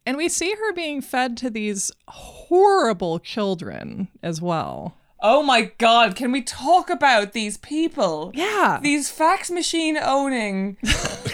And 0.04 0.16
we 0.16 0.28
see 0.28 0.52
her 0.52 0.72
being 0.72 1.00
fed 1.00 1.36
to 1.38 1.50
these 1.50 1.90
horrible 2.08 3.18
children 3.18 4.08
as 4.22 4.40
well. 4.40 4.96
Oh 5.20 5.42
my 5.42 5.72
god, 5.78 6.14
can 6.14 6.30
we 6.30 6.42
talk 6.42 6.90
about 6.90 7.32
these 7.32 7.56
people? 7.56 8.32
Yeah. 8.34 8.78
These 8.82 9.10
fax 9.10 9.50
machine 9.50 9.96
owning, 9.96 10.76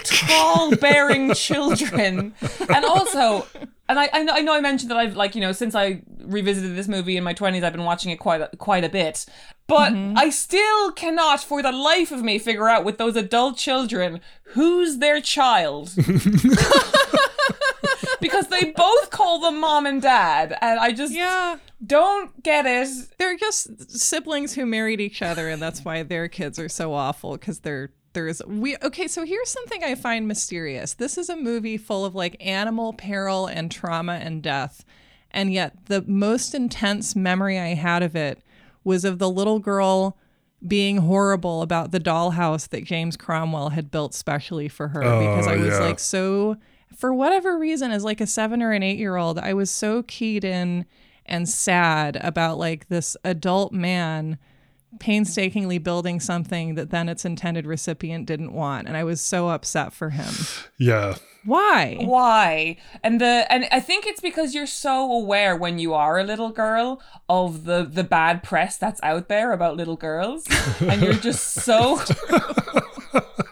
tall 0.03 0.75
bearing 0.75 1.33
children. 1.35 2.33
And 2.69 2.85
also, 2.85 3.45
and 3.89 3.99
I, 3.99 4.09
I, 4.13 4.23
know, 4.23 4.33
I 4.33 4.41
know 4.41 4.53
I 4.53 4.61
mentioned 4.61 4.89
that 4.89 4.97
I've, 4.97 5.17
like, 5.17 5.35
you 5.35 5.41
know, 5.41 5.51
since 5.51 5.75
I 5.75 6.01
revisited 6.21 6.77
this 6.77 6.87
movie 6.87 7.17
in 7.17 7.23
my 7.23 7.33
20s, 7.33 7.63
I've 7.63 7.73
been 7.73 7.83
watching 7.83 8.11
it 8.11 8.19
quite 8.19 8.41
a, 8.41 8.49
quite 8.57 8.85
a 8.85 8.89
bit. 8.89 9.25
But 9.67 9.91
mm-hmm. 9.91 10.17
I 10.17 10.29
still 10.29 10.91
cannot, 10.93 11.43
for 11.43 11.61
the 11.61 11.71
life 11.71 12.11
of 12.11 12.23
me, 12.23 12.39
figure 12.39 12.69
out 12.69 12.85
with 12.85 12.97
those 12.97 13.17
adult 13.17 13.57
children 13.57 14.21
who's 14.53 14.97
their 14.97 15.19
child. 15.19 15.93
because 18.23 18.47
they 18.47 18.71
both 18.71 19.11
call 19.11 19.39
them 19.39 19.59
mom 19.59 19.85
and 19.85 20.01
dad. 20.01 20.57
And 20.61 20.79
I 20.79 20.91
just 20.91 21.13
yeah. 21.13 21.57
don't 21.85 22.41
get 22.41 22.65
it. 22.65 22.87
They're 23.19 23.37
just 23.37 23.91
siblings 23.99 24.53
who 24.53 24.65
married 24.65 25.01
each 25.01 25.21
other, 25.21 25.49
and 25.49 25.61
that's 25.61 25.85
why 25.85 26.01
their 26.03 26.27
kids 26.27 26.57
are 26.57 26.69
so 26.69 26.93
awful 26.93 27.33
because 27.33 27.59
they're 27.59 27.91
there's 28.13 28.41
we 28.45 28.77
okay 28.83 29.07
so 29.07 29.25
here's 29.25 29.49
something 29.49 29.83
i 29.83 29.95
find 29.95 30.27
mysterious 30.27 30.93
this 30.93 31.17
is 31.17 31.29
a 31.29 31.35
movie 31.35 31.77
full 31.77 32.05
of 32.05 32.13
like 32.13 32.37
animal 32.39 32.93
peril 32.93 33.47
and 33.47 33.71
trauma 33.71 34.13
and 34.13 34.43
death 34.43 34.85
and 35.31 35.51
yet 35.51 35.85
the 35.87 36.03
most 36.03 36.53
intense 36.53 37.15
memory 37.15 37.59
i 37.59 37.73
had 37.73 38.03
of 38.03 38.15
it 38.15 38.39
was 38.83 39.03
of 39.03 39.17
the 39.17 39.29
little 39.29 39.57
girl 39.57 40.15
being 40.65 40.97
horrible 40.97 41.63
about 41.63 41.89
the 41.89 41.99
dollhouse 41.99 42.69
that 42.69 42.83
james 42.83 43.17
cromwell 43.17 43.69
had 43.69 43.89
built 43.89 44.13
specially 44.13 44.67
for 44.67 44.89
her 44.89 44.99
because 44.99 45.47
oh, 45.47 45.51
i 45.51 45.57
was 45.57 45.69
yeah. 45.69 45.79
like 45.79 45.99
so 45.99 46.55
for 46.95 47.13
whatever 47.13 47.57
reason 47.57 47.91
as 47.91 48.03
like 48.03 48.21
a 48.21 48.27
seven 48.27 48.61
or 48.61 48.71
an 48.71 48.83
eight 48.83 48.97
year 48.97 49.15
old 49.15 49.39
i 49.39 49.53
was 49.53 49.69
so 49.69 50.03
keyed 50.03 50.43
in 50.43 50.85
and 51.25 51.47
sad 51.47 52.17
about 52.21 52.57
like 52.57 52.87
this 52.89 53.15
adult 53.23 53.71
man 53.71 54.37
painstakingly 54.99 55.77
building 55.79 56.19
something 56.19 56.75
that 56.75 56.91
then 56.91 57.09
its 57.09 57.25
intended 57.25 57.65
recipient 57.65 58.25
didn't 58.25 58.53
want 58.53 58.87
and 58.87 58.95
i 58.95 59.03
was 59.03 59.19
so 59.19 59.49
upset 59.49 59.91
for 59.91 60.11
him. 60.11 60.33
Yeah. 60.77 61.15
why? 61.45 61.97
Why? 61.99 62.77
And 63.03 63.19
the 63.19 63.45
and 63.49 63.67
i 63.71 63.79
think 63.79 64.05
it's 64.05 64.21
because 64.21 64.53
you're 64.53 64.67
so 64.67 65.11
aware 65.11 65.55
when 65.55 65.79
you 65.79 65.93
are 65.93 66.19
a 66.19 66.23
little 66.23 66.51
girl 66.51 67.01
of 67.27 67.63
the 67.65 67.83
the 67.83 68.03
bad 68.03 68.43
press 68.43 68.77
that's 68.77 69.01
out 69.01 69.29
there 69.29 69.51
about 69.51 69.77
little 69.77 69.97
girls 69.97 70.45
and 70.79 71.01
you're 71.01 71.13
just 71.13 71.53
so 71.53 71.99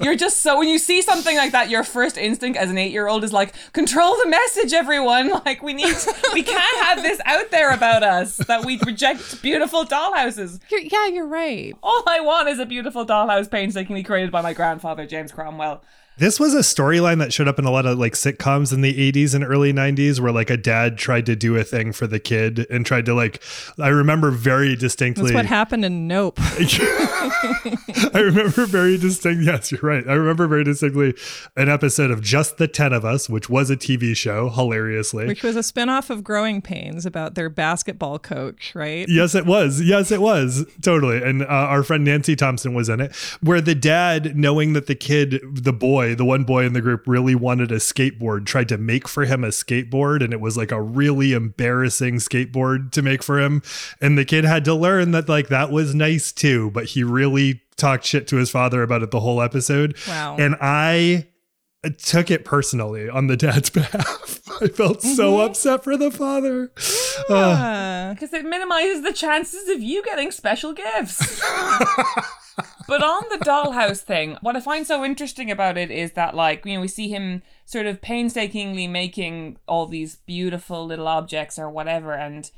you're 0.00 0.16
just 0.16 0.40
so 0.40 0.58
when 0.58 0.68
you 0.68 0.78
see 0.78 1.02
something 1.02 1.36
like 1.36 1.52
that 1.52 1.70
your 1.70 1.84
first 1.84 2.16
instinct 2.16 2.58
as 2.58 2.70
an 2.70 2.76
8-year-old 2.76 3.24
is 3.24 3.32
like 3.32 3.54
control 3.72 4.16
the 4.22 4.28
message 4.28 4.72
everyone. 4.72 5.32
Like 5.44 5.62
we 5.62 5.72
need 5.74 5.94
we 6.32 6.42
can't 6.42 6.84
have 6.84 7.02
this 7.02 7.20
out 7.24 7.50
there 7.50 7.72
about 7.72 8.02
us 8.04 8.36
that 8.36 8.64
we 8.64 8.78
reject 8.86 9.42
beautiful 9.42 9.84
dollhouses. 9.84 10.60
You're, 10.70 10.80
yeah 10.80 11.08
you're 11.08 11.26
right. 11.26 11.74
All 11.82 12.04
i 12.06 12.20
want 12.20 12.48
is 12.48 12.58
a 12.58 12.66
beautiful 12.66 13.04
dollhouse 13.04 13.50
painstakingly 13.50 14.02
created 14.04 14.30
by 14.30 14.40
my 14.40 14.52
grandfather 14.52 15.06
james 15.06 15.32
cromwell 15.32 15.82
This 16.18 16.38
was 16.38 16.54
a 16.54 16.58
storyline 16.58 17.18
that 17.18 17.32
showed 17.32 17.48
up 17.48 17.58
in 17.58 17.64
a 17.64 17.70
lot 17.70 17.86
of 17.86 17.98
like 17.98 18.12
sitcoms 18.12 18.72
in 18.72 18.82
the 18.82 19.12
80s 19.12 19.34
and 19.34 19.42
early 19.42 19.72
90s 19.72 20.20
where 20.20 20.30
like 20.32 20.50
a 20.50 20.56
dad 20.56 20.98
tried 20.98 21.26
to 21.26 21.34
do 21.34 21.56
a 21.56 21.64
thing 21.64 21.92
for 21.92 22.06
the 22.06 22.20
kid 22.20 22.66
and 22.70 22.84
tried 22.84 23.06
to 23.06 23.14
like 23.14 23.42
I 23.78 23.88
remember 23.88 24.30
very 24.30 24.76
distinctly 24.76 25.24
that's 25.24 25.34
what 25.34 25.46
happened 25.46 25.84
in 25.84 26.06
nope 26.06 26.38
I 28.14 28.20
remember 28.22 28.66
very 28.66 28.98
distinct. 28.98 29.42
Yes, 29.42 29.72
you're 29.72 29.80
right. 29.82 30.06
I 30.08 30.14
remember 30.14 30.46
very 30.46 30.64
distinctly 30.64 31.14
an 31.56 31.68
episode 31.68 32.10
of 32.10 32.20
Just 32.20 32.58
the 32.58 32.68
Ten 32.68 32.92
of 32.92 33.04
Us, 33.04 33.28
which 33.28 33.48
was 33.48 33.70
a 33.70 33.76
TV 33.76 34.16
show, 34.16 34.50
hilariously. 34.50 35.26
which 35.26 35.42
was 35.42 35.56
a 35.56 35.62
spin-off 35.62 36.10
of 36.10 36.22
growing 36.22 36.60
pains 36.60 37.06
about 37.06 37.34
their 37.34 37.48
basketball 37.48 38.18
coach 38.18 38.74
right 38.74 39.08
Yes, 39.08 39.34
it 39.34 39.46
was. 39.46 39.80
Yes, 39.80 40.10
it 40.10 40.20
was. 40.20 40.66
Totally. 40.82 41.22
And 41.22 41.42
uh, 41.42 41.46
our 41.46 41.82
friend 41.82 42.04
Nancy 42.04 42.36
Thompson 42.36 42.74
was 42.74 42.88
in 42.88 43.00
it, 43.00 43.14
where 43.40 43.60
the 43.60 43.74
dad, 43.74 44.36
knowing 44.36 44.72
that 44.74 44.86
the 44.86 44.94
kid, 44.94 45.40
the 45.52 45.72
boy, 45.72 46.01
the 46.14 46.24
one 46.24 46.44
boy 46.44 46.64
in 46.64 46.72
the 46.72 46.80
group, 46.80 47.02
really 47.06 47.34
wanted 47.34 47.72
a 47.72 47.76
skateboard, 47.76 48.46
tried 48.46 48.68
to 48.70 48.78
make 48.78 49.08
for 49.08 49.24
him 49.24 49.44
a 49.44 49.48
skateboard. 49.48 50.22
And 50.22 50.32
it 50.32 50.40
was 50.40 50.56
like 50.56 50.72
a 50.72 50.80
really 50.82 51.32
embarrassing 51.32 52.16
skateboard 52.16 52.90
to 52.92 53.02
make 53.02 53.22
for 53.22 53.40
him. 53.40 53.62
And 54.00 54.18
the 54.18 54.24
kid 54.24 54.44
had 54.44 54.64
to 54.66 54.74
learn 54.74 55.10
that, 55.12 55.28
like, 55.28 55.48
that 55.48 55.70
was 55.70 55.94
nice 55.94 56.32
too. 56.32 56.70
But 56.72 56.86
he 56.86 57.02
really 57.04 57.62
talked 57.76 58.04
shit 58.04 58.26
to 58.28 58.36
his 58.36 58.50
father 58.50 58.82
about 58.82 59.02
it 59.02 59.10
the 59.10 59.20
whole 59.20 59.40
episode. 59.40 59.96
Wow. 60.06 60.36
And 60.38 60.56
I 60.60 61.26
took 61.98 62.30
it 62.30 62.44
personally 62.44 63.08
on 63.08 63.26
the 63.26 63.36
dad's 63.36 63.70
behalf. 63.70 64.40
I 64.60 64.68
felt 64.68 65.02
so 65.02 65.40
upset 65.40 65.82
for 65.82 65.96
the 65.96 66.10
father. 66.12 66.70
Uh, 67.28 67.34
Uh, 67.34 68.14
Because 68.14 68.32
it 68.32 68.44
minimizes 68.44 69.02
the 69.02 69.12
chances 69.12 69.68
of 69.68 69.80
you 69.80 70.04
getting 70.04 70.30
special 70.30 70.72
gifts. 70.74 71.42
but 72.86 73.02
on 73.02 73.22
the 73.30 73.44
dollhouse 73.44 74.00
thing, 74.00 74.36
what 74.40 74.56
I 74.56 74.60
find 74.60 74.86
so 74.86 75.04
interesting 75.04 75.50
about 75.50 75.76
it 75.76 75.90
is 75.90 76.12
that, 76.12 76.34
like, 76.34 76.64
you 76.66 76.74
know, 76.74 76.80
we 76.80 76.88
see 76.88 77.08
him 77.08 77.42
sort 77.64 77.86
of 77.86 78.00
painstakingly 78.00 78.86
making 78.86 79.58
all 79.66 79.86
these 79.86 80.16
beautiful 80.16 80.84
little 80.86 81.08
objects 81.08 81.58
or 81.58 81.68
whatever, 81.68 82.12
and 82.12 82.50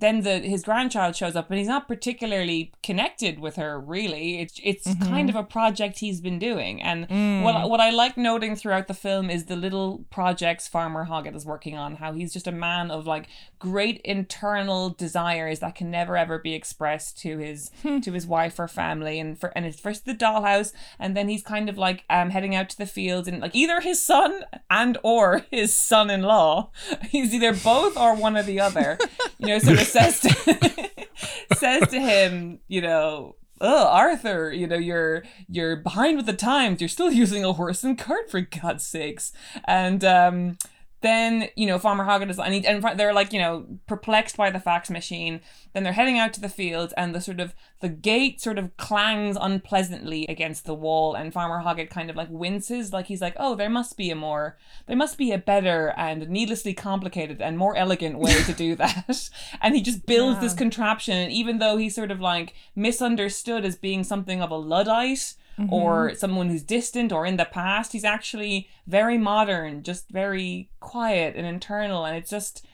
then 0.00 0.22
the 0.22 0.38
his 0.40 0.62
grandchild 0.62 1.16
shows 1.16 1.36
up 1.36 1.50
and 1.50 1.58
he's 1.58 1.68
not 1.68 1.88
particularly 1.88 2.72
connected 2.82 3.38
with 3.38 3.56
her 3.56 3.78
really. 3.78 4.40
It's 4.40 4.60
it's 4.62 4.86
mm-hmm. 4.86 5.04
kind 5.04 5.28
of 5.28 5.36
a 5.36 5.42
project 5.42 5.98
he's 5.98 6.20
been 6.20 6.38
doing. 6.38 6.82
And 6.82 7.08
mm. 7.08 7.42
what 7.42 7.68
what 7.68 7.80
I 7.80 7.90
like 7.90 8.16
noting 8.16 8.56
throughout 8.56 8.86
the 8.86 8.94
film 8.94 9.30
is 9.30 9.44
the 9.44 9.56
little 9.56 10.04
projects 10.10 10.68
farmer 10.68 11.06
Hoggett 11.06 11.34
is 11.34 11.44
working 11.44 11.76
on 11.76 11.96
how 11.96 12.12
he's 12.12 12.32
just 12.32 12.46
a 12.46 12.52
man 12.52 12.90
of 12.90 13.06
like 13.06 13.28
great 13.58 14.00
internal 14.04 14.90
desires 14.90 15.60
that 15.60 15.74
can 15.74 15.90
never 15.90 16.16
ever 16.16 16.38
be 16.38 16.54
expressed 16.54 17.18
to 17.22 17.38
his 17.38 17.70
hmm. 17.82 18.00
to 18.00 18.12
his 18.12 18.26
wife 18.26 18.58
or 18.58 18.68
family. 18.68 19.18
And 19.18 19.38
for 19.38 19.52
and 19.56 19.66
it's 19.66 19.80
first 19.80 20.06
the 20.06 20.14
dollhouse 20.14 20.72
and 20.98 21.16
then 21.16 21.28
he's 21.28 21.42
kind 21.42 21.68
of 21.68 21.78
like 21.78 22.04
um 22.10 22.30
heading 22.30 22.54
out 22.54 22.68
to 22.70 22.78
the 22.78 22.86
fields 22.86 23.28
and 23.28 23.40
like 23.40 23.54
either 23.54 23.80
his 23.80 24.02
son 24.02 24.44
and 24.70 24.98
or 25.02 25.44
his 25.50 25.72
son-in-law. 25.74 26.70
He's 27.08 27.34
either 27.34 27.54
both 27.54 27.96
or 27.96 28.14
one 28.14 28.36
or 28.36 28.42
the 28.42 28.60
other. 28.60 28.98
You 29.38 29.48
know 29.48 29.56
of 29.56 29.78
says 29.88 30.20
to 30.20 30.90
says 31.54 31.88
to 31.88 32.00
him, 32.00 32.60
you 32.68 32.80
know, 32.80 33.36
oh 33.60 33.86
Arthur, 33.88 34.52
you 34.52 34.66
know, 34.66 34.76
you're 34.76 35.24
you're 35.48 35.76
behind 35.76 36.16
with 36.16 36.26
the 36.26 36.32
times. 36.32 36.80
You're 36.80 36.88
still 36.88 37.10
using 37.12 37.44
a 37.44 37.52
horse 37.52 37.84
and 37.84 37.98
cart 37.98 38.30
for 38.30 38.40
God's 38.40 38.86
sakes. 38.86 39.32
And 39.64 40.04
um 40.04 40.58
then 41.00 41.48
you 41.54 41.66
know 41.66 41.78
farmer 41.78 42.04
hoggett 42.04 42.30
is 42.30 42.38
and, 42.38 42.54
he, 42.54 42.66
and 42.66 42.82
they're 42.98 43.12
like 43.12 43.32
you 43.32 43.38
know 43.38 43.66
perplexed 43.86 44.36
by 44.36 44.50
the 44.50 44.60
fax 44.60 44.90
machine. 44.90 45.40
Then 45.72 45.84
they're 45.84 45.92
heading 45.92 46.18
out 46.18 46.32
to 46.34 46.40
the 46.40 46.48
fields, 46.48 46.92
and 46.96 47.14
the 47.14 47.20
sort 47.20 47.40
of 47.40 47.54
the 47.80 47.88
gate 47.88 48.40
sort 48.40 48.58
of 48.58 48.76
clangs 48.76 49.36
unpleasantly 49.40 50.26
against 50.28 50.64
the 50.64 50.74
wall 50.74 51.14
and 51.14 51.32
farmer 51.32 51.60
hoggett 51.60 51.90
kind 51.90 52.10
of 52.10 52.16
like 52.16 52.28
winces. 52.30 52.92
Like 52.92 53.06
he's 53.06 53.20
like 53.20 53.36
oh 53.38 53.54
there 53.54 53.70
must 53.70 53.96
be 53.96 54.10
a 54.10 54.16
more 54.16 54.56
there 54.86 54.96
must 54.96 55.18
be 55.18 55.30
a 55.30 55.38
better 55.38 55.94
and 55.96 56.28
needlessly 56.28 56.74
complicated 56.74 57.40
and 57.40 57.56
more 57.56 57.76
elegant 57.76 58.18
way 58.18 58.42
to 58.42 58.52
do 58.52 58.74
that. 58.76 59.30
And 59.60 59.74
he 59.74 59.82
just 59.82 60.06
builds 60.06 60.36
yeah. 60.36 60.40
this 60.40 60.54
contraption 60.54 61.16
and 61.16 61.32
even 61.32 61.58
though 61.58 61.76
he's 61.76 61.94
sort 61.94 62.10
of 62.10 62.20
like 62.20 62.54
misunderstood 62.74 63.64
as 63.64 63.76
being 63.76 64.02
something 64.02 64.42
of 64.42 64.50
a 64.50 64.56
luddite 64.56 65.34
mm-hmm. 65.58 65.72
or 65.72 66.14
someone 66.14 66.48
who's 66.48 66.62
distant 66.62 67.12
or 67.12 67.26
in 67.26 67.36
the 67.36 67.44
past. 67.44 67.92
He's 67.92 68.04
actually 68.04 68.68
very 68.86 69.18
modern, 69.18 69.82
just 69.82 70.08
very 70.10 70.70
quiet 70.80 71.34
and 71.36 71.46
internal, 71.46 72.04
and 72.04 72.16
it's 72.16 72.30
just 72.30 72.66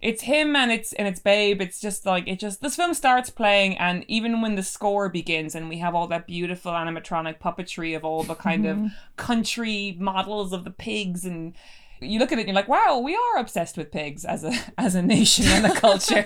it's 0.00 0.22
him 0.22 0.56
and 0.56 0.72
it's 0.72 0.92
and 0.94 1.06
it's 1.06 1.20
babe 1.20 1.60
it's 1.60 1.80
just 1.80 2.06
like 2.06 2.26
it 2.26 2.38
just 2.38 2.62
this 2.62 2.76
film 2.76 2.94
starts 2.94 3.28
playing 3.28 3.76
and 3.76 4.04
even 4.08 4.40
when 4.40 4.54
the 4.54 4.62
score 4.62 5.08
begins 5.08 5.54
and 5.54 5.68
we 5.68 5.78
have 5.78 5.94
all 5.94 6.06
that 6.06 6.26
beautiful 6.26 6.72
animatronic 6.72 7.38
puppetry 7.38 7.94
of 7.94 8.04
all 8.04 8.22
the 8.22 8.34
kind 8.34 8.66
of 8.66 8.76
mm-hmm. 8.76 8.86
country 9.16 9.96
models 10.00 10.52
of 10.52 10.64
the 10.64 10.70
pigs 10.70 11.24
and 11.24 11.54
you 12.00 12.18
look 12.18 12.32
at 12.32 12.38
it 12.38 12.42
and 12.42 12.48
you're 12.48 12.54
like, 12.54 12.68
wow, 12.68 13.00
we 13.04 13.14
are 13.14 13.38
obsessed 13.38 13.76
with 13.76 13.90
pigs 13.90 14.24
as 14.24 14.44
a 14.44 14.52
as 14.78 14.94
a 14.94 15.02
nation 15.02 15.46
and 15.46 15.66
a 15.66 15.74
culture. 15.74 16.24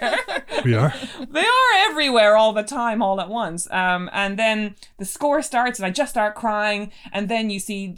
we 0.65 0.75
are. 0.75 0.95
they 1.31 1.41
are 1.41 1.91
everywhere 1.91 2.37
all 2.37 2.53
the 2.53 2.63
time, 2.63 3.03
all 3.03 3.21
at 3.21 3.29
once. 3.29 3.71
Um, 3.71 4.09
and 4.13 4.39
then 4.39 4.77
the 4.99 5.05
score 5.05 5.43
starts, 5.43 5.79
and 5.79 5.87
I 5.87 5.91
just 5.91 6.11
start 6.11 6.35
crying, 6.35 6.93
and 7.13 7.29
then 7.29 7.51
you 7.51 7.59
see 7.59 7.97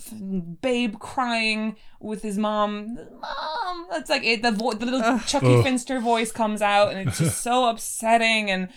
Babe 0.61 0.99
crying 0.99 1.77
with 2.01 2.23
his 2.23 2.39
mom. 2.39 2.97
Mom, 3.21 3.87
it's 3.93 4.11
like 4.11 4.25
it, 4.25 4.43
the 4.43 4.53
vo- 4.53 4.73
the 4.73 4.87
little 4.87 5.03
Ugh. 5.03 5.23
Chuckie 5.27 5.63
Finster 5.63 6.01
voice 6.01 6.33
comes 6.33 6.63
out, 6.63 6.93
and 6.93 7.09
it's 7.09 7.19
just 7.19 7.41
so 7.43 7.69
upsetting 7.69 8.51
and 8.51 8.69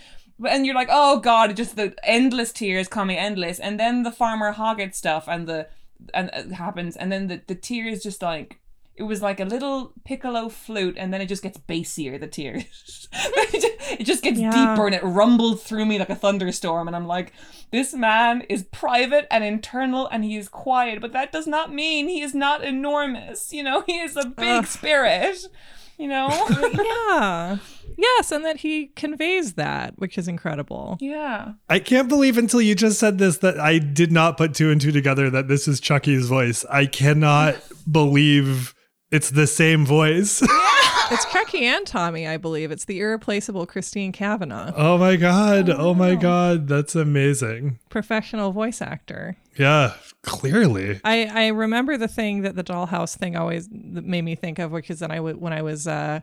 and 0.46 0.64
you're 0.64 0.74
like, 0.74 0.88
oh 0.90 1.20
god, 1.20 1.56
just 1.56 1.76
the 1.76 1.94
endless 2.02 2.52
tears 2.52 2.88
coming, 2.88 3.16
endless, 3.16 3.58
and 3.58 3.78
then 3.78 4.02
the 4.02 4.12
farmer 4.12 4.52
Hoggett 4.52 4.94
stuff 4.94 5.24
and 5.28 5.46
the 5.46 5.68
and 6.14 6.30
it 6.32 6.52
happens, 6.52 6.96
and 6.96 7.12
then 7.12 7.26
the 7.28 7.42
the 7.46 7.54
tears 7.54 8.02
just 8.02 8.22
like 8.22 8.60
it 9.00 9.04
was 9.04 9.22
like 9.22 9.40
a 9.40 9.44
little 9.46 9.92
piccolo 10.04 10.50
flute 10.50 10.96
and 10.98 11.12
then 11.12 11.22
it 11.22 11.26
just 11.26 11.42
gets 11.42 11.56
bassier 11.56 12.20
the 12.20 12.28
tears. 12.28 13.08
It 13.92 14.04
just 14.04 14.22
gets 14.22 14.38
yeah. 14.38 14.50
deeper 14.50 14.86
and 14.86 14.94
it 14.94 15.02
rumbled 15.02 15.60
through 15.60 15.84
me 15.84 15.98
like 15.98 16.10
a 16.10 16.14
thunderstorm 16.14 16.86
and 16.86 16.94
i'm 16.94 17.08
like 17.08 17.32
this 17.72 17.92
man 17.92 18.42
is 18.42 18.62
private 18.70 19.26
and 19.32 19.42
internal 19.42 20.06
and 20.06 20.22
he 20.22 20.36
is 20.36 20.48
quiet 20.48 21.00
but 21.00 21.12
that 21.12 21.32
does 21.32 21.48
not 21.48 21.74
mean 21.74 22.08
he 22.08 22.20
is 22.20 22.32
not 22.32 22.62
enormous 22.62 23.52
you 23.52 23.64
know? 23.64 23.82
He 23.86 23.98
is 23.98 24.16
a 24.16 24.26
big 24.26 24.48
Ugh. 24.48 24.66
spirit 24.66 25.48
you 25.98 26.06
know? 26.06 26.28
Yeah. 27.10 27.58
Yes 27.98 28.30
and 28.30 28.44
that 28.44 28.58
he 28.58 28.86
conveys 28.94 29.54
that 29.54 29.98
which 29.98 30.16
is 30.16 30.28
incredible. 30.28 30.96
Yeah. 31.00 31.54
I 31.68 31.80
can't 31.80 32.08
believe 32.08 32.38
until 32.38 32.62
you 32.62 32.76
just 32.76 33.00
said 33.00 33.18
this 33.18 33.38
that 33.38 33.58
i 33.58 33.78
did 33.78 34.12
not 34.12 34.36
put 34.36 34.54
two 34.54 34.70
and 34.70 34.80
two 34.80 34.92
together 34.92 35.28
that 35.30 35.48
this 35.48 35.66
is 35.66 35.80
chuckie's 35.80 36.28
voice. 36.28 36.64
I 36.70 36.86
cannot 36.86 37.56
believe 37.90 38.74
it's 39.10 39.30
the 39.30 39.46
same 39.46 39.84
voice. 39.84 40.42
it's 41.10 41.24
Chuckie 41.26 41.66
and 41.66 41.86
Tommy, 41.86 42.26
I 42.28 42.36
believe. 42.36 42.70
It's 42.70 42.84
the 42.84 43.00
irreplaceable 43.00 43.66
Christine 43.66 44.12
Cavanaugh. 44.12 44.72
Oh 44.76 44.96
my 44.96 45.16
god. 45.16 45.68
Oh, 45.68 45.76
oh 45.90 45.94
my 45.94 46.14
god. 46.14 46.68
That's 46.68 46.94
amazing. 46.94 47.78
Professional 47.88 48.52
voice 48.52 48.80
actor. 48.80 49.36
Yeah, 49.56 49.94
clearly. 50.22 51.00
I, 51.04 51.26
I 51.26 51.46
remember 51.48 51.96
the 51.96 52.08
thing 52.08 52.42
that 52.42 52.54
the 52.54 52.62
dollhouse 52.62 53.16
thing 53.16 53.36
always 53.36 53.68
made 53.70 54.22
me 54.22 54.36
think 54.36 54.58
of, 54.58 54.70
which 54.70 54.90
is 54.90 55.00
that 55.00 55.10
I 55.10 55.16
w- 55.16 55.36
when 55.36 55.52
I 55.52 55.62
was 55.62 55.88
uh, 55.88 56.20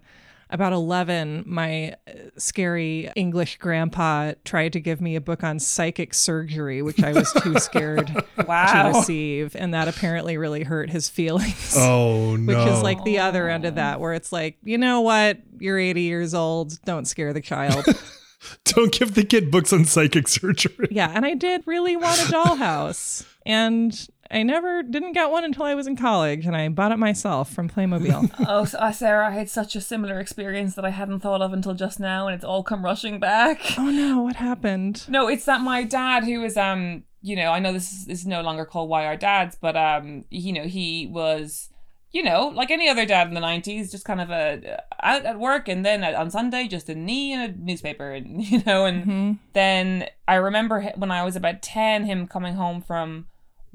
about 0.49 0.73
11, 0.73 1.43
my 1.45 1.95
uh, 2.07 2.13
scary 2.37 3.09
English 3.15 3.57
grandpa 3.57 4.33
tried 4.45 4.73
to 4.73 4.79
give 4.79 5.01
me 5.01 5.15
a 5.15 5.21
book 5.21 5.43
on 5.43 5.59
psychic 5.59 6.13
surgery, 6.13 6.81
which 6.81 7.03
I 7.03 7.11
was 7.11 7.31
too 7.33 7.59
scared 7.59 8.11
wow. 8.47 8.91
to 8.91 8.97
receive. 8.97 9.55
And 9.55 9.73
that 9.73 9.87
apparently 9.87 10.37
really 10.37 10.63
hurt 10.63 10.89
his 10.89 11.09
feelings. 11.09 11.75
Oh, 11.77 12.35
no. 12.35 12.57
Which 12.57 12.73
is 12.73 12.81
like 12.81 13.03
the 13.03 13.19
other 13.19 13.49
end 13.49 13.65
of 13.65 13.75
that, 13.75 13.99
where 13.99 14.13
it's 14.13 14.31
like, 14.31 14.57
you 14.63 14.77
know 14.77 15.01
what? 15.01 15.39
You're 15.59 15.79
80 15.79 16.01
years 16.01 16.33
old. 16.33 16.79
Don't 16.85 17.05
scare 17.05 17.33
the 17.33 17.41
child. 17.41 17.85
Don't 18.65 18.91
give 18.91 19.15
the 19.15 19.23
kid 19.23 19.51
books 19.51 19.73
on 19.73 19.85
psychic 19.85 20.27
surgery. 20.27 20.87
Yeah. 20.91 21.11
And 21.13 21.25
I 21.25 21.33
did 21.33 21.63
really 21.65 21.95
want 21.97 22.19
a 22.21 22.25
dollhouse. 22.25 23.25
And 23.45 24.07
I 24.29 24.43
never 24.43 24.83
didn't 24.83 25.13
get 25.13 25.31
one 25.31 25.43
until 25.43 25.63
I 25.63 25.75
was 25.75 25.87
in 25.87 25.95
college, 25.95 26.45
and 26.45 26.55
I 26.55 26.69
bought 26.69 26.91
it 26.91 26.97
myself 26.97 27.51
from 27.51 27.69
Playmobil. 27.69 28.31
oh, 28.47 28.67
uh, 28.77 28.91
Sarah, 28.91 29.27
I 29.27 29.31
had 29.31 29.49
such 29.49 29.75
a 29.75 29.81
similar 29.81 30.19
experience 30.19 30.75
that 30.75 30.85
I 30.85 30.89
hadn't 30.89 31.19
thought 31.19 31.41
of 31.41 31.53
until 31.53 31.73
just 31.73 31.99
now, 31.99 32.27
and 32.27 32.35
it's 32.35 32.43
all 32.43 32.63
come 32.63 32.83
rushing 32.83 33.19
back. 33.19 33.61
Oh 33.79 33.91
no, 33.91 34.21
what 34.21 34.35
happened? 34.35 35.07
No, 35.07 35.27
it's 35.27 35.45
that 35.45 35.61
my 35.61 35.83
dad, 35.83 36.23
who 36.23 36.41
was 36.41 36.57
um, 36.57 37.03
you 37.21 37.35
know, 37.35 37.51
I 37.51 37.59
know 37.59 37.71
this 37.71 37.91
is, 37.91 38.07
is 38.07 38.25
no 38.25 38.41
longer 38.41 38.65
called 38.65 38.89
Why 38.89 39.05
Are 39.05 39.15
Dads, 39.15 39.55
but 39.59 39.77
um, 39.77 40.25
you 40.29 40.51
know, 40.51 40.63
he 40.63 41.07
was 41.07 41.69
you 42.11 42.23
know, 42.23 42.47
like 42.47 42.71
any 42.71 42.89
other 42.89 43.05
dad 43.05 43.27
in 43.27 43.33
the 43.33 43.41
90s, 43.41 43.91
just 43.91 44.05
kind 44.05 44.21
of 44.21 44.29
a 44.31 44.81
out 45.03 45.25
at 45.25 45.39
work 45.39 45.67
and 45.67 45.85
then 45.85 46.03
on 46.03 46.31
Sunday 46.31 46.67
just 46.67 46.89
a 46.89 46.95
knee 46.95 47.33
in 47.33 47.39
a 47.39 47.47
newspaper 47.49 48.11
and 48.11 48.43
you 48.51 48.63
know 48.65 48.85
and 48.85 49.01
mm-hmm. 49.01 49.31
then 49.53 50.07
I 50.27 50.35
remember 50.35 50.81
when 50.95 51.11
I 51.11 51.23
was 51.23 51.35
about 51.35 51.61
10 51.61 52.05
him 52.05 52.27
coming 52.27 52.55
home 52.55 52.81
from 52.81 53.27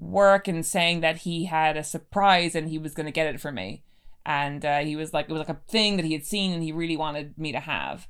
work 0.02 0.48
and 0.48 0.66
saying 0.66 1.00
that 1.00 1.18
he 1.18 1.44
had 1.44 1.76
a 1.76 1.84
surprise 1.84 2.54
and 2.54 2.68
he 2.68 2.78
was 2.78 2.94
going 2.94 3.06
to 3.06 3.12
get 3.12 3.32
it 3.32 3.40
for 3.40 3.52
me. 3.52 3.82
And 4.24 4.64
uh, 4.64 4.78
he 4.80 4.96
was 4.96 5.12
like, 5.12 5.28
it 5.28 5.32
was 5.32 5.40
like 5.40 5.48
a 5.48 5.60
thing 5.68 5.96
that 5.96 6.04
he 6.04 6.12
had 6.12 6.24
seen 6.24 6.52
and 6.52 6.62
he 6.62 6.72
really 6.72 6.96
wanted 6.96 7.36
me 7.38 7.52
to 7.52 7.60
have. 7.60 8.06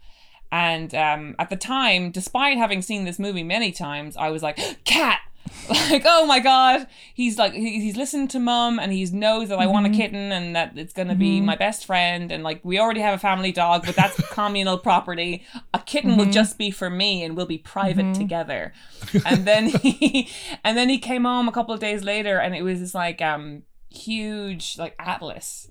And 0.50 0.94
um, 0.94 1.34
at 1.38 1.48
the 1.48 1.56
time, 1.56 2.10
despite 2.10 2.58
having 2.58 2.82
seen 2.82 3.04
this 3.04 3.18
movie 3.18 3.42
many 3.42 3.72
times, 3.72 4.16
I 4.16 4.28
was 4.28 4.42
like, 4.42 4.84
cat, 4.84 5.20
like 5.90 6.02
oh 6.06 6.26
my 6.26 6.40
god 6.40 6.86
he's 7.14 7.38
like 7.38 7.52
he's 7.52 7.96
listened 7.96 8.30
to 8.30 8.40
mum 8.40 8.78
and 8.78 8.92
he 8.92 9.04
knows 9.06 9.48
that 9.48 9.58
i 9.58 9.64
mm-hmm. 9.64 9.72
want 9.72 9.86
a 9.86 9.88
mm-hmm. 9.88 9.98
kitten 9.98 10.32
and 10.32 10.56
that 10.56 10.76
it's 10.76 10.92
going 10.92 11.08
to 11.08 11.14
be 11.14 11.36
mm-hmm. 11.36 11.46
my 11.46 11.56
best 11.56 11.86
friend 11.86 12.32
and 12.32 12.42
like 12.42 12.60
we 12.64 12.78
already 12.78 13.00
have 13.00 13.14
a 13.14 13.18
family 13.18 13.52
dog 13.52 13.84
but 13.84 13.94
that's 13.94 14.16
communal 14.30 14.76
property 14.76 15.44
a 15.72 15.78
kitten 15.78 16.10
mm-hmm. 16.10 16.20
will 16.20 16.30
just 16.30 16.58
be 16.58 16.70
for 16.70 16.90
me 16.90 17.22
and 17.22 17.36
we'll 17.36 17.46
be 17.46 17.58
private 17.58 18.06
mm-hmm. 18.06 18.20
together 18.20 18.72
and 19.26 19.44
then 19.44 19.66
he 19.66 20.28
and 20.64 20.76
then 20.76 20.88
he 20.88 20.98
came 20.98 21.24
home 21.24 21.48
a 21.48 21.52
couple 21.52 21.72
of 21.72 21.80
days 21.80 22.02
later 22.02 22.38
and 22.38 22.54
it 22.54 22.62
was 22.62 22.80
this 22.80 22.94
like 22.94 23.22
um 23.22 23.62
huge 23.88 24.76
like 24.78 24.94
atlas 24.98 25.70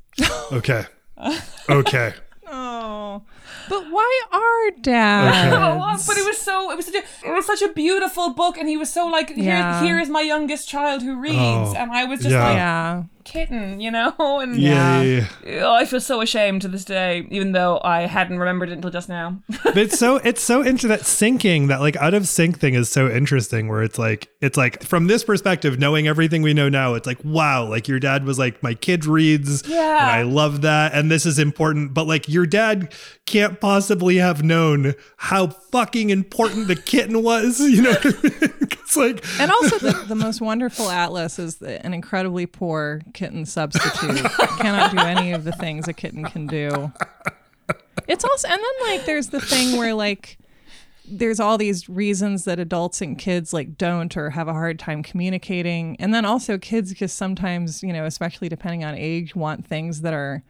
okay 0.52 0.86
okay 1.70 2.14
Oh, 2.54 3.24
but 3.70 3.90
why 3.90 4.22
are 4.32 4.72
dads? 4.82 5.54
Okay. 5.54 5.72
Oh, 5.82 6.04
but 6.08 6.18
it 6.18 6.26
was 6.26 6.38
so 6.38 6.72
it 6.72 6.78
was 6.78 6.86
such 6.86 6.96
a 6.96 7.28
it 7.28 7.32
was 7.32 7.46
such 7.46 7.62
a 7.62 7.70
beautiful 7.74 8.32
book, 8.34 8.58
and 8.58 8.68
he 8.68 8.78
was 8.78 8.92
so 8.92 9.08
like 9.08 9.34
yeah. 9.36 9.80
here, 9.80 9.88
here 9.88 10.00
is 10.00 10.10
my 10.10 10.22
youngest 10.22 10.68
child 10.68 11.02
who 11.02 11.20
reads, 11.20 11.36
oh, 11.38 11.74
and 11.78 11.92
I 11.92 12.06
was 12.06 12.22
just 12.22 12.32
yeah. 12.32 12.48
like, 12.48 12.56
yeah 12.56 13.04
kitten, 13.24 13.80
you 13.80 13.92
know? 13.92 14.14
And 14.42 14.60
yeah, 14.60 15.02
yeah, 15.02 15.28
yeah. 15.46 15.66
Oh, 15.66 15.74
I 15.74 15.86
feel 15.86 16.00
so 16.00 16.22
ashamed 16.22 16.62
to 16.64 16.68
this 16.68 16.86
day, 16.86 17.28
even 17.30 17.52
though 17.52 17.80
I 17.84 18.02
hadn't 18.02 18.40
remembered 18.40 18.70
it 18.70 18.74
until 18.74 18.90
just 18.90 19.10
now. 19.10 19.42
but 19.64 19.78
it's 19.78 20.00
so 20.00 20.16
it's 20.24 20.42
so 20.42 20.62
into 20.62 20.88
that 20.88 21.02
syncing 21.02 21.68
that 21.68 21.80
like 21.80 21.96
out 21.98 22.14
of 22.14 22.28
sync 22.28 22.60
thing 22.60 22.74
is 22.74 22.90
so 22.90 23.10
interesting 23.10 23.68
where 23.68 23.84
it's 23.84 24.00
like 24.00 24.30
it's 24.42 24.58
like 24.58 24.84
from 24.84 25.08
this 25.08 25.24
perspective, 25.24 25.78
knowing 25.80 26.08
everything 26.08 26.42
we 26.42 26.54
know 26.54 26.70
now, 26.70 26.94
it's 26.94 27.06
like, 27.06 27.24
wow, 27.24 27.68
like 27.68 27.88
your 27.88 28.00
dad 28.00 28.26
was 28.26 28.40
like, 28.40 28.64
my 28.64 28.74
kid 28.74 29.06
reads. 29.06 29.68
Yeah. 29.68 30.02
And 30.02 30.12
I 30.12 30.22
love 30.24 30.62
that. 30.62 30.94
And 30.94 31.12
this 31.12 31.26
is 31.26 31.38
important. 31.38 31.94
But 31.94 32.08
like 32.08 32.30
your 32.30 32.46
dad 32.46 32.94
can't 33.32 33.62
possibly 33.62 34.18
have 34.18 34.44
known 34.44 34.94
how 35.16 35.48
fucking 35.48 36.10
important 36.10 36.68
the 36.68 36.76
kitten 36.76 37.24
was, 37.24 37.60
you 37.62 37.82
know? 37.82 37.96
it's 38.04 38.98
like 38.98 39.24
And 39.40 39.50
also 39.50 39.80
the, 39.80 40.04
the 40.08 40.16
most 40.16 40.42
wonderful 40.42 40.90
atlas 40.90 41.40
is 41.40 41.56
the, 41.58 41.84
an 41.86 41.94
incredibly 41.94 42.46
poor 42.46 43.02
kitten 43.14 43.46
substitute. 43.46 44.30
cannot 44.60 44.92
do 44.92 45.00
any 45.00 45.32
of 45.32 45.46
the 45.46 45.54
things 45.54 45.88
a 45.88 45.94
kitten 45.94 46.26
can 46.26 46.46
do. 46.46 46.92
It's 48.08 48.26
also, 48.26 48.50
and 48.50 48.60
then 48.60 48.90
like 48.90 49.06
there's 49.06 49.30
the 49.30 49.40
thing 49.40 49.78
where 49.78 49.94
like 49.94 50.38
there's 51.06 51.40
all 51.40 51.58
these 51.58 51.88
reasons 51.88 52.44
that 52.44 52.60
adults 52.60 53.02
and 53.02 53.18
kids 53.18 53.54
like 53.54 53.78
don't 53.78 54.16
or 54.18 54.32
have 54.32 54.50
a 54.50 54.54
hard 54.54 54.78
time 54.78 55.04
communicating. 55.04 55.96
And 56.00 56.14
then 56.14 56.26
also 56.26 56.58
kids 56.58 56.94
just 56.94 57.18
sometimes, 57.18 57.82
you 57.82 57.94
know, 57.94 58.06
especially 58.06 58.50
depending 58.50 58.84
on 58.84 58.96
age, 58.96 59.36
want 59.36 59.66
things 59.66 60.02
that 60.02 60.14
are 60.14 60.44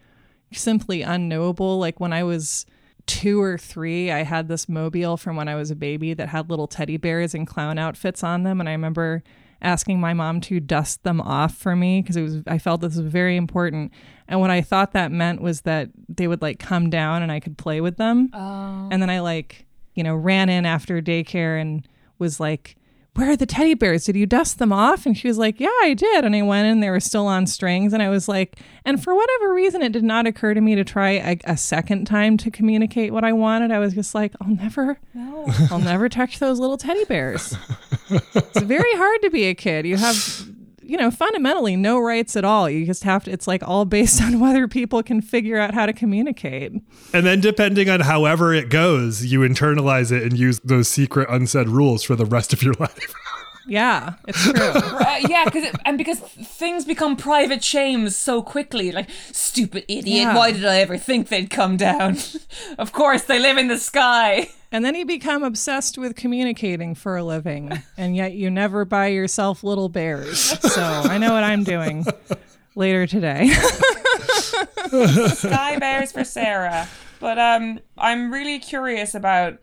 simply 0.54 1.02
unknowable. 1.02 1.80
Like 1.80 2.00
when 2.00 2.14
I 2.14 2.24
was 2.24 2.66
two 3.06 3.42
or 3.42 3.58
three, 3.58 4.12
I 4.12 4.24
had 4.24 4.48
this 4.48 4.70
mobile 4.70 5.18
from 5.18 5.36
when 5.36 5.48
I 5.48 5.56
was 5.56 5.72
a 5.72 5.76
baby 5.76 6.14
that 6.14 6.30
had 6.30 6.50
little 6.50 6.68
teddy 6.68 6.98
bears 6.98 7.34
and 7.34 7.48
clown 7.48 7.78
outfits 7.78 8.24
on 8.24 8.44
them. 8.44 8.60
And 8.60 8.70
I 8.70 8.74
remember 8.74 9.24
asking 9.62 10.00
my 10.00 10.14
mom 10.14 10.42
to 10.42 10.60
dust 10.60 11.04
them 11.04 11.22
off 11.22 11.56
for 11.56 11.76
me 11.76 12.02
because 12.02 12.18
it 12.18 12.24
was 12.24 12.42
I 12.48 12.58
felt 12.58 12.82
this 12.82 12.96
was 12.96 13.06
very 13.06 13.38
important. 13.38 13.92
And 14.28 14.40
what 14.40 14.50
I 14.50 14.62
thought 14.62 14.94
that 14.94 15.12
meant 15.12 15.42
was 15.42 15.62
that 15.62 15.90
they 16.10 16.28
would 16.28 16.42
like 16.42 16.60
come 16.60 16.90
down 16.90 17.22
and 17.22 17.32
I 17.32 17.40
could 17.40 17.58
play 17.58 17.82
with 17.82 17.98
them. 17.98 18.30
Oh. 18.34 18.90
And 18.92 19.02
then 19.02 19.10
I 19.10 19.20
like 19.20 19.68
you 19.96 20.04
know, 20.04 20.16
ran 20.16 20.50
in 20.50 20.66
after 20.66 21.02
daycare 21.02 21.60
and 21.60 21.88
was 22.20 22.40
like, 22.40 22.76
where 23.16 23.32
are 23.32 23.36
the 23.36 23.46
teddy 23.46 23.74
bears? 23.74 24.06
Did 24.06 24.16
you 24.16 24.26
dust 24.26 24.58
them 24.58 24.72
off? 24.72 25.06
And 25.06 25.18
she 25.18 25.28
was 25.28 25.38
like, 25.38 25.60
Yeah, 25.60 25.68
I 25.82 25.94
did. 25.94 26.24
And 26.24 26.34
I 26.36 26.42
went 26.44 26.68
and 26.68 26.82
they 26.82 26.90
were 26.90 27.00
still 27.02 27.28
on 27.28 27.46
strings. 27.46 27.92
And 27.92 28.02
I 28.02 28.08
was 28.10 28.28
like, 28.30 28.58
and 28.86 29.04
for 29.04 29.14
whatever 29.14 29.54
reason, 29.54 29.82
it 29.82 29.92
did 29.92 30.04
not 30.04 30.26
occur 30.28 30.54
to 30.54 30.62
me 30.62 30.76
to 30.76 30.84
try 30.86 31.10
a, 31.12 31.38
a 31.44 31.58
second 31.58 32.06
time 32.06 32.38
to 32.38 32.50
communicate 32.50 33.12
what 33.12 33.24
I 33.26 33.34
wanted. 33.34 33.72
I 33.72 33.80
was 33.80 33.94
just 33.94 34.16
like, 34.16 34.34
I'll 34.40 34.48
never, 34.56 34.98
No. 35.14 35.46
I'll 35.70 35.80
never 35.80 36.08
touch 36.08 36.40
those 36.40 36.58
little 36.60 36.78
teddy 36.78 37.04
bears. 37.06 37.56
it's 38.10 38.62
very 38.62 38.96
hard 38.96 39.22
to 39.24 39.30
be 39.30 39.46
a 39.46 39.56
kid. 39.56 39.86
You 39.86 39.98
have, 39.98 40.48
you 40.92 40.98
know, 40.98 41.10
fundamentally 41.10 41.78
no 41.78 41.98
rights 41.98 42.36
at 42.36 42.44
all. 42.44 42.70
You 42.70 42.86
just 42.86 43.06
have 43.06 43.24
to, 43.24 43.32
it's 43.32 43.48
like 43.48 43.64
all 43.66 43.86
based 43.86 44.22
on 44.22 44.42
whether 44.42 44.68
people 44.68 45.02
can 45.02 45.22
figure 45.22 45.58
out 45.58 45.74
how 45.74 45.86
to 45.86 45.94
communicate. 45.94 46.74
And 47.14 47.26
then 47.26 47.40
depending 47.40 47.90
on 47.90 48.02
however 48.02 48.54
it 48.54 48.70
goes, 48.70 49.24
you 49.26 49.40
internalize 49.40 50.12
it 50.12 50.24
and 50.24 50.38
use 50.38 50.60
those 50.66 50.90
secret 50.90 51.30
unsaid 51.30 51.70
rules 51.70 52.04
for 52.04 52.18
the 52.18 52.26
rest 52.26 52.52
of 52.52 52.62
your 52.62 52.74
life. 52.80 53.14
Yeah, 53.66 54.16
it's 54.28 54.44
true. 54.44 54.54
Uh, 55.02 55.20
yeah, 55.28 55.46
because 55.46 55.74
and 55.86 55.98
because 55.98 56.20
things 56.20 56.86
become 56.86 57.16
private 57.16 57.64
shames 57.64 58.16
so 58.18 58.42
quickly. 58.42 58.92
Like 58.92 59.10
stupid 59.32 59.86
idiot. 59.88 60.06
Yeah. 60.06 60.36
Why 60.36 60.52
did 60.52 60.66
I 60.66 60.78
ever 60.78 60.98
think 60.98 61.30
they'd 61.30 61.50
come 61.50 61.78
down? 61.78 62.18
of 62.78 62.92
course, 62.92 63.24
they 63.24 63.40
live 63.40 63.58
in 63.58 63.68
the 63.68 63.78
sky. 63.78 64.50
And 64.72 64.86
then 64.86 64.96
you 64.96 65.06
become 65.06 65.44
obsessed 65.44 65.98
with 65.98 66.16
communicating 66.16 66.96
for 66.96 67.18
a 67.18 67.24
living, 67.24 67.72
and 67.98 68.16
yet 68.16 68.34
you 68.34 68.50
never 68.50 68.86
buy 68.86 69.08
yourself 69.08 69.64
little 69.64 69.90
bears. 69.90 70.40
So 70.40 70.82
I 70.82 71.18
know 71.18 71.34
what 71.34 71.44
I'm 71.44 71.64
doing 71.64 72.06
later 72.76 73.06
today. 73.06 73.50
Sky 75.34 75.78
bears 75.78 76.12
for 76.12 76.24
Sarah. 76.24 76.88
But 77.20 77.38
um, 77.38 77.80
I'm 77.98 78.32
really 78.32 78.60
curious 78.60 79.14
about 79.14 79.60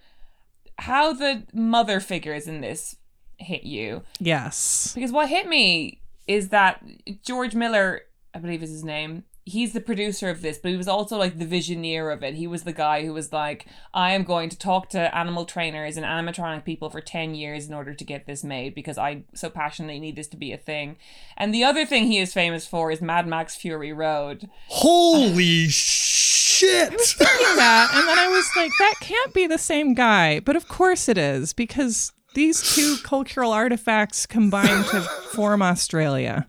how 0.79 1.12
the 1.12 1.44
mother 1.53 2.01
figures 2.01 2.47
in 2.47 2.61
this 2.61 2.97
hit 3.38 3.64
you. 3.64 4.03
yes. 4.21 4.92
Because 4.94 5.11
what 5.12 5.29
hit 5.29 5.49
me 5.49 6.01
is 6.27 6.51
that 6.51 6.85
George 7.25 7.55
Miller, 7.55 8.03
I 8.35 8.38
believe 8.38 8.62
is 8.62 8.71
his 8.71 8.85
name, 8.85 9.25
he's 9.49 9.73
the 9.73 9.81
producer 9.81 10.29
of 10.29 10.43
this, 10.43 10.59
but 10.59 10.71
he 10.71 10.77
was 10.77 10.89
also 10.89 11.17
like 11.17 11.39
the 11.39 11.47
visioneer 11.47 12.13
of 12.13 12.23
it. 12.23 12.35
He 12.35 12.47
was 12.47 12.65
the 12.65 12.73
guy 12.73 13.05
who 13.05 13.13
was 13.13 13.33
like, 13.33 13.67
I 13.95 14.13
am 14.13 14.25
going 14.25 14.49
to 14.51 14.59
talk 14.59 14.91
to 14.91 15.17
animal 15.17 15.45
trainers 15.45 15.97
and 15.97 16.05
animatronic 16.05 16.65
people 16.65 16.91
for 16.91 17.01
10 17.01 17.35
years 17.35 17.67
in 17.67 17.75
order 17.75 17.95
to 17.95 18.05
get 18.05 18.27
this 18.27 18.45
made 18.45 18.75
because 18.75 18.99
I 18.99 19.25
so 19.35 19.51
passionately 19.51 19.99
need 19.99 20.17
this 20.17 20.29
to 20.29 20.37
be 20.37 20.53
a 20.53 20.59
thing. 20.59 20.97
And 21.37 21.55
the 21.55 21.65
other 21.65 21.87
thing 21.87 22.07
he 22.07 22.19
is 22.19 22.33
famous 22.33 22.67
for 22.67 22.91
is 22.91 23.01
Mad 23.01 23.27
Max 23.27 23.57
Fury 23.57 23.93
Road. 23.93 24.49
Holy 24.69 25.69
shit! 25.69 26.93
I 26.93 26.95
was 26.95 27.13
Thinking 27.13 27.57
that, 27.57 27.91
and 27.95 28.07
then 28.07 28.19
I 28.19 28.29
was 28.29 28.51
like, 28.57 28.73
that 28.79 28.95
can't 29.01 29.33
be 29.33 29.47
the 29.47 29.59
same 29.59 29.95
guy. 29.95 30.41
But 30.41 30.57
of 30.57 30.69
course 30.69 31.09
it 31.09 31.17
is, 31.17 31.53
because 31.53 32.13
these 32.35 32.75
two 32.75 32.97
cultural 33.03 33.53
artifacts 33.53 34.27
combine 34.27 34.85
to 34.85 35.01
form 35.33 35.63
Australia. 35.63 36.49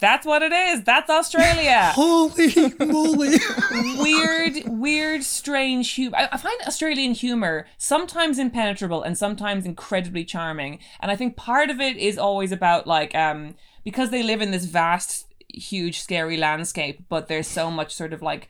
That's 0.00 0.26
what 0.26 0.42
it 0.42 0.52
is. 0.52 0.82
That's 0.84 1.08
Australia. 1.08 1.92
Holy 1.94 2.52
moly! 2.78 3.38
weird, 3.98 4.62
weird, 4.66 5.24
strange 5.24 5.92
humor. 5.92 6.16
I 6.16 6.28
I 6.32 6.36
find 6.36 6.60
Australian 6.66 7.14
humor 7.14 7.66
sometimes 7.78 8.38
impenetrable 8.38 9.02
and 9.02 9.16
sometimes 9.16 9.64
incredibly 9.64 10.24
charming. 10.24 10.78
And 11.00 11.10
I 11.10 11.16
think 11.16 11.36
part 11.36 11.70
of 11.70 11.80
it 11.80 11.96
is 11.96 12.18
always 12.18 12.52
about 12.52 12.86
like 12.86 13.14
um 13.14 13.54
because 13.84 14.10
they 14.10 14.22
live 14.22 14.42
in 14.42 14.50
this 14.50 14.64
vast, 14.64 15.26
huge, 15.48 16.00
scary 16.00 16.36
landscape, 16.36 17.04
but 17.08 17.28
there's 17.28 17.46
so 17.46 17.70
much 17.70 17.94
sort 17.94 18.12
of 18.12 18.22
like 18.22 18.48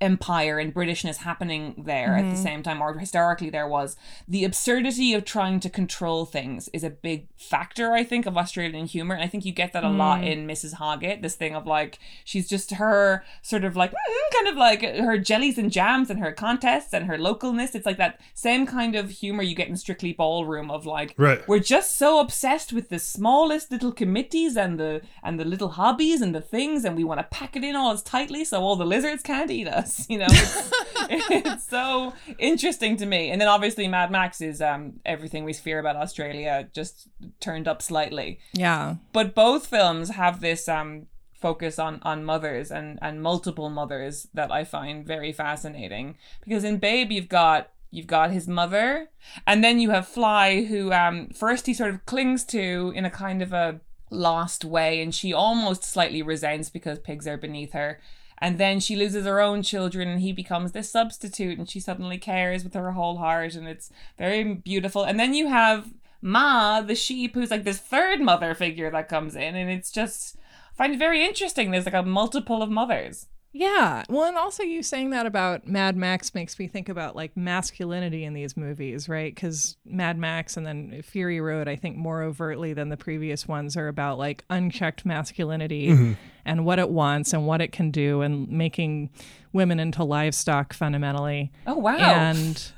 empire 0.00 0.58
and 0.58 0.74
britishness 0.74 1.18
happening 1.18 1.82
there 1.86 2.16
at 2.16 2.28
the 2.30 2.36
same 2.36 2.62
time 2.62 2.82
or 2.82 2.98
historically 2.98 3.48
there 3.50 3.68
was 3.68 3.96
the 4.28 4.44
absurdity 4.44 5.14
of 5.14 5.24
trying 5.24 5.60
to 5.60 5.70
control 5.70 6.24
things 6.24 6.68
is 6.72 6.82
a 6.84 6.90
big 6.90 7.26
factor 7.36 7.92
i 7.92 8.02
think 8.04 8.26
of 8.26 8.36
australian 8.36 8.86
humor 8.86 9.14
and 9.14 9.24
i 9.24 9.26
think 9.28 9.44
you 9.44 9.52
get 9.52 9.72
that 9.72 9.84
a 9.84 9.88
lot 9.88 10.22
in 10.24 10.46
mrs 10.46 10.74
hoggett 10.74 11.22
this 11.22 11.36
thing 11.36 11.54
of 11.54 11.66
like 11.66 11.98
she's 12.24 12.48
just 12.48 12.72
her 12.72 13.24
sort 13.42 13.64
of 13.64 13.76
like 13.76 13.90
mm, 13.92 14.32
kind 14.32 14.48
of 14.48 14.56
like 14.56 14.82
her 14.82 15.16
jellies 15.18 15.58
and 15.58 15.70
jams 15.70 16.10
and 16.10 16.20
her 16.20 16.32
contests 16.32 16.92
and 16.92 17.06
her 17.06 17.16
localness. 17.16 17.74
It's 17.74 17.86
like 17.86 17.96
that 17.98 18.20
same 18.34 18.66
kind 18.66 18.94
of 18.96 19.10
humor 19.10 19.42
you 19.42 19.54
get 19.54 19.68
in 19.68 19.76
strictly 19.76 20.12
ballroom 20.12 20.70
of 20.70 20.86
like 20.86 21.14
Right. 21.16 21.46
we're 21.48 21.60
just 21.60 21.96
so 21.96 22.18
obsessed 22.20 22.72
with 22.72 22.88
the 22.88 22.98
smallest 22.98 23.70
little 23.70 23.92
committees 23.92 24.56
and 24.56 24.78
the 24.78 25.02
and 25.22 25.38
the 25.38 25.44
little 25.44 25.70
hobbies 25.70 26.20
and 26.20 26.34
the 26.34 26.40
things 26.40 26.84
and 26.84 26.96
we 26.96 27.04
want 27.04 27.20
to 27.20 27.24
pack 27.24 27.56
it 27.56 27.64
in 27.64 27.76
all 27.76 27.92
as 27.92 28.02
tightly 28.02 28.44
so 28.44 28.60
all 28.62 28.76
the 28.76 28.84
lizards 28.84 29.22
can't 29.22 29.50
eat 29.50 29.68
us 29.68 29.93
you 30.08 30.18
know 30.18 30.26
it's, 30.28 30.70
it's 31.30 31.68
so 31.68 32.12
interesting 32.38 32.96
to 32.96 33.06
me. 33.06 33.30
And 33.30 33.40
then 33.40 33.48
obviously 33.48 33.88
mad 33.88 34.10
max 34.10 34.40
is 34.40 34.60
um 34.60 35.00
everything 35.04 35.44
we 35.44 35.52
fear 35.52 35.78
about 35.78 35.96
australia 35.96 36.68
just 36.72 37.08
turned 37.40 37.68
up 37.68 37.82
slightly. 37.82 38.40
Yeah. 38.52 38.96
but 39.12 39.34
both 39.34 39.66
films 39.66 40.10
have 40.10 40.40
this 40.40 40.68
um 40.68 41.06
focus 41.32 41.78
on 41.78 42.00
on 42.02 42.24
mothers 42.24 42.70
and 42.70 42.98
and 43.02 43.22
multiple 43.22 43.68
mothers 43.68 44.28
that 44.32 44.50
I 44.50 44.64
find 44.64 45.06
very 45.06 45.32
fascinating. 45.32 46.16
Because 46.44 46.64
in 46.64 46.78
Babe 46.78 47.12
you've 47.12 47.28
got 47.28 47.70
you've 47.90 48.06
got 48.06 48.30
his 48.30 48.48
mother 48.48 49.10
and 49.46 49.62
then 49.62 49.78
you 49.78 49.90
have 49.90 50.08
Fly 50.08 50.64
who 50.64 50.92
um 50.92 51.28
first 51.28 51.66
he 51.66 51.74
sort 51.74 51.94
of 51.94 52.06
clings 52.06 52.44
to 52.44 52.92
in 52.96 53.04
a 53.04 53.10
kind 53.10 53.42
of 53.42 53.52
a 53.52 53.80
lost 54.10 54.64
way 54.64 55.02
and 55.02 55.14
she 55.14 55.32
almost 55.32 55.84
slightly 55.84 56.22
resents 56.22 56.70
because 56.70 56.98
pigs 56.98 57.26
are 57.26 57.36
beneath 57.36 57.72
her 57.72 58.00
and 58.44 58.58
then 58.58 58.78
she 58.78 58.94
loses 58.94 59.24
her 59.24 59.40
own 59.40 59.62
children 59.62 60.08
and 60.08 60.20
he 60.20 60.32
becomes 60.32 60.72
this 60.72 60.90
substitute 60.90 61.58
and 61.58 61.68
she 61.68 61.80
suddenly 61.80 62.18
cares 62.18 62.62
with 62.62 62.74
her 62.74 62.92
whole 62.92 63.16
heart 63.16 63.54
and 63.54 63.66
it's 63.66 63.90
very 64.18 64.44
beautiful 64.54 65.02
and 65.02 65.18
then 65.18 65.34
you 65.34 65.48
have 65.48 65.88
Ma, 66.24 66.80
the 66.80 66.94
sheep, 66.94 67.34
who's 67.34 67.50
like 67.50 67.64
this 67.64 67.76
third 67.76 68.18
mother 68.18 68.54
figure 68.54 68.90
that 68.90 69.10
comes 69.10 69.36
in, 69.36 69.54
and 69.54 69.68
it's 69.70 69.90
just 69.90 70.38
I 70.72 70.74
find 70.74 70.94
it 70.94 70.98
very 70.98 71.22
interesting. 71.22 71.70
There's 71.70 71.84
like 71.84 71.92
a 71.92 72.02
multiple 72.02 72.62
of 72.62 72.70
mothers. 72.70 73.26
Yeah. 73.54 74.02
Well, 74.08 74.24
and 74.24 74.36
also 74.36 74.64
you 74.64 74.82
saying 74.82 75.10
that 75.10 75.26
about 75.26 75.66
Mad 75.66 75.96
Max 75.96 76.34
makes 76.34 76.58
me 76.58 76.66
think 76.66 76.88
about 76.88 77.14
like 77.14 77.36
masculinity 77.36 78.24
in 78.24 78.34
these 78.34 78.56
movies, 78.56 79.08
right? 79.08 79.32
Because 79.32 79.76
Mad 79.84 80.18
Max 80.18 80.56
and 80.56 80.66
then 80.66 81.00
Fury 81.02 81.40
Road, 81.40 81.68
I 81.68 81.76
think 81.76 81.96
more 81.96 82.22
overtly 82.24 82.72
than 82.72 82.88
the 82.88 82.96
previous 82.96 83.46
ones, 83.46 83.76
are 83.76 83.86
about 83.86 84.18
like 84.18 84.44
unchecked 84.50 85.06
masculinity 85.06 85.90
mm-hmm. 85.90 86.12
and 86.44 86.64
what 86.64 86.80
it 86.80 86.90
wants 86.90 87.32
and 87.32 87.46
what 87.46 87.60
it 87.60 87.70
can 87.70 87.92
do 87.92 88.22
and 88.22 88.48
making 88.48 89.10
women 89.52 89.78
into 89.78 90.02
livestock 90.02 90.72
fundamentally. 90.72 91.52
Oh 91.64 91.78
wow! 91.78 91.96
And 91.96 92.72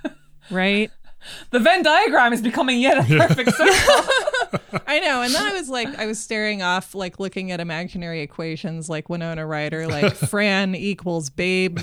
right? 0.51 0.91
the 1.51 1.59
Venn 1.59 1.83
diagram 1.85 2.35
is 2.35 2.43
becoming 2.43 2.81
yet 2.81 2.99
a 2.99 3.03
perfect 3.27 3.55
circle. 3.55 4.13
I 4.87 5.01
know. 5.01 5.23
And 5.23 5.35
then 5.35 5.43
I 5.43 5.53
was 5.53 5.69
like, 5.69 5.89
I 5.99 6.07
was 6.07 6.19
staring 6.19 6.63
off, 6.63 6.95
like 6.95 7.19
looking 7.21 7.51
at 7.51 7.61
imaginary 7.61 8.21
equations 8.21 8.89
like 8.89 9.09
Winona 9.09 9.47
Ryder, 9.47 9.87
like 9.87 10.15
Fran 10.29 10.75
equals 10.75 11.31
babe, 11.31 11.79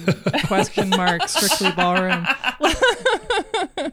question 0.45 0.89
mark, 0.89 1.27
strictly 1.27 1.71
ballroom. 1.71 2.25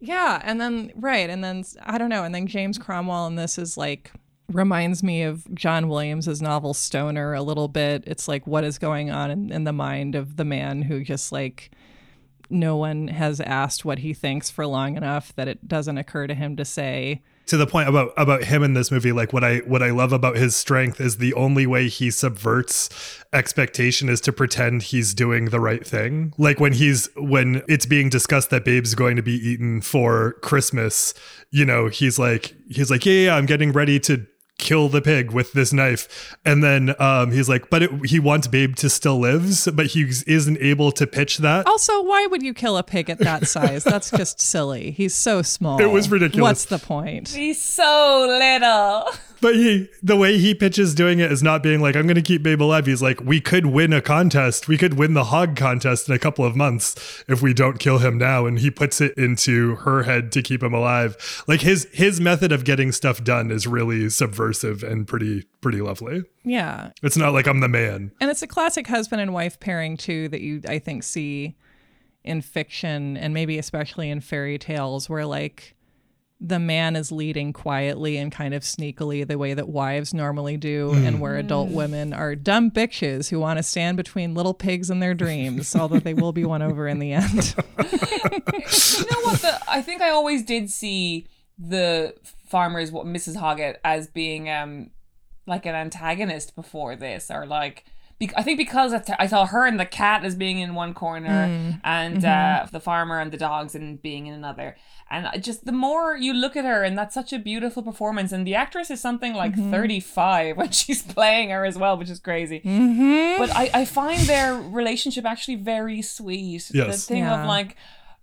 yeah. 0.00 0.40
And 0.44 0.60
then, 0.60 0.92
right. 0.96 1.28
And 1.28 1.42
then, 1.42 1.64
I 1.84 1.98
don't 1.98 2.10
know. 2.10 2.24
And 2.24 2.34
then 2.34 2.46
James 2.46 2.78
Cromwell 2.78 3.26
and 3.26 3.38
this 3.38 3.58
is 3.58 3.76
like, 3.76 4.12
reminds 4.52 5.02
me 5.02 5.22
of 5.22 5.52
John 5.54 5.88
Williams's 5.88 6.40
novel 6.40 6.72
Stoner 6.72 7.34
a 7.34 7.42
little 7.42 7.68
bit. 7.68 8.04
It's 8.06 8.28
like, 8.28 8.46
what 8.46 8.64
is 8.64 8.78
going 8.78 9.10
on 9.10 9.30
in, 9.30 9.50
in 9.50 9.64
the 9.64 9.72
mind 9.72 10.14
of 10.14 10.36
the 10.36 10.44
man 10.44 10.82
who 10.82 11.02
just 11.02 11.32
like, 11.32 11.70
no 12.50 12.76
one 12.76 13.08
has 13.08 13.40
asked 13.40 13.84
what 13.84 14.00
he 14.00 14.14
thinks 14.14 14.50
for 14.50 14.66
long 14.66 14.96
enough 14.96 15.34
that 15.36 15.48
it 15.48 15.66
doesn't 15.66 15.98
occur 15.98 16.26
to 16.26 16.34
him 16.34 16.56
to 16.56 16.64
say, 16.64 17.22
to 17.46 17.56
the 17.56 17.66
point 17.66 17.88
about 17.88 18.12
about 18.16 18.44
him 18.44 18.62
in 18.62 18.74
this 18.74 18.90
movie 18.90 19.12
like 19.12 19.32
what 19.32 19.44
i 19.44 19.58
what 19.58 19.82
i 19.82 19.90
love 19.90 20.12
about 20.12 20.36
his 20.36 20.54
strength 20.54 21.00
is 21.00 21.18
the 21.18 21.32
only 21.34 21.66
way 21.66 21.88
he 21.88 22.10
subverts 22.10 22.88
expectation 23.36 24.08
is 24.08 24.20
to 24.22 24.32
pretend 24.32 24.82
he's 24.82 25.14
doing 25.14 25.46
the 25.46 25.60
right 25.60 25.86
thing. 25.86 26.32
Like 26.38 26.58
when 26.58 26.72
he's 26.72 27.08
when 27.16 27.62
it's 27.68 27.86
being 27.86 28.08
discussed 28.08 28.50
that 28.50 28.64
babe's 28.64 28.94
going 28.94 29.16
to 29.16 29.22
be 29.22 29.34
eaten 29.34 29.80
for 29.80 30.32
christmas 30.42 31.12
you 31.50 31.64
know 31.64 31.88
he's 31.88 32.18
like 32.18 32.54
he's 32.68 32.90
like 32.90 33.04
yeah, 33.04 33.12
yeah 33.12 33.36
i'm 33.36 33.46
getting 33.46 33.72
ready 33.72 34.00
to 34.00 34.26
kill 34.58 34.88
the 34.88 35.02
pig 35.02 35.32
with 35.32 35.52
this 35.52 35.70
knife 35.72 36.34
and 36.44 36.64
then 36.64 36.94
um 36.98 37.30
he's 37.30 37.46
like 37.48 37.68
but 37.68 37.82
it, 37.82 38.06
he 38.06 38.18
wants 38.18 38.46
babe 38.46 38.74
to 38.74 38.88
still 38.88 39.18
lives 39.20 39.68
but 39.74 39.86
he 39.86 40.02
isn't 40.26 40.56
able 40.60 40.90
to 40.90 41.06
pitch 41.06 41.38
that 41.38 41.66
Also, 41.66 42.02
why 42.02 42.26
would 42.26 42.42
you 42.42 42.54
kill 42.54 42.78
a 42.78 42.82
pig 42.82 43.10
at 43.10 43.18
that 43.18 43.46
size? 43.46 43.84
That's 43.84 44.10
just 44.10 44.40
silly. 44.40 44.92
He's 44.92 45.14
so 45.14 45.42
small. 45.42 45.80
It 45.80 45.90
was 45.90 46.10
ridiculous. 46.10 46.42
What's 46.42 46.64
the 46.66 46.78
point? 46.78 47.28
He's 47.28 47.60
so 47.60 48.26
little. 48.28 49.08
But 49.40 49.54
he, 49.54 49.88
the 50.02 50.16
way 50.16 50.38
he 50.38 50.54
pitches 50.54 50.94
doing 50.94 51.18
it 51.18 51.30
is 51.30 51.42
not 51.42 51.62
being 51.62 51.80
like, 51.80 51.96
I'm 51.96 52.06
going 52.06 52.16
to 52.16 52.22
keep 52.22 52.42
Babe 52.42 52.62
alive. 52.62 52.86
He's 52.86 53.02
like, 53.02 53.20
we 53.20 53.40
could 53.40 53.66
win 53.66 53.92
a 53.92 54.00
contest. 54.00 54.68
We 54.68 54.78
could 54.78 54.94
win 54.94 55.14
the 55.14 55.24
hog 55.24 55.56
contest 55.56 56.08
in 56.08 56.14
a 56.14 56.18
couple 56.18 56.44
of 56.44 56.56
months 56.56 57.24
if 57.28 57.42
we 57.42 57.52
don't 57.52 57.78
kill 57.78 57.98
him 57.98 58.18
now. 58.18 58.46
And 58.46 58.58
he 58.58 58.70
puts 58.70 59.00
it 59.00 59.16
into 59.16 59.76
her 59.76 60.04
head 60.04 60.32
to 60.32 60.42
keep 60.42 60.62
him 60.62 60.74
alive. 60.74 61.44
Like 61.46 61.60
his, 61.60 61.88
his 61.92 62.20
method 62.20 62.52
of 62.52 62.64
getting 62.64 62.92
stuff 62.92 63.22
done 63.22 63.50
is 63.50 63.66
really 63.66 64.08
subversive 64.10 64.82
and 64.82 65.06
pretty, 65.06 65.44
pretty 65.60 65.80
lovely. 65.80 66.24
Yeah. 66.44 66.90
It's 67.02 67.16
not 67.16 67.32
like 67.32 67.46
I'm 67.46 67.60
the 67.60 67.68
man. 67.68 68.12
And 68.20 68.30
it's 68.30 68.42
a 68.42 68.46
classic 68.46 68.86
husband 68.86 69.20
and 69.20 69.34
wife 69.34 69.60
pairing 69.60 69.96
too 69.96 70.28
that 70.28 70.40
you 70.40 70.62
I 70.68 70.78
think 70.78 71.02
see 71.02 71.56
in 72.24 72.40
fiction 72.42 73.16
and 73.16 73.32
maybe 73.32 73.56
especially 73.58 74.10
in 74.10 74.20
fairy 74.20 74.58
tales 74.58 75.08
where 75.08 75.24
like 75.24 75.75
the 76.38 76.58
man 76.58 76.96
is 76.96 77.10
leading 77.10 77.52
quietly 77.52 78.18
and 78.18 78.30
kind 78.30 78.52
of 78.52 78.62
sneakily 78.62 79.26
the 79.26 79.38
way 79.38 79.54
that 79.54 79.68
wives 79.68 80.12
normally 80.12 80.56
do 80.58 80.92
and 80.92 81.18
where 81.18 81.36
adult 81.36 81.70
women 81.70 82.12
are 82.12 82.34
dumb 82.34 82.70
bitches 82.70 83.30
who 83.30 83.40
want 83.40 83.58
to 83.58 83.62
stand 83.62 83.96
between 83.96 84.34
little 84.34 84.52
pigs 84.52 84.90
and 84.90 85.02
their 85.02 85.14
dreams 85.14 85.74
although 85.74 85.98
they 85.98 86.12
will 86.12 86.32
be 86.32 86.44
won 86.44 86.60
over 86.60 86.86
in 86.86 86.98
the 86.98 87.12
end 87.12 87.54
you 87.78 89.04
know 89.10 89.20
what? 89.22 89.40
The, 89.40 89.58
I 89.68 89.82
think 89.82 90.02
I 90.02 90.10
always 90.10 90.42
did 90.44 90.70
see 90.70 91.26
the 91.58 92.14
farmers, 92.46 92.90
what 92.90 93.06
Mrs. 93.06 93.36
Hoggett, 93.36 93.76
as 93.84 94.06
being 94.08 94.50
um 94.50 94.90
like 95.46 95.66
an 95.66 95.74
antagonist 95.74 96.54
before 96.54 96.96
this, 96.96 97.30
or 97.30 97.46
like. 97.46 97.84
Be- 98.18 98.30
I 98.34 98.42
think 98.42 98.56
because 98.56 98.94
I, 98.94 99.02
I 99.18 99.26
saw 99.26 99.44
her 99.44 99.66
and 99.66 99.78
the 99.78 99.84
cat 99.84 100.24
as 100.24 100.34
being 100.34 100.58
in 100.58 100.74
one 100.74 100.94
corner, 100.94 101.78
and 101.84 102.24
uh, 102.24 102.66
the 102.72 102.80
farmer 102.80 103.20
and 103.20 103.30
the 103.30 103.36
dogs 103.36 103.74
and 103.74 104.00
being 104.00 104.26
in 104.26 104.32
another. 104.32 104.74
And 105.08 105.28
just 105.42 105.64
the 105.64 105.72
more 105.72 106.16
you 106.16 106.34
look 106.34 106.56
at 106.56 106.64
her, 106.64 106.82
and 106.82 106.98
that's 106.98 107.14
such 107.14 107.32
a 107.32 107.38
beautiful 107.38 107.82
performance. 107.82 108.32
And 108.32 108.44
the 108.44 108.56
actress 108.56 108.90
is 108.90 109.00
something 109.00 109.34
like 109.34 109.52
mm-hmm. 109.52 109.70
thirty 109.70 110.00
five 110.00 110.56
when 110.56 110.70
she's 110.80 111.02
playing 111.02 111.50
her 111.50 111.64
as 111.64 111.78
well, 111.78 111.96
which 111.96 112.10
is 112.10 112.18
crazy. 112.18 112.60
Mm-hmm. 112.60 113.38
But 113.38 113.54
I, 113.54 113.70
I 113.72 113.84
find 113.84 114.20
their 114.22 114.56
relationship 114.56 115.24
actually 115.24 115.56
very 115.56 116.02
sweet. 116.02 116.36
Yes. 116.54 116.68
The 116.70 116.76
Yes. 116.78 117.06
thing 117.06 117.24
of 117.24 117.46
like 117.46 117.76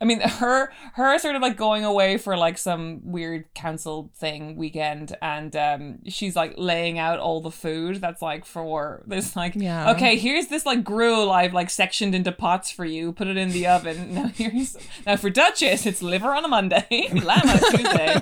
I 0.03 0.05
mean, 0.05 0.19
her 0.43 0.71
her 0.93 1.17
sort 1.17 1.35
of 1.35 1.41
like 1.41 1.55
going 1.55 1.85
away 1.85 2.17
for 2.17 2.35
like 2.35 2.57
some 2.57 2.99
weird 3.05 3.45
council 3.55 4.11
thing 4.15 4.57
weekend, 4.57 5.15
and 5.21 5.55
um, 5.55 5.99
she's 6.07 6.35
like 6.35 6.55
laying 6.57 6.99
out 6.99 7.19
all 7.19 7.39
the 7.39 7.49
food 7.51 8.01
that's 8.01 8.21
like 8.21 8.43
for 8.45 9.01
this 9.07 9.35
like 9.35 9.55
Yeah. 9.55 9.91
okay, 9.91 10.17
here's 10.17 10.47
this 10.47 10.65
like 10.65 10.83
gruel 10.83 11.31
I've 11.31 11.53
like 11.53 11.69
sectioned 11.69 12.13
into 12.13 12.33
pots 12.33 12.69
for 12.69 12.83
you. 12.83 13.13
Put 13.13 13.27
it 13.27 13.37
in 13.37 13.51
the 13.51 13.65
oven. 13.67 14.13
Now 14.13 14.27
here's 14.27 14.75
now 15.07 15.15
for 15.15 15.29
Duchess, 15.29 15.85
it's 15.87 16.03
liver 16.03 16.33
on 16.35 16.43
a 16.45 16.47
Monday, 16.47 16.85
lamb 17.13 17.41
on 17.47 17.57
a 17.57 17.77
Tuesday. 17.77 18.21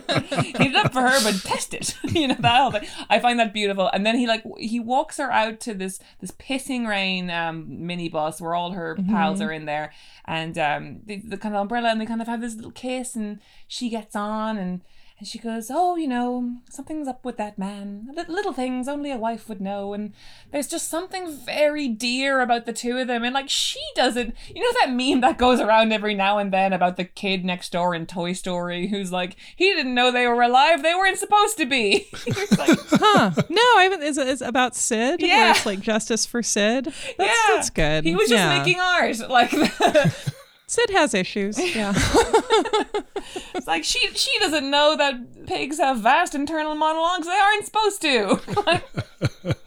Heat 0.54 0.56
it 0.72 0.76
up 0.76 0.94
for 0.94 1.02
her, 1.02 1.22
but 1.24 1.41
test 1.44 1.74
it. 1.74 1.98
you 2.04 2.28
know 2.28 2.36
that 2.39 2.62
whole 2.62 2.72
thing. 2.72 2.88
I 3.10 3.20
find 3.20 3.39
that 3.39 3.52
beautiful. 3.54 3.89
And 3.91 4.06
then 4.06 4.17
he 4.17 4.28
like 4.28 4.44
he 4.60 4.80
walks 4.80 5.17
her 5.17 5.32
out 5.32 5.60
to 5.62 5.74
this 5.74 6.00
this 6.20 6.32
pissing 6.32 6.88
rain 6.88 7.30
um 7.32 7.65
minibus 7.67 8.39
where 8.39 8.54
all 8.54 8.72
her 8.72 8.96
pals 9.10 9.41
are 9.41 9.52
in 9.52 9.65
there, 9.65 9.91
and 10.25 10.57
um 10.57 11.01
the, 11.05 11.17
the 11.17 11.38
kind 11.38 11.55
of 11.55 11.62
umbrella, 11.62 11.89
and 11.89 11.99
they 11.99 12.05
kind 12.05 12.21
of 12.21 12.27
have 12.27 12.41
this 12.41 12.55
little 12.55 12.71
kiss, 12.71 13.15
and 13.15 13.39
she 13.67 13.89
gets 13.89 14.15
on 14.15 14.57
and. 14.57 14.81
And 15.21 15.27
she 15.27 15.38
goes, 15.38 15.69
Oh, 15.69 15.95
you 15.97 16.07
know, 16.07 16.55
something's 16.67 17.07
up 17.07 17.23
with 17.23 17.38
that 17.38 17.60
man. 17.60 18.10
Li- 18.17 18.23
Little 18.27 18.53
things 18.53 18.88
only 18.88 19.12
a 19.12 19.17
wife 19.17 19.47
would 19.47 19.62
know. 19.62 19.93
And 19.93 20.13
there's 20.51 20.67
just 20.67 20.88
something 20.89 21.31
very 21.38 21.88
dear 21.88 22.41
about 22.41 22.65
the 22.65 22.73
two 22.73 22.97
of 22.97 23.05
them. 23.05 23.23
And 23.23 23.31
like, 23.31 23.47
she 23.47 23.79
doesn't. 23.95 24.34
You 24.53 24.63
know 24.63 24.73
that 24.81 24.91
meme 24.91 25.21
that 25.21 25.38
goes 25.38 25.60
around 25.60 25.91
every 25.91 26.15
now 26.15 26.39
and 26.39 26.51
then 26.51 26.73
about 26.73 26.97
the 26.97 27.03
kid 27.05 27.45
next 27.45 27.71
door 27.71 27.93
in 27.93 28.07
Toy 28.07 28.34
Story 28.34 28.88
who's 28.88 29.12
like, 29.12 29.36
he 29.55 29.65
didn't 29.75 29.93
know 29.93 30.10
they 30.10 30.25
were 30.25 30.41
alive. 30.41 30.81
They 30.81 30.95
weren't 30.95 31.19
supposed 31.19 31.55
to 31.57 31.67
be. 31.67 32.07
it's 32.25 32.57
like, 32.57 32.79
huh 32.89 33.31
no 33.47 33.62
i 33.77 33.84
haven't 33.84 34.01
is 34.01 34.17
it 34.17 34.41
about 34.41 34.75
sid 34.75 35.21
Yeah. 35.21 35.51
it's 35.51 35.65
like 35.67 35.81
justice 35.81 36.25
for 36.25 36.41
sid 36.41 36.86
that's, 36.86 37.17
yeah. 37.19 37.34
that's 37.49 37.69
good 37.69 38.05
He 38.05 38.15
was 38.15 38.27
just 38.27 38.39
Yeah. 38.41 38.57
making 38.57 38.79
art. 38.79 39.19
Like, 39.29 39.51
sid 40.71 40.89
has 40.91 41.13
issues 41.13 41.57
yeah 41.75 41.93
it's 43.53 43.67
like 43.67 43.84
she 43.84 43.99
she 44.13 44.31
doesn't 44.39 44.69
know 44.69 44.95
that 44.97 45.45
pigs 45.45 45.77
have 45.79 45.99
vast 45.99 46.34
internal 46.36 46.75
monologues. 46.75 47.27
They 47.27 47.34
aren't 47.34 47.65
supposed 47.65 48.01
to. 48.01 48.81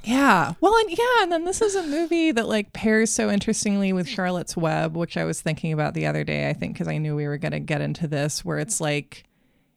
Yeah. 0.05 0.53
Well, 0.61 0.77
and 0.77 0.91
yeah, 0.91 1.23
and 1.23 1.33
then 1.33 1.45
this 1.45 1.63
is 1.63 1.75
a 1.75 1.83
movie 1.83 2.31
that 2.31 2.47
like 2.47 2.73
pairs 2.75 3.11
so 3.11 3.31
interestingly 3.31 3.93
with 3.93 4.07
Charlotte's 4.07 4.57
Web, 4.57 4.97
which 4.97 5.17
I 5.17 5.25
was 5.25 5.41
thinking 5.41 5.73
about 5.73 5.95
the 5.95 6.07
other 6.07 6.25
day, 6.25 6.49
I 6.51 6.53
think 6.53 6.75
because 6.75 6.89
I 6.89 6.99
knew 6.99 7.17
we 7.17 7.27
were 7.27 7.39
going 7.39 7.53
to 7.53 7.61
get 7.61 7.81
into 7.81 8.07
this 8.07 8.45
where 8.45 8.59
it's 8.59 8.81
like 8.81 9.25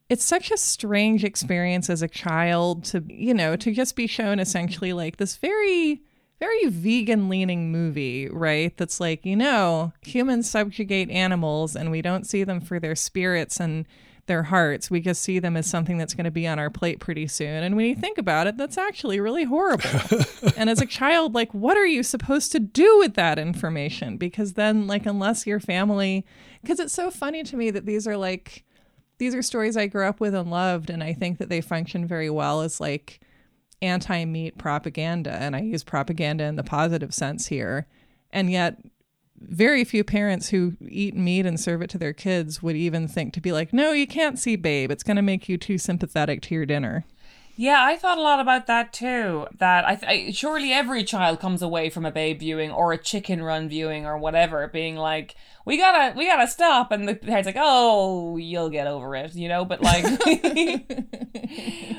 it's 0.09 0.25
such 0.25 0.51
a 0.51 0.57
strange 0.57 1.23
experience 1.23 1.89
as 1.89 2.01
a 2.01 2.07
child 2.09 2.83
to, 2.85 3.03
you 3.07 3.33
know, 3.33 3.55
to 3.55 3.71
just 3.71 3.95
be 3.95 4.05
shown 4.05 4.39
essentially 4.39 4.91
like 4.91 5.15
this 5.15 5.37
very 5.37 6.01
very 6.39 6.67
vegan 6.67 7.29
leaning 7.29 7.71
movie, 7.71 8.29
right? 8.29 8.75
That's 8.77 8.99
like, 8.99 9.25
you 9.25 9.35
know, 9.35 9.93
humans 10.01 10.49
subjugate 10.49 11.09
animals 11.09 11.75
and 11.75 11.89
we 11.89 12.01
don't 12.01 12.27
see 12.27 12.43
them 12.43 12.61
for 12.61 12.79
their 12.79 12.95
spirits 12.95 13.59
and 13.59 13.85
their 14.27 14.43
hearts. 14.43 14.91
We 14.91 14.99
just 14.99 15.23
see 15.23 15.39
them 15.39 15.57
as 15.57 15.67
something 15.67 15.97
that's 15.97 16.13
going 16.13 16.25
to 16.25 16.31
be 16.31 16.45
on 16.45 16.59
our 16.59 16.69
plate 16.69 16.99
pretty 16.99 17.27
soon. 17.27 17.63
And 17.63 17.75
when 17.75 17.85
you 17.85 17.95
think 17.95 18.17
about 18.17 18.45
it, 18.45 18.57
that's 18.57 18.77
actually 18.77 19.19
really 19.19 19.45
horrible. 19.45 19.89
and 20.57 20.69
as 20.69 20.81
a 20.81 20.85
child, 20.85 21.33
like, 21.33 21.51
what 21.53 21.77
are 21.77 21.85
you 21.85 22.03
supposed 22.03 22.51
to 22.51 22.59
do 22.59 22.99
with 22.99 23.15
that 23.15 23.39
information? 23.39 24.17
Because 24.17 24.53
then, 24.53 24.85
like, 24.85 25.05
unless 25.05 25.47
your 25.47 25.59
family, 25.59 26.25
because 26.61 26.79
it's 26.79 26.93
so 26.93 27.09
funny 27.09 27.43
to 27.43 27.55
me 27.55 27.71
that 27.71 27.85
these 27.85 28.05
are 28.05 28.17
like, 28.17 28.63
these 29.17 29.33
are 29.33 29.41
stories 29.41 29.75
I 29.75 29.87
grew 29.87 30.05
up 30.05 30.19
with 30.19 30.35
and 30.35 30.51
loved. 30.51 30.89
And 30.89 31.03
I 31.03 31.13
think 31.13 31.39
that 31.39 31.49
they 31.49 31.61
function 31.61 32.05
very 32.05 32.29
well 32.29 32.61
as 32.61 32.79
like 32.79 33.19
anti 33.81 34.25
meat 34.25 34.57
propaganda. 34.57 35.31
And 35.31 35.55
I 35.55 35.61
use 35.61 35.83
propaganda 35.83 36.45
in 36.45 36.55
the 36.55 36.63
positive 36.63 37.13
sense 37.13 37.47
here. 37.47 37.87
And 38.31 38.51
yet, 38.51 38.77
very 39.39 39.83
few 39.83 40.03
parents 40.03 40.49
who 40.49 40.73
eat 40.87 41.15
meat 41.15 41.45
and 41.45 41.59
serve 41.59 41.81
it 41.81 41.89
to 41.91 41.97
their 41.97 42.13
kids 42.13 42.63
would 42.63 42.75
even 42.75 43.07
think 43.07 43.33
to 43.33 43.41
be 43.41 43.51
like, 43.51 43.71
no, 43.71 43.91
you 43.91 44.07
can't 44.07 44.39
see 44.39 44.55
Babe. 44.55 44.91
It's 44.91 45.03
going 45.03 45.17
to 45.17 45.21
make 45.21 45.47
you 45.47 45.57
too 45.57 45.77
sympathetic 45.77 46.41
to 46.43 46.55
your 46.55 46.65
dinner. 46.65 47.05
Yeah, 47.59 47.83
I 47.83 47.97
thought 47.97 48.19
a 48.19 48.21
lot 48.21 48.39
about 48.39 48.67
that 48.67 48.93
too. 48.93 49.47
That 49.57 49.83
I, 49.83 49.95
th- 49.95 50.29
I 50.29 50.31
surely 50.31 50.73
every 50.73 51.03
child 51.03 51.39
comes 51.39 51.63
away 51.63 51.89
from 51.89 52.05
a 52.05 52.11
babe 52.11 52.39
viewing 52.39 52.71
or 52.71 52.93
a 52.93 52.99
chicken 52.99 53.41
run 53.41 53.67
viewing 53.67 54.05
or 54.05 54.15
whatever, 54.15 54.67
being 54.67 54.95
like, 54.95 55.33
"We 55.65 55.77
gotta, 55.77 56.15
we 56.15 56.27
gotta 56.27 56.47
stop," 56.47 56.91
and 56.91 57.09
the 57.09 57.15
parents 57.15 57.47
like, 57.47 57.55
"Oh, 57.57 58.37
you'll 58.37 58.69
get 58.69 58.85
over 58.85 59.15
it," 59.15 59.33
you 59.33 59.49
know. 59.49 59.65
But 59.65 59.81
like, 59.81 60.03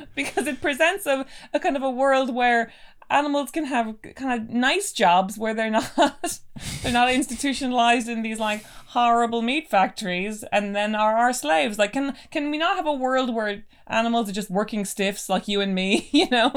because 0.14 0.46
it 0.46 0.60
presents 0.60 1.06
a, 1.06 1.26
a 1.52 1.58
kind 1.58 1.76
of 1.76 1.82
a 1.82 1.90
world 1.90 2.32
where 2.32 2.70
animals 3.10 3.50
can 3.50 3.64
have 3.64 3.96
kind 4.14 4.40
of 4.40 4.48
nice 4.54 4.92
jobs 4.92 5.36
where 5.36 5.54
they're 5.54 5.70
not 5.70 6.40
they're 6.82 6.92
not 6.92 7.12
institutionalized 7.12 8.08
in 8.08 8.22
these 8.22 8.38
like 8.38 8.64
horrible 8.88 9.42
meat 9.42 9.68
factories 9.68 10.42
and 10.50 10.74
then 10.74 10.94
are 10.94 11.16
our 11.16 11.32
slaves 11.32 11.78
like 11.78 11.92
can 11.92 12.14
can 12.30 12.50
we 12.50 12.56
not 12.56 12.76
have 12.76 12.86
a 12.86 12.92
world 12.92 13.34
where 13.34 13.62
animals 13.86 14.28
are 14.30 14.32
just 14.32 14.50
working 14.50 14.84
stiffs 14.84 15.28
like 15.28 15.46
you 15.46 15.60
and 15.60 15.74
me 15.74 16.08
you 16.12 16.28
know 16.30 16.50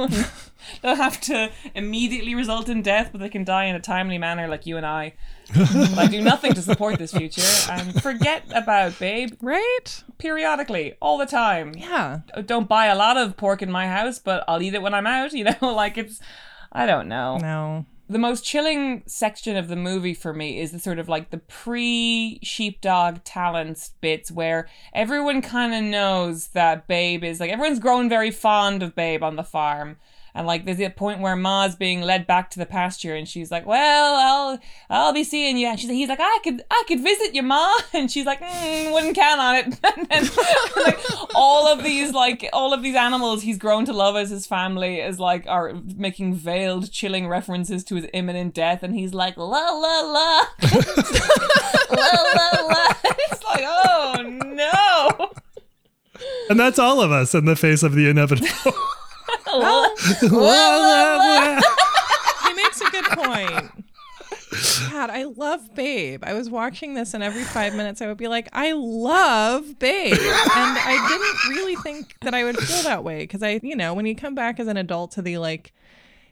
they'll 0.81 0.95
have 0.95 1.19
to 1.19 1.51
immediately 1.75 2.33
result 2.33 2.69
in 2.69 2.81
death 2.81 3.09
but 3.11 3.19
they 3.19 3.27
can 3.29 3.43
die 3.43 3.65
in 3.65 3.75
a 3.75 3.79
timely 3.81 4.17
manner 4.17 4.47
like 4.47 4.65
you 4.65 4.77
and 4.77 4.85
i 4.85 5.13
i 5.97 6.07
do 6.09 6.21
nothing 6.21 6.53
to 6.53 6.61
support 6.61 6.97
this 6.97 7.11
future 7.11 7.41
and 7.69 8.01
forget 8.01 8.43
about 8.55 8.97
babe 8.97 9.31
Right? 9.41 10.03
periodically 10.17 10.93
all 11.01 11.17
the 11.17 11.25
time 11.25 11.73
Yeah. 11.75 12.19
Uh, 12.33 12.41
don't 12.41 12.69
buy 12.69 12.85
a 12.85 12.95
lot 12.95 13.17
of 13.17 13.35
pork 13.35 13.61
in 13.61 13.71
my 13.71 13.87
house, 13.87 14.19
but 14.19 14.43
I'll 14.47 14.61
eat 14.61 14.73
it 14.73 14.81
when 14.81 14.93
I'm 14.93 15.07
out, 15.07 15.33
you 15.33 15.43
know? 15.43 15.55
like 15.61 15.97
it's 15.97 16.19
I 16.71 16.85
don't 16.85 17.07
know. 17.09 17.37
No. 17.37 17.85
The 18.11 18.19
most 18.19 18.43
chilling 18.43 19.03
section 19.05 19.55
of 19.55 19.69
the 19.69 19.77
movie 19.77 20.13
for 20.13 20.33
me 20.33 20.59
is 20.59 20.73
the 20.73 20.79
sort 20.79 20.99
of 20.99 21.07
like 21.07 21.29
the 21.29 21.37
pre 21.37 22.39
sheepdog 22.43 23.23
talents 23.23 23.93
bits 24.01 24.29
where 24.29 24.67
everyone 24.93 25.41
kind 25.41 25.73
of 25.73 25.81
knows 25.81 26.47
that 26.47 26.87
Babe 26.87 27.23
is 27.23 27.39
like 27.39 27.51
everyone's 27.51 27.79
grown 27.79 28.09
very 28.09 28.29
fond 28.29 28.83
of 28.83 28.95
Babe 28.95 29.23
on 29.23 29.37
the 29.37 29.45
farm. 29.45 29.95
And 30.35 30.45
like 30.45 30.65
there's 30.65 30.81
a 30.81 30.89
point 30.89 31.21
where 31.21 31.37
Ma's 31.37 31.77
being 31.77 32.01
led 32.01 32.27
back 32.27 32.49
to 32.49 32.59
the 32.59 32.65
pasture 32.65 33.15
and 33.15 33.29
she's 33.29 33.49
like, 33.49 33.65
Well, 33.65 34.15
I'll 34.15 34.59
I'll 34.89 35.13
be 35.13 35.23
seeing 35.23 35.57
you. 35.57 35.67
And 35.67 35.79
she's 35.79 35.89
he's 35.89 36.09
like, 36.09 36.19
I 36.21 36.39
could 36.43 36.63
I 36.69 36.83
could 36.89 36.99
visit 36.99 37.33
your 37.33 37.45
Ma 37.45 37.73
and 37.93 38.11
she's 38.11 38.25
like, 38.25 38.41
mm, 38.41 38.91
wouldn't 38.91 39.15
count 39.15 39.39
on 39.39 39.55
it. 39.55 39.65
and 39.95 40.07
then, 40.09 40.23
like 40.85 40.99
all 41.41 41.67
of 41.67 41.83
these 41.83 42.13
like 42.13 42.47
all 42.53 42.71
of 42.71 42.83
these 42.83 42.95
animals 42.95 43.41
he's 43.41 43.57
grown 43.57 43.83
to 43.83 43.91
love 43.91 44.15
as 44.15 44.29
his 44.29 44.45
family 44.45 44.99
is 44.99 45.19
like 45.19 45.47
are 45.47 45.73
making 45.95 46.35
veiled, 46.35 46.91
chilling 46.91 47.27
references 47.27 47.83
to 47.85 47.95
his 47.95 48.05
imminent 48.13 48.53
death, 48.53 48.83
and 48.83 48.93
he's 48.93 49.11
like, 49.13 49.35
la 49.37 49.45
la 49.45 50.01
la 50.01 50.45
la 51.89 52.09
la 52.35 52.61
la. 52.67 52.93
It's 53.03 53.43
like, 53.43 53.63
oh 53.63 54.21
no. 54.45 55.31
And 56.49 56.59
that's 56.59 56.77
all 56.77 57.01
of 57.01 57.11
us 57.11 57.33
in 57.33 57.45
the 57.45 57.55
face 57.55 57.81
of 57.81 57.95
the 57.95 58.07
inevitable. 58.07 58.47
La 59.53 59.57
la 59.59 61.17
la. 61.17 61.61
He 62.47 62.53
makes 62.53 62.79
a 62.79 62.89
good 62.91 63.05
point. 63.05 63.80
God, 64.91 65.09
I 65.09 65.23
love 65.23 65.73
Babe. 65.75 66.23
I 66.25 66.33
was 66.33 66.49
watching 66.49 66.93
this, 66.93 67.13
and 67.13 67.23
every 67.23 67.43
five 67.43 67.75
minutes 67.75 68.01
I 68.01 68.07
would 68.07 68.17
be 68.17 68.27
like, 68.27 68.49
I 68.53 68.73
love 68.73 69.79
Babe. 69.79 70.13
And 70.13 70.19
I 70.19 71.07
didn't 71.09 71.55
really 71.55 71.75
think 71.77 72.15
that 72.21 72.33
I 72.33 72.43
would 72.43 72.57
feel 72.57 72.83
that 72.83 73.03
way 73.03 73.19
because 73.19 73.43
I, 73.43 73.59
you 73.63 73.75
know, 73.75 73.93
when 73.93 74.05
you 74.05 74.15
come 74.15 74.35
back 74.35 74.59
as 74.59 74.67
an 74.67 74.77
adult 74.77 75.11
to 75.11 75.21
the 75.21 75.37
like 75.37 75.73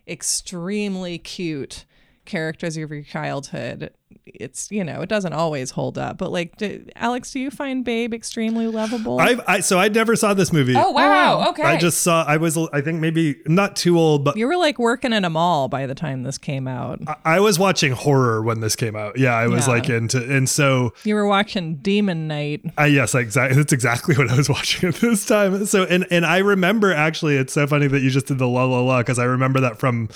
extremely 0.07 1.17
cute 1.17 1.85
characters 2.25 2.77
of 2.77 2.91
your 2.91 3.03
childhood, 3.03 3.91
it's 4.25 4.69
you 4.71 4.83
know 4.83 5.01
it 5.01 5.09
doesn't 5.09 5.33
always 5.33 5.71
hold 5.71 5.97
up. 5.97 6.17
But 6.17 6.31
like, 6.31 6.57
do, 6.57 6.85
Alex, 6.95 7.31
do 7.31 7.39
you 7.39 7.51
find 7.51 7.83
Babe 7.83 8.13
extremely 8.13 8.67
lovable? 8.67 9.19
I've, 9.19 9.41
I 9.47 9.59
so 9.59 9.79
I 9.79 9.87
never 9.87 10.15
saw 10.15 10.33
this 10.33 10.51
movie. 10.53 10.75
Oh 10.75 10.91
wow. 10.91 11.05
Oh, 11.35 11.39
wow. 11.39 11.49
Okay. 11.49 11.63
I 11.63 11.77
just 11.77 12.01
saw. 12.01 12.23
I 12.23 12.37
was. 12.37 12.57
I 12.73 12.81
think 12.81 12.99
maybe 12.99 13.37
not 13.45 13.75
too 13.75 13.97
old, 13.99 14.23
but 14.23 14.37
you 14.37 14.47
were 14.47 14.57
like 14.57 14.79
working 14.79 15.13
in 15.13 15.25
a 15.25 15.29
mall 15.29 15.67
by 15.67 15.85
the 15.85 15.95
time 15.95 16.23
this 16.23 16.37
came 16.37 16.67
out. 16.67 16.99
I- 17.07 17.15
I 17.39 17.39
was 17.41 17.59
watching 17.59 17.91
horror 17.91 18.41
when 18.41 18.59
this 18.61 18.75
came 18.75 18.95
out. 18.95 19.17
Yeah, 19.17 19.33
I 19.35 19.47
was 19.47 19.67
Yeah. 19.67 19.73
like 19.73 19.89
into, 19.89 20.17
and 20.35 20.49
so 20.49 20.93
You 21.03 21.15
were 21.15 21.27
watching 21.27 21.75
Demon 21.77 22.27
Knight 22.27 22.61
I 22.77 22.87
yes, 22.87 23.13
exactly. 23.15 23.55
That's 23.57 23.73
exactly 23.73 24.15
what 24.17 24.29
I 24.29 24.35
was 24.35 24.49
watching 24.49 24.89
at 24.89 24.95
this 24.95 25.25
time. 25.25 25.65
So, 25.65 25.83
and 25.83 26.05
and 26.11 26.25
I 26.25 26.39
remember 26.39 26.93
actually, 26.93 27.35
it's 27.37 27.53
so 27.53 27.67
funny 27.67 27.87
that 27.87 28.01
you 28.01 28.09
just 28.09 28.27
did 28.27 28.39
the 28.39 28.47
la 28.47 28.65
la 28.65 28.81
la 28.81 28.99
because 28.99 29.19
I 29.19 29.25
remember 29.25 29.59
that 29.61 29.79
from 29.79 30.09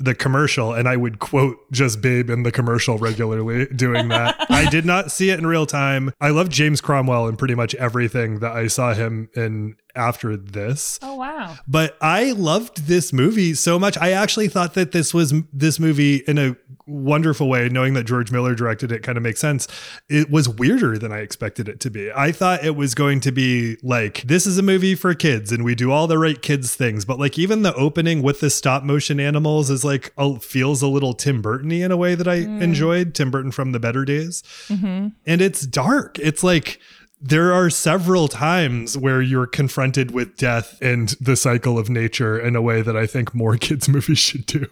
the 0.00 0.14
commercial, 0.14 0.72
and 0.72 0.88
I 0.88 0.96
would 0.96 1.18
quote 1.18 1.56
just 1.72 2.00
Babe 2.00 2.30
in 2.30 2.44
the 2.44 2.52
commercial 2.52 2.98
regularly 2.98 3.37
doing 3.74 4.08
that. 4.08 4.46
I 4.50 4.68
did 4.68 4.84
not 4.84 5.10
see 5.10 5.30
it 5.30 5.38
in 5.38 5.46
real 5.46 5.66
time. 5.66 6.12
I 6.20 6.30
love 6.30 6.48
James 6.48 6.80
Cromwell 6.80 7.28
in 7.28 7.36
pretty 7.36 7.54
much 7.54 7.74
everything 7.76 8.40
that 8.40 8.52
I 8.52 8.66
saw 8.66 8.94
him 8.94 9.28
in 9.34 9.76
after 9.98 10.36
this. 10.36 10.98
oh 11.02 11.16
wow. 11.16 11.56
But 11.66 11.96
I 12.00 12.32
loved 12.32 12.86
this 12.86 13.12
movie 13.12 13.54
so 13.54 13.78
much. 13.78 13.98
I 13.98 14.12
actually 14.12 14.48
thought 14.48 14.74
that 14.74 14.92
this 14.92 15.12
was 15.12 15.34
this 15.52 15.78
movie 15.78 16.16
in 16.26 16.38
a 16.38 16.56
wonderful 16.88 17.48
way, 17.48 17.68
knowing 17.68 17.94
that 17.94 18.04
George 18.04 18.32
Miller 18.32 18.54
directed 18.54 18.90
it 18.90 19.02
kind 19.02 19.18
of 19.18 19.22
makes 19.22 19.40
sense. 19.40 19.68
It 20.08 20.30
was 20.30 20.48
weirder 20.48 20.98
than 20.98 21.12
I 21.12 21.18
expected 21.18 21.68
it 21.68 21.80
to 21.80 21.90
be. 21.90 22.10
I 22.10 22.32
thought 22.32 22.64
it 22.64 22.76
was 22.76 22.94
going 22.94 23.20
to 23.20 23.32
be 23.32 23.76
like, 23.82 24.22
this 24.22 24.46
is 24.46 24.58
a 24.58 24.62
movie 24.62 24.94
for 24.94 25.14
kids 25.14 25.52
and 25.52 25.64
we 25.64 25.74
do 25.74 25.92
all 25.92 26.06
the 26.06 26.18
right 26.18 26.40
kids 26.40 26.74
things. 26.74 27.04
But 27.04 27.18
like 27.18 27.38
even 27.38 27.62
the 27.62 27.74
opening 27.74 28.22
with 28.22 28.40
the 28.40 28.50
stop 28.50 28.82
motion 28.82 29.20
animals 29.20 29.70
is 29.70 29.84
like 29.84 30.12
a, 30.16 30.40
feels 30.40 30.82
a 30.82 30.88
little 30.88 31.12
Tim 31.12 31.42
Burton 31.42 31.70
in 31.70 31.92
a 31.92 31.96
way 31.96 32.14
that 32.14 32.26
I 32.26 32.40
mm. 32.40 32.62
enjoyed. 32.62 33.14
Tim 33.14 33.30
Burton 33.30 33.52
from 33.52 33.72
the 33.72 33.80
better 33.80 34.04
days. 34.04 34.42
Mm-hmm. 34.68 35.08
And 35.26 35.40
it's 35.42 35.66
dark. 35.66 36.18
It's 36.18 36.42
like 36.42 36.80
there 37.20 37.52
are 37.52 37.68
several 37.68 38.28
times 38.28 38.96
where 38.96 39.20
you're 39.20 39.46
confronted 39.46 40.12
with 40.12 40.36
death 40.36 40.78
and 40.80 41.10
the 41.20 41.36
cycle 41.36 41.78
of 41.78 41.90
nature 41.90 42.38
in 42.38 42.54
a 42.54 42.62
way 42.62 42.80
that 42.82 42.96
I 42.96 43.06
think 43.06 43.34
more 43.34 43.56
kids' 43.58 43.88
movies 43.88 44.18
should 44.18 44.46
do. 44.46 44.66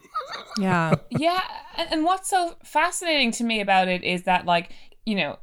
Yeah. 0.59 0.95
yeah 1.11 1.43
and, 1.77 1.93
and 1.93 2.05
what's 2.05 2.29
so 2.29 2.57
fascinating 2.65 3.31
to 3.33 3.45
me 3.45 3.61
about 3.61 3.89
it 3.89 4.03
is 4.03 4.25
that 4.25 4.47
like 4.47 4.73
you 5.05 5.15
know 5.15 5.39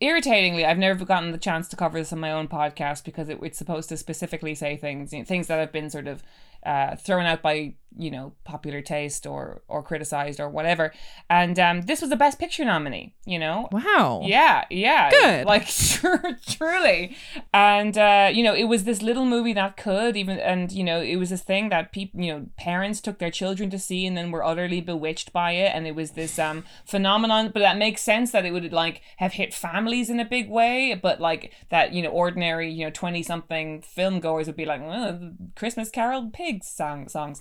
irritatingly 0.00 0.64
i've 0.64 0.78
never 0.78 1.04
gotten 1.04 1.30
the 1.30 1.38
chance 1.38 1.68
to 1.68 1.76
cover 1.76 1.98
this 1.98 2.12
on 2.12 2.18
my 2.18 2.32
own 2.32 2.48
podcast 2.48 3.04
because 3.04 3.28
it, 3.28 3.38
it's 3.42 3.58
supposed 3.58 3.88
to 3.88 3.96
specifically 3.96 4.54
say 4.54 4.76
things 4.76 5.12
you 5.12 5.20
know, 5.20 5.24
things 5.24 5.46
that 5.46 5.58
have 5.58 5.72
been 5.72 5.88
sort 5.88 6.08
of 6.08 6.22
uh, 6.66 6.96
thrown 6.96 7.26
out 7.26 7.42
by 7.42 7.74
you 7.96 8.10
know 8.10 8.32
popular 8.44 8.80
taste 8.82 9.26
or 9.26 9.62
or 9.68 9.82
criticized 9.82 10.40
or 10.40 10.48
whatever 10.48 10.92
and 11.30 11.58
um 11.58 11.82
this 11.82 12.00
was 12.00 12.10
the 12.10 12.16
best 12.16 12.38
picture 12.38 12.64
nominee 12.64 13.14
you 13.24 13.38
know 13.38 13.68
Wow. 13.72 14.22
yeah, 14.24 14.64
yeah. 14.70 15.10
Good. 15.10 15.46
Like 15.46 15.66
sure, 15.66 16.38
truly. 16.48 17.16
And 17.52 17.96
uh, 17.98 18.30
you 18.32 18.42
know, 18.42 18.54
it 18.54 18.64
was 18.64 18.84
this 18.84 19.02
little 19.02 19.24
movie 19.24 19.52
that 19.54 19.76
could 19.76 20.16
even 20.16 20.38
and 20.38 20.70
you 20.70 20.84
know, 20.84 21.00
it 21.00 21.16
was 21.16 21.30
this 21.30 21.42
thing 21.42 21.68
that 21.70 21.92
people 21.92 22.20
you 22.20 22.32
know, 22.32 22.46
parents 22.56 23.00
took 23.00 23.18
their 23.18 23.30
children 23.30 23.70
to 23.70 23.78
see 23.78 24.06
and 24.06 24.16
then 24.16 24.30
were 24.30 24.44
utterly 24.44 24.80
bewitched 24.80 25.32
by 25.32 25.52
it. 25.52 25.72
And 25.74 25.86
it 25.86 25.94
was 25.94 26.12
this 26.12 26.38
um 26.38 26.64
phenomenon, 26.84 27.50
but 27.52 27.60
that 27.60 27.76
makes 27.78 28.02
sense 28.02 28.30
that 28.32 28.44
it 28.44 28.52
would 28.52 28.72
like 28.72 29.02
have 29.16 29.32
hit 29.34 29.52
families 29.54 30.08
in 30.10 30.20
a 30.20 30.24
big 30.24 30.48
way, 30.48 30.98
but 31.00 31.20
like 31.20 31.52
that, 31.70 31.92
you 31.92 32.02
know, 32.02 32.10
ordinary, 32.10 32.70
you 32.70 32.84
know, 32.84 32.90
twenty 32.90 33.22
something 33.22 33.82
film 33.82 34.20
goers 34.20 34.46
would 34.46 34.56
be 34.56 34.64
like, 34.66 34.80
well, 34.80 35.32
Christmas 35.56 35.90
Carol 35.90 36.30
pigs 36.32 36.68
song 36.68 37.08
songs. 37.08 37.40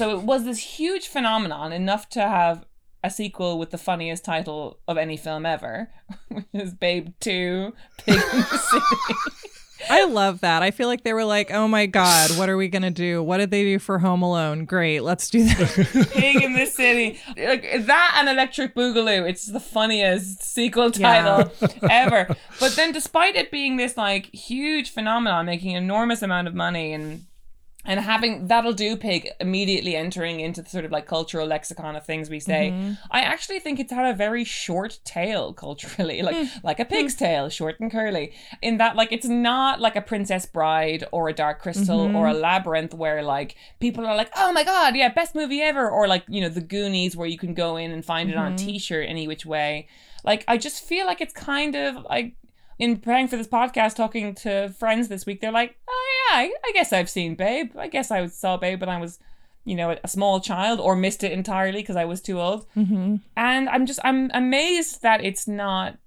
So 0.00 0.16
it 0.18 0.22
was 0.22 0.44
this 0.44 0.58
huge 0.78 1.08
phenomenon, 1.08 1.72
enough 1.72 2.08
to 2.10 2.20
have 2.20 2.64
a 3.04 3.10
sequel 3.10 3.58
with 3.58 3.68
the 3.70 3.76
funniest 3.78 4.24
title 4.24 4.78
of 4.88 4.96
any 4.96 5.16
film 5.18 5.44
ever, 5.44 5.90
which 6.28 6.46
is 6.54 6.72
Babe 6.72 7.08
2 7.20 7.74
Pig 7.98 8.14
in 8.14 8.20
the 8.20 8.42
City. 8.70 9.20
I 9.88 10.04
love 10.04 10.40
that. 10.40 10.62
I 10.62 10.70
feel 10.70 10.88
like 10.88 11.04
they 11.04 11.12
were 11.14 11.24
like, 11.24 11.50
oh 11.50 11.66
my 11.66 11.84
God, 11.86 12.30
what 12.38 12.48
are 12.50 12.56
we 12.56 12.68
going 12.68 12.82
to 12.82 12.90
do? 12.90 13.22
What 13.22 13.38
did 13.38 13.50
they 13.50 13.62
do 13.64 13.78
for 13.78 13.98
Home 13.98 14.22
Alone? 14.22 14.64
Great, 14.66 15.00
let's 15.00 15.28
do 15.30 15.44
that. 15.44 16.08
Pig 16.12 16.42
in 16.42 16.52
the 16.54 16.66
City. 16.66 17.18
Like 17.36 17.86
that 17.86 18.16
and 18.18 18.28
Electric 18.28 18.74
Boogaloo. 18.74 19.28
It's 19.28 19.46
the 19.46 19.60
funniest 19.60 20.42
sequel 20.42 20.90
Yeah. 20.94 21.22
title 21.22 21.52
ever. 21.90 22.36
But 22.58 22.76
then 22.76 22.92
despite 22.92 23.36
it 23.36 23.50
being 23.50 23.76
this 23.78 23.96
like 23.96 24.26
huge 24.34 24.90
phenomenon, 24.90 25.46
making 25.46 25.76
an 25.76 25.82
enormous 25.82 26.20
amount 26.22 26.48
of 26.48 26.54
money 26.54 26.92
and 26.92 27.24
and 27.84 27.98
having 28.00 28.46
that'll 28.46 28.72
do 28.72 28.96
pig 28.96 29.28
immediately 29.40 29.96
entering 29.96 30.40
into 30.40 30.60
the 30.62 30.68
sort 30.68 30.84
of 30.84 30.90
like 30.90 31.06
cultural 31.06 31.46
lexicon 31.46 31.96
of 31.96 32.04
things 32.04 32.28
we 32.28 32.40
say. 32.40 32.70
Mm-hmm. 32.70 32.92
I 33.10 33.22
actually 33.22 33.58
think 33.58 33.80
it's 33.80 33.92
had 33.92 34.12
a 34.12 34.16
very 34.16 34.44
short 34.44 34.98
tail 35.04 35.52
culturally 35.60 36.22
like 36.22 36.36
hmm. 36.36 36.44
like 36.62 36.80
a 36.80 36.84
hmm. 36.84 36.90
pig's 36.90 37.14
tail 37.14 37.48
short 37.48 37.80
and 37.80 37.90
curly 37.90 38.32
in 38.62 38.78
that 38.78 38.96
like 38.96 39.12
it's 39.12 39.26
not 39.26 39.80
like 39.80 39.96
a 39.96 40.02
princess 40.02 40.46
bride 40.46 41.04
or 41.12 41.28
a 41.28 41.32
dark 41.32 41.60
crystal 41.60 42.00
or 42.16 42.26
a 42.26 42.32
mm-hmm. 42.32 42.42
labyrinth 42.42 42.94
where 42.94 43.22
like 43.22 43.56
people 43.80 44.06
are 44.06 44.16
like 44.16 44.30
oh 44.36 44.52
my 44.52 44.64
god 44.64 44.94
yeah 44.96 45.08
best 45.08 45.34
movie 45.34 45.62
ever 45.62 45.88
or 45.88 46.06
like 46.06 46.24
you 46.28 46.40
know 46.40 46.48
the 46.48 46.60
goonies 46.60 47.16
where 47.16 47.28
you 47.28 47.38
can 47.38 47.54
go 47.54 47.76
in 47.76 47.90
and 47.90 48.04
find 48.04 48.30
it 48.30 48.36
on 48.36 48.52
a 48.52 48.54
mm-hmm. 48.54 48.66
t-shirt 48.66 49.06
any 49.08 49.26
which 49.26 49.46
way. 49.46 49.88
Like 50.22 50.44
i 50.46 50.58
just 50.58 50.84
feel 50.84 51.06
like 51.06 51.22
it's 51.22 51.32
kind 51.32 51.74
of 51.74 52.04
like 52.04 52.34
in 52.80 52.96
preparing 52.96 53.28
for 53.28 53.36
this 53.36 53.46
podcast, 53.46 53.94
talking 53.94 54.34
to 54.36 54.70
friends 54.70 55.08
this 55.08 55.26
week, 55.26 55.40
they're 55.40 55.52
like, 55.52 55.76
"Oh 55.86 56.06
yeah, 56.32 56.38
I, 56.38 56.52
I 56.64 56.72
guess 56.72 56.92
I've 56.92 57.10
seen 57.10 57.34
Babe. 57.34 57.76
I 57.76 57.88
guess 57.88 58.10
I 58.10 58.26
saw 58.26 58.56
Babe 58.56 58.80
when 58.80 58.88
I 58.88 58.98
was, 58.98 59.18
you 59.64 59.76
know, 59.76 59.96
a 60.02 60.08
small 60.08 60.40
child, 60.40 60.80
or 60.80 60.96
missed 60.96 61.22
it 61.22 61.30
entirely 61.30 61.82
because 61.82 61.96
I 61.96 62.06
was 62.06 62.22
too 62.22 62.40
old." 62.40 62.66
Mm-hmm. 62.74 63.16
And 63.36 63.68
I'm 63.68 63.84
just 63.84 64.00
I'm 64.02 64.30
amazed 64.32 65.02
that 65.02 65.22
it's 65.22 65.46
not. 65.46 65.98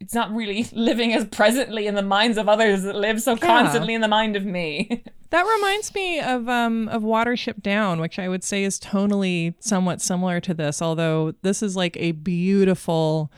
It's 0.00 0.14
not 0.14 0.34
really 0.34 0.66
living 0.72 1.14
as 1.14 1.26
presently 1.26 1.86
in 1.86 1.94
the 1.94 2.02
minds 2.02 2.38
of 2.38 2.48
others 2.48 2.82
that 2.82 2.96
live 2.96 3.22
so 3.22 3.36
constantly 3.36 3.94
in 3.94 4.00
the 4.00 4.08
mind 4.08 4.34
of 4.34 4.44
me. 4.44 5.04
that 5.30 5.42
reminds 5.42 5.94
me 5.94 6.18
of 6.18 6.48
um 6.48 6.88
of 6.88 7.02
Watership 7.02 7.62
Down, 7.62 8.00
which 8.00 8.18
I 8.18 8.28
would 8.28 8.42
say 8.42 8.64
is 8.64 8.80
tonally 8.80 9.54
somewhat 9.60 10.02
similar 10.02 10.40
to 10.40 10.54
this, 10.54 10.82
although 10.82 11.34
this 11.42 11.62
is 11.62 11.76
like 11.76 11.96
a 11.98 12.12
beautiful, 12.12 13.30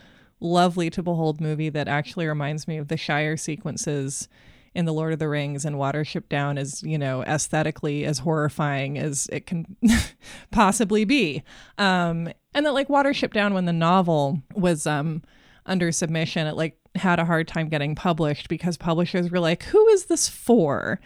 lovely 0.42 0.90
to 0.90 1.02
behold 1.02 1.40
movie 1.40 1.68
that 1.70 1.88
actually 1.88 2.26
reminds 2.26 2.66
me 2.68 2.76
of 2.76 2.88
the 2.88 2.96
Shire 2.96 3.36
sequences 3.36 4.28
in 4.74 4.86
the 4.86 4.92
Lord 4.92 5.12
of 5.12 5.18
the 5.18 5.28
Rings 5.28 5.64
and 5.64 5.76
Watership 5.76 6.28
Down 6.28 6.56
is, 6.56 6.82
you 6.82 6.98
know, 6.98 7.22
aesthetically 7.24 8.04
as 8.04 8.20
horrifying 8.20 8.98
as 8.98 9.28
it 9.30 9.46
can 9.46 9.76
possibly 10.50 11.04
be. 11.04 11.42
Um, 11.78 12.30
and 12.54 12.64
that 12.66 12.72
like 12.72 12.88
Watership 12.88 13.32
Down 13.32 13.54
when 13.54 13.66
the 13.66 13.72
novel 13.72 14.42
was 14.54 14.86
um 14.86 15.22
under 15.66 15.92
submission, 15.92 16.46
it 16.46 16.56
like 16.56 16.76
had 16.94 17.18
a 17.18 17.24
hard 17.24 17.48
time 17.48 17.68
getting 17.68 17.94
published 17.94 18.48
because 18.48 18.76
publishers 18.76 19.30
were 19.30 19.40
like, 19.40 19.62
who 19.64 19.86
is 19.88 20.06
this 20.06 20.28
for? 20.28 21.00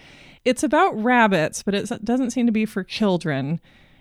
It's 0.45 0.62
about 0.62 1.01
rabbits, 1.03 1.62
but 1.62 1.74
it 1.74 1.91
doesn't 2.05 2.30
seem 2.30 2.47
to 2.47 2.53
be 2.53 2.64
for 2.64 2.84
children. 2.84 3.61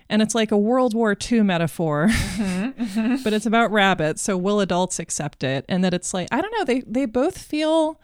And 0.09 0.21
it's 0.21 0.35
like 0.35 0.51
a 0.51 0.57
World 0.57 0.93
War 0.93 1.17
II 1.19 1.41
metaphor, 1.41 2.09
but 3.23 3.33
it's 3.33 3.47
about 3.47 3.71
rabbits. 3.71 4.21
So 4.21 4.37
will 4.37 4.59
adults 4.59 4.99
accept 4.99 5.43
it? 5.43 5.65
And 5.67 5.83
that 5.83 5.93
it's 5.95 6.13
like, 6.13 6.27
I 6.31 6.41
don't 6.41 6.53
know, 6.57 6.63
they, 6.63 6.81
they 6.81 7.05
both 7.05 7.37
feel 7.39 7.99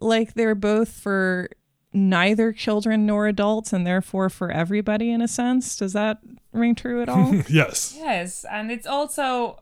like 0.00 0.34
they're 0.34 0.56
both 0.56 0.88
for 0.88 1.48
neither 1.92 2.52
children 2.52 3.06
nor 3.06 3.26
adults 3.26 3.72
and 3.72 3.86
therefore 3.86 4.28
for 4.28 4.50
everybody 4.50 5.10
in 5.10 5.22
a 5.22 5.28
sense. 5.28 5.76
Does 5.76 5.92
that 5.92 6.18
ring 6.52 6.74
true 6.74 7.02
at 7.02 7.08
all? 7.08 7.34
yes. 7.48 7.94
Yes, 7.96 8.44
and 8.50 8.70
it's 8.70 8.86
also 8.86 9.60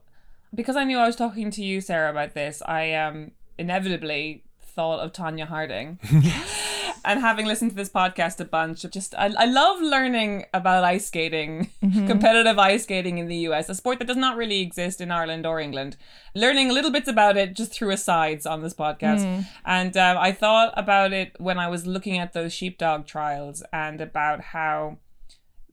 because 0.55 0.77
I 0.77 0.85
knew 0.85 0.99
I 0.99 1.07
was 1.07 1.17
talking 1.17 1.51
to 1.53 1.63
you, 1.63 1.81
Sarah, 1.81 2.11
about 2.11 2.35
this. 2.35 2.63
I 2.67 2.93
um 2.95 3.33
inevitably 3.59 4.45
thought 4.61 5.01
of 5.01 5.13
Tonya 5.13 5.47
Harding, 5.47 5.99
and 7.07 7.21
having 7.21 7.47
listened 7.47 7.71
to 7.71 7.77
this 7.77 7.89
podcast 7.89 8.41
a 8.41 8.45
bunch, 8.45 8.85
just 8.91 9.15
I, 9.15 9.33
I 9.39 9.47
love 9.47 9.81
learning 9.81 10.45
about 10.53 10.85
ice 10.85 11.07
skating, 11.07 11.71
competitive 11.81 12.59
ice 12.59 12.83
skating 12.83 13.19
in 13.19 13.29
the 13.29 13.37
U.S., 13.49 13.69
a 13.69 13.75
sport 13.75 13.99
that 14.01 14.09
does 14.09 14.17
not 14.17 14.37
really 14.37 14.61
exist 14.61 15.01
in 15.01 15.11
Ireland 15.11 15.47
or 15.47 15.61
England. 15.61 15.97
Learning 16.35 16.69
little 16.69 16.91
bits 16.91 17.09
about 17.09 17.37
it 17.37 17.55
just 17.55 17.73
through 17.73 17.93
asides 17.93 18.45
on 18.45 18.63
this 18.63 18.75
podcast, 18.75 19.25
and 19.65 19.97
um, 19.97 20.19
I 20.19 20.33
thought 20.33 20.75
about 20.77 21.13
it 21.13 21.33
when 21.39 21.59
I 21.59 21.69
was 21.69 21.87
looking 21.87 22.19
at 22.19 22.33
those 22.33 22.53
sheepdog 22.53 23.07
trials 23.07 23.63
and 23.73 24.01
about 24.01 24.41
how 24.41 24.99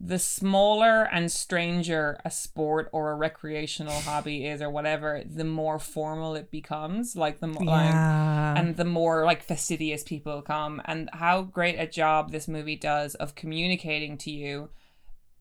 the 0.06 0.20
smaller 0.20 1.04
and 1.14 1.32
stranger 1.32 2.20
a 2.26 2.30
sport 2.30 2.90
or 2.92 3.12
a 3.12 3.16
recreational 3.16 3.94
hobby 4.02 4.46
is 4.46 4.62
or 4.62 4.70
whatever 4.70 5.24
the 5.26 5.46
more 5.46 5.80
formal 5.80 6.36
it 6.36 6.52
becomes 6.52 7.16
like 7.16 7.40
the 7.40 7.48
more 7.48 7.64
Yeah. 7.64 8.54
and 8.58 8.76
the 8.76 8.84
more 8.84 9.24
like 9.24 9.42
fastidious 9.42 10.04
people 10.04 10.42
come. 10.42 10.82
And 10.86 11.10
how 11.14 11.44
great 11.44 11.78
a 11.80 11.88
job 11.88 12.32
this 12.32 12.48
movie 12.50 12.76
does 12.76 13.16
of 13.16 13.36
communicating 13.36 14.18
to 14.20 14.32
you 14.32 14.70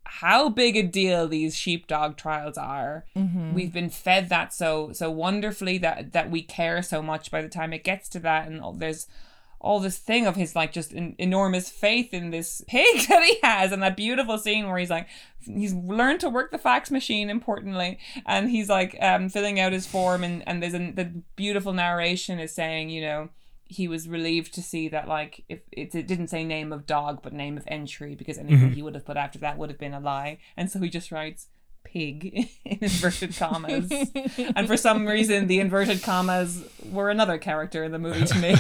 how 0.04 0.48
big 0.48 0.76
a 0.76 0.82
deal 0.82 1.26
these 1.26 1.56
sheepdog 1.56 2.16
trials 2.16 2.58
are. 2.58 3.06
Mm-hmm. 3.16 3.54
We've 3.54 3.72
been 3.72 3.88
fed 3.90 4.28
that 4.28 4.52
so 4.52 4.92
so 4.92 5.10
wonderfully 5.10 5.78
that 5.78 6.12
that 6.12 6.30
we 6.30 6.42
care 6.42 6.82
so 6.82 7.02
much 7.02 7.30
by 7.30 7.40
the 7.40 7.48
time 7.48 7.72
it 7.72 7.82
gets 7.84 8.08
to 8.10 8.18
that. 8.20 8.46
And 8.48 8.62
there's 8.80 9.06
all 9.62 9.80
this 9.80 9.96
thing 9.96 10.26
of 10.26 10.36
his 10.36 10.54
like 10.54 10.72
just 10.72 10.92
an 10.92 11.14
enormous 11.18 11.70
faith 11.70 12.12
in 12.12 12.30
this 12.30 12.62
pig 12.68 13.08
that 13.08 13.22
he 13.22 13.38
has 13.42 13.72
and 13.72 13.82
that 13.82 13.96
beautiful 13.96 14.36
scene 14.36 14.68
where 14.68 14.78
he's 14.78 14.90
like 14.90 15.08
he's 15.40 15.72
learned 15.72 16.20
to 16.20 16.28
work 16.28 16.50
the 16.50 16.58
fax 16.58 16.90
machine 16.90 17.30
importantly 17.30 17.98
and 18.26 18.50
he's 18.50 18.68
like 18.68 18.96
um 19.00 19.28
filling 19.28 19.58
out 19.58 19.72
his 19.72 19.86
form 19.86 20.22
and 20.22 20.42
and 20.46 20.62
there's 20.62 20.74
a 20.74 20.90
the 20.92 21.22
beautiful 21.36 21.72
narration 21.72 22.38
is 22.38 22.52
saying 22.52 22.90
you 22.90 23.00
know 23.00 23.28
he 23.72 23.88
was 23.88 24.08
relieved 24.08 24.52
to 24.54 24.62
see 24.62 24.88
that 24.88 25.08
like 25.08 25.44
if 25.48 25.60
it, 25.72 25.94
it 25.94 26.06
didn't 26.06 26.28
say 26.28 26.44
name 26.44 26.72
of 26.72 26.86
dog 26.86 27.20
but 27.22 27.32
name 27.32 27.56
of 27.56 27.64
entry 27.66 28.14
because 28.14 28.38
anything 28.38 28.72
he 28.72 28.82
would 28.82 28.94
have 28.94 29.06
put 29.06 29.16
after 29.16 29.38
that 29.38 29.56
would 29.56 29.70
have 29.70 29.78
been 29.78 29.94
a 29.94 30.00
lie. 30.00 30.38
And 30.56 30.70
so 30.70 30.78
he 30.80 30.90
just 30.90 31.10
writes 31.10 31.48
pig 31.84 32.48
in 32.64 32.78
inverted 32.80 33.36
commas 33.36 33.90
and 34.56 34.66
for 34.66 34.76
some 34.76 35.06
reason 35.06 35.46
the 35.46 35.60
inverted 35.60 36.02
commas 36.02 36.64
were 36.90 37.10
another 37.10 37.38
character 37.38 37.84
in 37.84 37.92
the 37.92 37.98
movie 37.98 38.24
to 38.24 38.38
me 38.38 38.54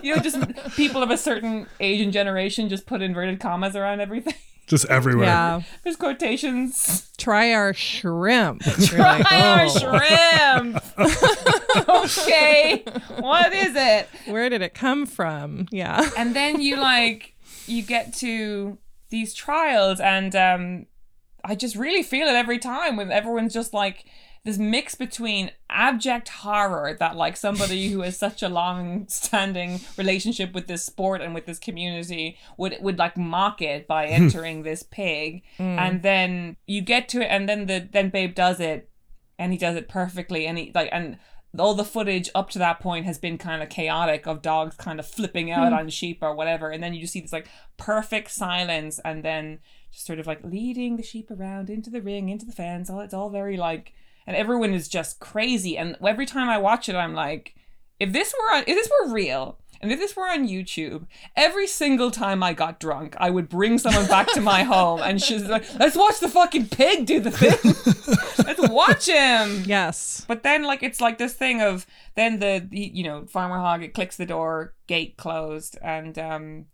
you 0.02 0.14
know 0.14 0.20
just 0.22 0.38
people 0.76 1.02
of 1.02 1.10
a 1.10 1.16
certain 1.16 1.66
age 1.80 2.00
and 2.00 2.12
generation 2.12 2.68
just 2.68 2.86
put 2.86 3.02
inverted 3.02 3.40
commas 3.40 3.76
around 3.76 4.00
everything 4.00 4.34
Just 4.66 4.84
everywhere. 4.86 5.26
Yeah. 5.26 5.62
there's 5.82 5.96
quotations 5.96 7.10
Try 7.16 7.52
our 7.52 7.72
shrimp. 7.74 8.62
You're 8.66 8.98
like, 9.00 9.26
Try 9.26 9.40
our 9.40 9.66
"Oh, 9.66 9.68
shrimp 10.98 11.88
okay 11.88 12.84
what 13.18 13.52
is 13.52 13.74
it 13.74 14.08
where 14.26 14.48
did 14.48 14.62
it 14.62 14.74
come 14.74 15.06
from? 15.06 15.66
Yeah. 15.70 16.08
and 16.16 16.34
then 16.36 16.60
you 16.60 16.76
like 16.76 17.34
you 17.66 17.82
get 17.82 18.14
to 18.16 18.78
these 19.10 19.32
trials 19.34 20.00
and 20.00 20.34
um 20.36 20.86
i 21.48 21.54
just 21.54 21.74
really 21.74 22.02
feel 22.02 22.28
it 22.28 22.36
every 22.36 22.58
time 22.58 22.96
when 22.96 23.10
everyone's 23.10 23.52
just 23.52 23.74
like 23.74 24.04
this 24.44 24.58
mix 24.58 24.94
between 24.94 25.50
abject 25.68 26.28
horror 26.28 26.96
that 26.98 27.16
like 27.16 27.36
somebody 27.36 27.88
who 27.92 28.00
has 28.02 28.18
such 28.18 28.42
a 28.42 28.48
long 28.48 29.06
standing 29.08 29.80
relationship 29.96 30.52
with 30.52 30.66
this 30.66 30.84
sport 30.84 31.20
and 31.20 31.34
with 31.34 31.46
this 31.46 31.58
community 31.58 32.38
would 32.56 32.76
would 32.80 32.98
like 32.98 33.16
mock 33.16 33.60
it 33.60 33.86
by 33.86 34.06
entering 34.18 34.62
this 34.62 34.82
pig. 34.82 35.42
Mm. 35.58 35.78
And 35.78 36.02
then 36.02 36.56
you 36.66 36.80
get 36.80 37.08
to 37.10 37.20
it 37.20 37.26
and 37.26 37.48
then 37.48 37.66
the 37.66 37.88
then 37.90 38.10
babe 38.10 38.34
does 38.34 38.60
it 38.60 38.90
and 39.38 39.52
he 39.52 39.58
does 39.58 39.76
it 39.76 39.88
perfectly 39.88 40.46
and 40.46 40.58
he 40.58 40.72
like 40.74 40.88
and 40.92 41.18
all 41.58 41.74
the 41.74 41.84
footage 41.84 42.28
up 42.34 42.50
to 42.50 42.58
that 42.58 42.78
point 42.78 43.06
has 43.06 43.18
been 43.18 43.38
kind 43.38 43.62
of 43.62 43.68
chaotic 43.68 44.26
of 44.26 44.42
dogs 44.42 44.76
kind 44.76 45.00
of 45.00 45.06
flipping 45.06 45.50
out 45.50 45.68
hmm. 45.68 45.78
on 45.78 45.88
sheep 45.88 46.18
or 46.22 46.34
whatever 46.34 46.70
and 46.70 46.82
then 46.82 46.92
you 46.92 47.00
just 47.00 47.12
see 47.12 47.20
this 47.20 47.32
like 47.32 47.48
perfect 47.78 48.30
silence 48.30 49.00
and 49.04 49.22
then 49.22 49.58
just 49.92 50.06
sort 50.06 50.18
of 50.18 50.26
like 50.26 50.42
leading 50.44 50.96
the 50.96 51.02
sheep 51.02 51.30
around 51.30 51.70
into 51.70 51.90
the 51.90 52.02
ring 52.02 52.28
into 52.28 52.46
the 52.46 52.52
fence 52.52 52.88
all 52.88 53.00
it's 53.00 53.14
all 53.14 53.30
very 53.30 53.56
like 53.56 53.92
and 54.26 54.36
everyone 54.36 54.74
is 54.74 54.88
just 54.88 55.20
crazy 55.20 55.76
and 55.76 55.96
every 56.06 56.26
time 56.26 56.48
i 56.48 56.58
watch 56.58 56.88
it 56.88 56.94
i'm 56.94 57.14
like 57.14 57.54
if 57.98 58.12
this 58.12 58.34
were 58.38 58.56
on 58.56 58.64
if 58.66 58.74
this 58.74 58.90
were 58.90 59.12
real 59.12 59.58
and 59.80 59.92
if 59.92 59.98
this 60.00 60.16
were 60.16 60.28
on 60.28 60.48
YouTube, 60.48 61.06
every 61.36 61.66
single 61.66 62.10
time 62.10 62.42
I 62.42 62.52
got 62.52 62.80
drunk, 62.80 63.14
I 63.18 63.30
would 63.30 63.48
bring 63.48 63.78
someone 63.78 64.06
back 64.06 64.32
to 64.32 64.40
my 64.40 64.62
home 64.64 65.00
and 65.00 65.22
she's 65.22 65.44
like, 65.44 65.64
let's 65.78 65.96
watch 65.96 66.18
the 66.18 66.28
fucking 66.28 66.68
pig 66.68 67.06
do 67.06 67.20
the 67.20 67.30
thing. 67.30 68.44
let's 68.46 68.68
watch 68.68 69.06
him. 69.06 69.62
Yes. 69.66 70.24
But 70.26 70.42
then, 70.42 70.64
like, 70.64 70.82
it's 70.82 71.00
like 71.00 71.18
this 71.18 71.34
thing 71.34 71.62
of 71.62 71.86
then 72.16 72.40
the, 72.40 72.66
the 72.68 72.90
you 72.92 73.04
know, 73.04 73.26
Farmer 73.26 73.58
Hog, 73.58 73.82
it 73.82 73.94
clicks 73.94 74.16
the 74.16 74.26
door, 74.26 74.74
gate 74.88 75.16
closed, 75.16 75.78
and, 75.80 76.18
um, 76.18 76.66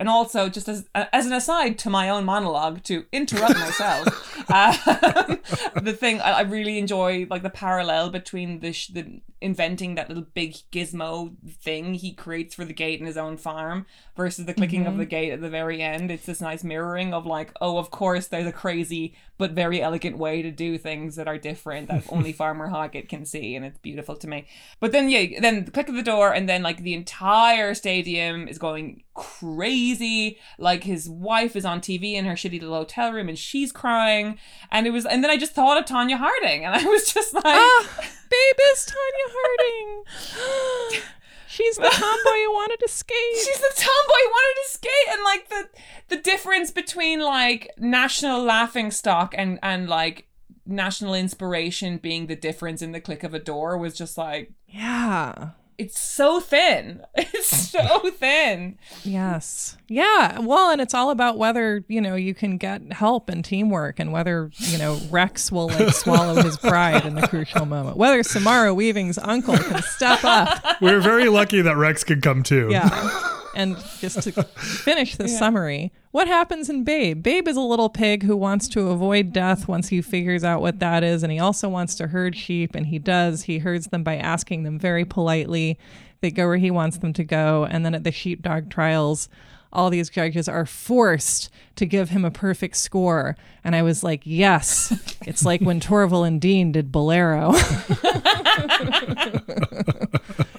and 0.00 0.08
also, 0.08 0.48
just 0.48 0.68
as 0.68 0.88
as 0.94 1.26
an 1.26 1.32
aside 1.32 1.78
to 1.80 1.90
my 1.90 2.08
own 2.08 2.24
monologue, 2.24 2.82
to 2.84 3.04
interrupt 3.12 3.54
myself, 3.54 4.50
um, 4.50 5.38
the 5.84 5.96
thing 5.98 6.20
I, 6.20 6.32
I 6.32 6.40
really 6.42 6.78
enjoy, 6.78 7.26
like 7.30 7.42
the 7.42 7.50
parallel 7.50 8.10
between 8.10 8.58
the, 8.60 8.72
sh- 8.72 8.88
the 8.88 9.20
inventing 9.44 9.94
that 9.94 10.08
little 10.08 10.26
big 10.32 10.54
gizmo 10.72 11.34
thing 11.60 11.92
he 11.92 12.12
creates 12.14 12.54
for 12.54 12.64
the 12.64 12.72
gate 12.72 12.98
in 12.98 13.04
his 13.04 13.18
own 13.18 13.36
farm 13.36 13.84
versus 14.16 14.46
the 14.46 14.54
clicking 14.54 14.86
of 14.86 14.96
the 14.96 15.04
gate 15.04 15.32
at 15.32 15.42
the 15.42 15.50
very 15.50 15.82
end. 15.82 16.10
It's 16.10 16.24
this 16.24 16.40
nice 16.40 16.64
mirroring 16.64 17.12
of 17.12 17.26
like, 17.26 17.52
oh, 17.60 17.76
of 17.76 17.90
course, 17.90 18.26
there's 18.26 18.46
a 18.46 18.52
crazy 18.52 19.14
but 19.36 19.50
very 19.50 19.82
elegant 19.82 20.16
way 20.16 20.40
to 20.40 20.50
do 20.50 20.78
things 20.78 21.16
that 21.16 21.28
are 21.28 21.36
different 21.36 21.88
that 21.88 22.04
only 22.08 22.32
Farmer 22.44 22.68
Hoggett 22.68 23.08
can 23.08 23.26
see, 23.26 23.54
and 23.54 23.66
it's 23.66 23.78
beautiful 23.78 24.16
to 24.16 24.26
me. 24.26 24.46
But 24.80 24.92
then, 24.92 25.10
yeah, 25.10 25.40
then 25.40 25.66
the 25.66 25.70
click 25.70 25.88
of 25.90 25.94
the 25.94 26.02
door, 26.02 26.32
and 26.32 26.48
then 26.48 26.62
like 26.62 26.78
the 26.78 26.94
entire 26.94 27.74
stadium 27.74 28.48
is 28.48 28.58
going 28.58 29.02
crazy. 29.12 30.38
Like 30.58 30.84
his 30.84 31.08
wife 31.08 31.54
is 31.54 31.66
on 31.66 31.80
TV 31.80 32.14
in 32.14 32.24
her 32.24 32.34
shitty 32.34 32.60
little 32.60 32.76
hotel 32.76 33.12
room, 33.12 33.28
and 33.28 33.38
she's 33.38 33.72
crying. 33.72 34.38
And 34.70 34.86
it 34.86 34.90
was, 34.90 35.04
and 35.04 35.22
then 35.22 35.30
I 35.30 35.36
just 35.36 35.52
thought 35.52 35.78
of 35.78 35.84
Tonya 35.84 36.16
Harding, 36.16 36.64
and 36.64 36.74
I 36.74 36.84
was 36.84 37.12
just 37.12 37.34
like, 37.34 37.44
Ah, 37.44 38.04
babe 38.34 38.60
is 38.72 38.86
Tonya 38.86 39.28
Harding. 39.36 41.02
She's 41.46 41.76
the 41.76 41.82
tomboy 41.88 42.44
who 42.46 42.52
wanted 42.52 42.80
to 42.80 42.88
skate. 42.88 43.16
she's 43.36 43.60
the 43.60 43.72
tomboy 43.76 44.22
who 44.24 44.28
wanted 44.28 44.62
to 44.62 44.70
skate 44.72 45.08
and 45.12 45.22
like 45.22 45.48
the 45.48 45.68
the 46.08 46.16
difference 46.20 46.72
between 46.72 47.20
like 47.20 47.70
national 47.78 48.42
laughing 48.42 48.90
stock 48.90 49.36
and 49.38 49.60
and 49.62 49.88
like 49.88 50.26
national 50.66 51.14
inspiration 51.14 51.98
being 51.98 52.26
the 52.26 52.34
difference 52.34 52.82
in 52.82 52.90
the 52.90 53.00
click 53.00 53.22
of 53.22 53.34
a 53.34 53.38
door 53.38 53.78
was 53.78 53.94
just 53.94 54.18
like 54.18 54.50
yeah. 54.66 55.50
It's 55.78 55.98
so 55.98 56.40
thin 56.40 57.02
it's 57.14 57.70
so 57.70 58.10
thin 58.10 58.78
Yes. 59.04 59.76
Yeah. 59.88 60.38
Well, 60.40 60.70
and 60.70 60.80
it's 60.80 60.94
all 60.94 61.10
about 61.10 61.36
whether, 61.38 61.84
you 61.88 62.00
know, 62.00 62.14
you 62.14 62.34
can 62.34 62.56
get 62.56 62.92
help 62.92 63.28
and 63.28 63.44
teamwork 63.44 63.98
and 63.98 64.12
whether, 64.12 64.50
you 64.56 64.78
know, 64.78 64.98
Rex 65.10 65.52
will 65.52 65.68
like 65.68 65.94
swallow 65.94 66.42
his 66.42 66.56
pride 66.56 67.04
in 67.04 67.14
the 67.14 67.26
crucial 67.28 67.66
moment. 67.66 67.96
Whether 67.96 68.22
Samara 68.22 68.74
Weaving's 68.74 69.18
uncle 69.18 69.56
can 69.56 69.82
step 69.82 70.24
up. 70.24 70.80
We're 70.80 71.00
very 71.00 71.28
lucky 71.28 71.60
that 71.60 71.76
Rex 71.76 72.04
could 72.04 72.22
come 72.22 72.42
too. 72.42 72.68
Yeah. 72.70 73.30
And 73.54 73.76
just 74.00 74.22
to 74.22 74.32
finish 74.32 75.16
the 75.16 75.28
summary, 75.40 75.92
what 76.14 76.28
happens 76.28 76.70
in 76.70 76.84
Babe? 76.84 77.24
Babe 77.24 77.48
is 77.48 77.56
a 77.56 77.60
little 77.60 77.88
pig 77.88 78.22
who 78.22 78.36
wants 78.36 78.68
to 78.68 78.90
avoid 78.90 79.32
death 79.32 79.66
once 79.66 79.88
he 79.88 80.00
figures 80.00 80.44
out 80.44 80.60
what 80.60 80.78
that 80.78 81.02
is. 81.02 81.24
And 81.24 81.32
he 81.32 81.40
also 81.40 81.68
wants 81.68 81.96
to 81.96 82.06
herd 82.06 82.36
sheep. 82.36 82.76
And 82.76 82.86
he 82.86 83.00
does. 83.00 83.42
He 83.42 83.58
herds 83.58 83.88
them 83.88 84.04
by 84.04 84.14
asking 84.18 84.62
them 84.62 84.78
very 84.78 85.04
politely. 85.04 85.76
They 86.20 86.30
go 86.30 86.46
where 86.46 86.56
he 86.56 86.70
wants 86.70 86.98
them 86.98 87.12
to 87.14 87.24
go. 87.24 87.64
And 87.64 87.84
then 87.84 87.96
at 87.96 88.04
the 88.04 88.12
sheepdog 88.12 88.70
trials, 88.70 89.28
all 89.74 89.90
these 89.90 90.08
judges 90.08 90.48
are 90.48 90.66
forced 90.66 91.50
to 91.76 91.86
give 91.86 92.10
him 92.10 92.24
a 92.24 92.30
perfect 92.30 92.76
score. 92.76 93.36
And 93.64 93.74
I 93.74 93.82
was 93.82 94.04
like, 94.04 94.22
yes, 94.24 94.92
it's 95.26 95.44
like 95.44 95.60
when 95.60 95.80
Torvill 95.80 96.26
and 96.26 96.40
Dean 96.40 96.72
did 96.72 96.92
Bolero. 96.92 97.52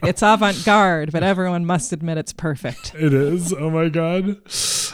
it's 0.03 0.21
avant 0.21 0.63
garde, 0.65 1.11
but 1.11 1.23
everyone 1.23 1.65
must 1.65 1.93
admit 1.93 2.17
it's 2.17 2.33
perfect. 2.33 2.93
It 2.95 3.13
is. 3.13 3.53
Oh 3.53 3.69
my 3.69 3.89
god. 3.89 4.43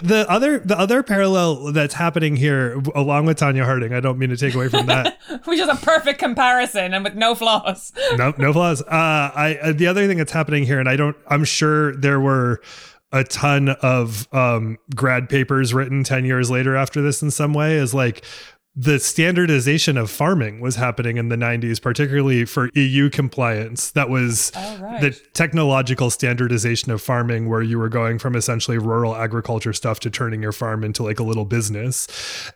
The 0.03 0.25
other 0.29 0.59
the 0.59 0.77
other 0.77 1.03
parallel 1.03 1.71
that's 1.71 1.93
happening 1.93 2.35
here 2.35 2.81
along 2.95 3.25
with 3.25 3.39
Tonya 3.39 3.63
Harding, 3.65 3.93
I 3.93 3.99
don't 3.99 4.17
mean 4.17 4.29
to 4.29 4.37
take 4.37 4.53
away 4.53 4.67
from 4.67 4.87
that. 4.87 5.17
which 5.45 5.59
is 5.59 5.69
a 5.69 5.75
perfect 5.75 6.19
comparison 6.19 6.93
and 6.93 7.03
with 7.03 7.15
no 7.15 7.33
flaws 7.35 7.93
no 8.15 8.33
no 8.37 8.53
flaws. 8.53 8.81
Uh 8.81 9.31
I 9.35 9.57
uh, 9.61 9.71
the 9.73 9.87
other 9.87 10.07
thing 10.07 10.17
that's 10.17 10.31
happening 10.31 10.65
here 10.65 10.79
and 10.79 10.89
I 10.89 10.95
don't 10.95 11.15
I'm 11.27 11.43
sure 11.43 11.95
there 11.95 12.19
were 12.19 12.61
a 13.11 13.23
ton 13.23 13.69
of 13.69 14.27
um 14.33 14.77
grad 14.95 15.29
papers 15.29 15.73
written 15.73 16.03
10 16.03 16.25
years 16.25 16.49
later 16.49 16.75
after 16.75 17.01
this 17.01 17.21
in 17.21 17.31
some 17.31 17.53
way 17.53 17.75
is 17.75 17.93
like 17.93 18.23
the 18.73 18.99
standardization 18.99 19.97
of 19.97 20.09
farming 20.09 20.61
was 20.61 20.77
happening 20.77 21.17
in 21.17 21.27
the 21.27 21.35
90s 21.35 21.81
particularly 21.81 22.45
for 22.45 22.69
EU 22.73 23.09
compliance. 23.09 23.91
That 23.91 24.09
was 24.09 24.51
Oh, 24.55 24.77
right. 24.81 25.01
the 25.01 25.11
technological 25.33 26.09
standardization 26.09 26.89
of 26.91 27.01
farming 27.01 27.49
where 27.49 27.61
you 27.61 27.77
were 27.77 27.89
going 27.89 28.17
from 28.17 28.33
essentially 28.35 28.77
rural 28.77 29.13
agriculture 29.15 29.73
stuff 29.73 29.99
to 30.01 30.09
turning 30.09 30.41
your 30.41 30.53
farm 30.53 30.83
into 30.85 31.03
like 31.03 31.19
a 31.19 31.23
little 31.23 31.43
business. 31.43 32.07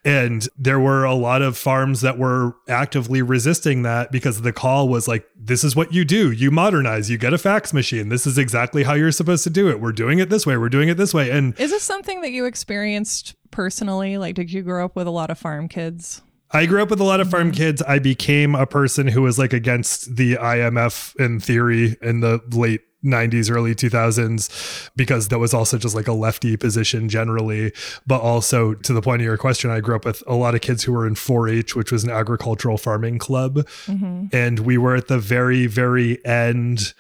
And 0.06 0.48
there 0.58 0.80
were 0.80 1.04
a 1.04 1.14
lot 1.14 1.42
of 1.42 1.58
farms 1.58 2.00
that 2.02 2.18
were 2.18 2.56
actively 2.70 3.22
resisting 3.22 3.82
that 3.82 4.12
because 4.12 4.42
the 4.42 4.54
call 4.54 4.88
was 4.88 5.08
like 5.10 5.26
this 5.38 5.64
is 5.66 5.76
what 5.76 5.94
you 5.94 6.06
do. 6.06 6.32
You 6.32 6.50
modernize. 6.50 7.10
You 7.10 7.18
get 7.18 7.34
a 7.34 7.38
fax 7.38 7.74
machine. 7.74 8.08
This 8.10 8.26
is 8.26 8.38
exactly 8.38 8.84
how 8.84 8.94
you're 8.94 9.12
supposed 9.12 9.44
to 9.44 9.50
do 9.50 9.70
it. 9.70 9.82
We're 9.82 9.92
doing 9.92 10.20
it 10.20 10.30
this 10.30 10.46
way. 10.48 10.56
We're 10.56 10.70
doing 10.70 10.88
it 10.90 10.96
this 10.96 11.14
way. 11.14 11.30
And 11.30 11.60
Is 11.60 11.72
this 11.72 11.84
something 11.84 12.22
that 12.22 12.32
you 12.32 12.46
experienced 12.46 13.36
personally? 13.52 14.18
Like, 14.18 14.36
did 14.36 14.52
you 14.52 14.62
grow 14.62 14.86
up 14.86 14.96
with 14.96 15.08
a 15.08 15.12
lot 15.12 15.30
of 15.30 15.38
farm 15.38 15.68
kids? 15.68 16.22
I 16.52 16.66
grew 16.66 16.82
up 16.82 16.90
with 16.90 17.00
a 17.00 17.04
lot 17.04 17.20
of 17.20 17.30
farm 17.30 17.52
kids. 17.52 17.82
I 17.82 18.00
became 18.00 18.56
a 18.56 18.66
person 18.66 19.08
who 19.08 19.22
was 19.22 19.38
like 19.38 19.52
against 19.52 20.16
the 20.16 20.36
IMF 20.36 21.16
in 21.18 21.40
theory 21.40 21.98
in 22.02 22.22
the 22.22 22.40
late 22.52 22.82
90s, 23.04 23.52
early 23.52 23.76
2000s, 23.76 24.90
because 24.96 25.28
that 25.30 25.40
was 25.40 25.54
also 25.54 25.78
just 25.78 25.96
like 25.96 26.08
a 26.08 26.14
lefty 26.14 26.56
position 26.58 27.10
generally. 27.10 27.72
But 28.08 28.22
also, 28.22 28.74
to 28.74 28.94
the 28.94 29.02
point 29.02 29.22
of 29.22 29.26
your 29.26 29.38
question, 29.38 29.70
I 29.70 29.80
grew 29.80 29.96
up 29.96 30.06
with 30.06 30.24
a 30.28 30.36
lot 30.36 30.56
of 30.56 30.62
kids 30.62 30.84
who 30.84 30.94
were 30.94 31.06
in 31.06 31.16
4 31.16 31.50
H, 31.50 31.76
which 31.76 31.92
was 31.92 32.04
an 32.04 32.10
agricultural 32.10 32.78
farming 32.78 33.20
club. 33.20 33.58
Mm-hmm. 33.86 34.28
And 34.32 34.60
we 34.60 34.78
were 34.78 34.96
at 34.96 35.08
the 35.08 35.20
very, 35.20 35.68
very 35.68 36.24
end 36.26 36.94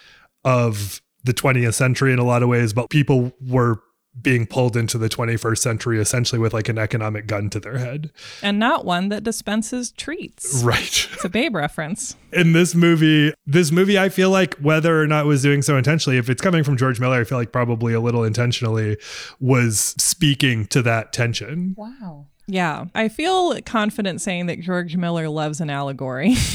of 0.44 1.02
the 1.24 1.34
20th 1.34 1.74
century 1.74 2.14
in 2.14 2.20
a 2.20 2.24
lot 2.24 2.44
of 2.44 2.50
ways, 2.50 2.72
but 2.74 2.90
people 2.90 3.34
were 3.42 3.82
being 4.22 4.46
pulled 4.46 4.78
into 4.78 4.98
the 4.98 5.10
21st 5.10 5.58
century 5.58 6.00
essentially 6.00 6.40
with 6.40 6.54
like 6.54 6.70
an 6.70 6.78
economic 6.78 7.28
gun 7.28 7.50
to 7.50 7.60
their 7.60 7.78
head. 7.78 8.12
And 8.42 8.58
not 8.58 8.86
one 8.86 9.10
that 9.10 9.24
dispenses 9.24 9.92
treats. 9.92 10.64
Right. 10.64 11.08
It's 11.14 11.26
a 11.26 11.30
babe 11.30 11.56
reference. 11.56 12.16
In 12.32 12.54
this 12.54 12.74
movie, 12.74 13.34
this 13.46 13.72
movie, 13.72 14.00
I 14.00 14.10
feel 14.10 14.30
like 14.30 14.56
whether 14.56 15.02
or 15.02 15.08
not 15.08 15.26
it 15.26 15.28
was 15.28 15.42
doing 15.42 15.62
so 15.62 15.78
intentionally, 15.78 16.18
if 16.18 16.30
it's 16.30 16.42
coming 16.42 16.64
from 16.64 16.78
George 16.78 17.00
Miller, 17.00 17.20
I 17.20 17.24
feel 17.24 17.38
like 17.38 17.52
probably 17.52 17.94
a 17.94 18.00
little 18.00 18.24
intentionally 18.24 18.98
was 19.40 19.96
speaking 19.98 20.66
to 20.68 20.82
that 20.82 21.12
tension. 21.14 21.76
Wow. 21.78 22.28
Yeah. 22.48 22.86
I 22.96 23.10
feel 23.10 23.60
confident 23.62 24.22
saying 24.22 24.46
that 24.46 24.62
George 24.62 24.96
Miller 24.96 25.28
loves 25.30 25.60
an 25.60 25.70
allegory. 25.70 26.36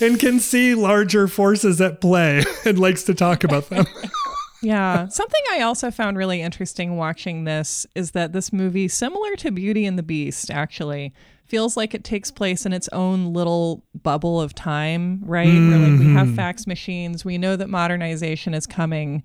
and 0.00 0.18
can 0.18 0.40
see 0.40 0.74
larger 0.74 1.28
forces 1.28 1.80
at 1.80 2.00
play 2.00 2.44
and 2.64 2.78
likes 2.78 3.04
to 3.04 3.14
talk 3.14 3.44
about 3.44 3.68
them. 3.70 3.86
Yeah. 4.62 5.08
Something 5.08 5.40
I 5.50 5.60
also 5.60 5.90
found 5.90 6.16
really 6.16 6.40
interesting 6.40 6.96
watching 6.96 7.44
this 7.44 7.86
is 7.94 8.12
that 8.12 8.32
this 8.32 8.52
movie, 8.52 8.88
similar 8.88 9.34
to 9.36 9.50
Beauty 9.50 9.84
and 9.84 9.98
the 9.98 10.02
Beast, 10.02 10.50
actually 10.50 11.12
feels 11.46 11.76
like 11.76 11.92
it 11.92 12.04
takes 12.04 12.30
place 12.30 12.64
in 12.64 12.72
its 12.72 12.88
own 12.92 13.34
little 13.34 13.84
bubble 14.02 14.40
of 14.40 14.54
time, 14.54 15.20
right? 15.22 15.46
Where 15.46 15.78
like 15.78 15.98
we 15.98 16.12
have 16.12 16.28
mm-hmm. 16.28 16.36
fax 16.36 16.66
machines, 16.66 17.24
we 17.24 17.36
know 17.36 17.56
that 17.56 17.68
modernization 17.68 18.54
is 18.54 18.66
coming 18.66 19.22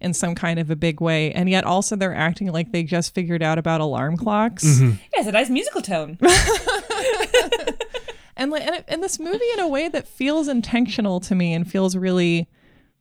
in 0.00 0.14
some 0.14 0.34
kind 0.34 0.58
of 0.58 0.70
a 0.70 0.76
big 0.76 1.00
way, 1.00 1.32
and 1.32 1.48
yet 1.48 1.64
also 1.64 1.94
they're 1.94 2.14
acting 2.14 2.50
like 2.50 2.72
they 2.72 2.82
just 2.82 3.14
figured 3.14 3.42
out 3.42 3.58
about 3.58 3.80
alarm 3.80 4.16
clocks. 4.16 4.64
Mm-hmm. 4.64 4.96
Yes, 5.14 5.26
a 5.26 5.32
nice 5.32 5.50
musical 5.50 5.82
tone. 5.82 6.18
and 8.36 8.50
like 8.50 8.62
and, 8.62 8.76
it, 8.76 8.84
and 8.88 9.02
this 9.02 9.18
movie 9.18 9.50
in 9.54 9.60
a 9.60 9.68
way 9.68 9.88
that 9.88 10.08
feels 10.08 10.48
intentional 10.48 11.20
to 11.20 11.34
me 11.34 11.52
and 11.52 11.70
feels 11.70 11.96
really 11.96 12.48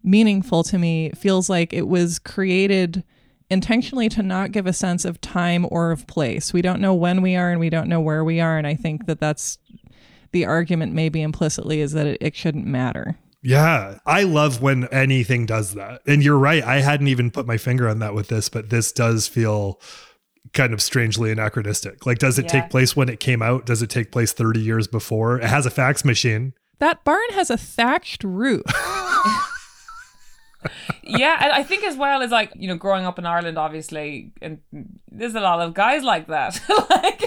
meaningful 0.07 0.63
to 0.63 0.77
me 0.77 1.11
feels 1.11 1.49
like 1.49 1.73
it 1.73 1.87
was 1.87 2.17
created 2.19 3.03
intentionally 3.49 4.09
to 4.09 4.23
not 4.23 4.51
give 4.51 4.65
a 4.65 4.73
sense 4.73 5.05
of 5.05 5.19
time 5.21 5.65
or 5.69 5.91
of 5.91 6.05
place 6.07 6.51
we 6.53 6.61
don't 6.61 6.81
know 6.81 6.93
when 6.93 7.21
we 7.21 7.35
are 7.35 7.49
and 7.51 7.59
we 7.59 7.69
don't 7.69 7.87
know 7.87 8.01
where 8.01 8.23
we 8.23 8.39
are 8.41 8.57
and 8.57 8.65
i 8.67 8.73
think 8.75 9.05
that 9.05 9.19
that's 9.19 9.57
the 10.31 10.45
argument 10.45 10.93
maybe 10.93 11.21
implicitly 11.21 11.79
is 11.79 11.91
that 11.93 12.05
it, 12.07 12.17
it 12.21 12.35
shouldn't 12.35 12.65
matter 12.65 13.17
Yeah, 13.41 13.99
I 14.05 14.23
love 14.23 14.61
when 14.61 14.87
anything 14.89 15.45
does 15.45 15.75
that. 15.75 16.01
And 16.05 16.21
you're 16.23 16.37
right. 16.39 16.61
I 16.63 16.81
hadn't 16.81 17.07
even 17.07 17.31
put 17.31 17.45
my 17.47 17.57
finger 17.57 17.87
on 17.87 17.99
that 17.99 18.13
with 18.13 18.27
this, 18.27 18.49
but 18.49 18.69
this 18.69 18.91
does 18.91 19.27
feel 19.27 19.79
kind 20.53 20.73
of 20.73 20.81
strangely 20.81 21.31
anachronistic. 21.31 22.05
Like, 22.05 22.17
does 22.17 22.37
it 22.39 22.45
Yeah. 22.45 22.61
take 22.61 22.69
place 22.69 22.95
when 22.95 23.07
it 23.07 23.19
came 23.21 23.41
out? 23.41 23.65
Does 23.65 23.81
it 23.81 23.89
take 23.89 24.11
place 24.11 24.33
30 24.33 24.59
years 24.59 24.87
before? 24.87 25.37
It 25.37 25.45
has 25.45 25.65
a 25.65 25.69
fax 25.69 26.03
machine. 26.03 26.53
that 26.79 27.03
barn 27.05 27.29
has 27.33 27.49
a 27.49 27.57
thatched 27.57 28.23
roof 28.23 28.63
yeah, 31.03 31.37
and 31.41 31.51
I 31.51 31.63
think 31.63 31.83
as 31.83 31.95
well 31.95 32.21
as 32.21 32.31
like 32.31 32.51
you 32.55 32.67
know 32.67 32.75
growing 32.75 33.05
up 33.05 33.19
in 33.19 33.25
Ireland, 33.25 33.57
obviously, 33.57 34.31
and 34.41 34.59
there's 35.11 35.35
a 35.35 35.39
lot 35.39 35.61
of 35.61 35.73
guys 35.73 36.03
like 36.03 36.27
that. 36.27 36.59
like, 36.89 37.23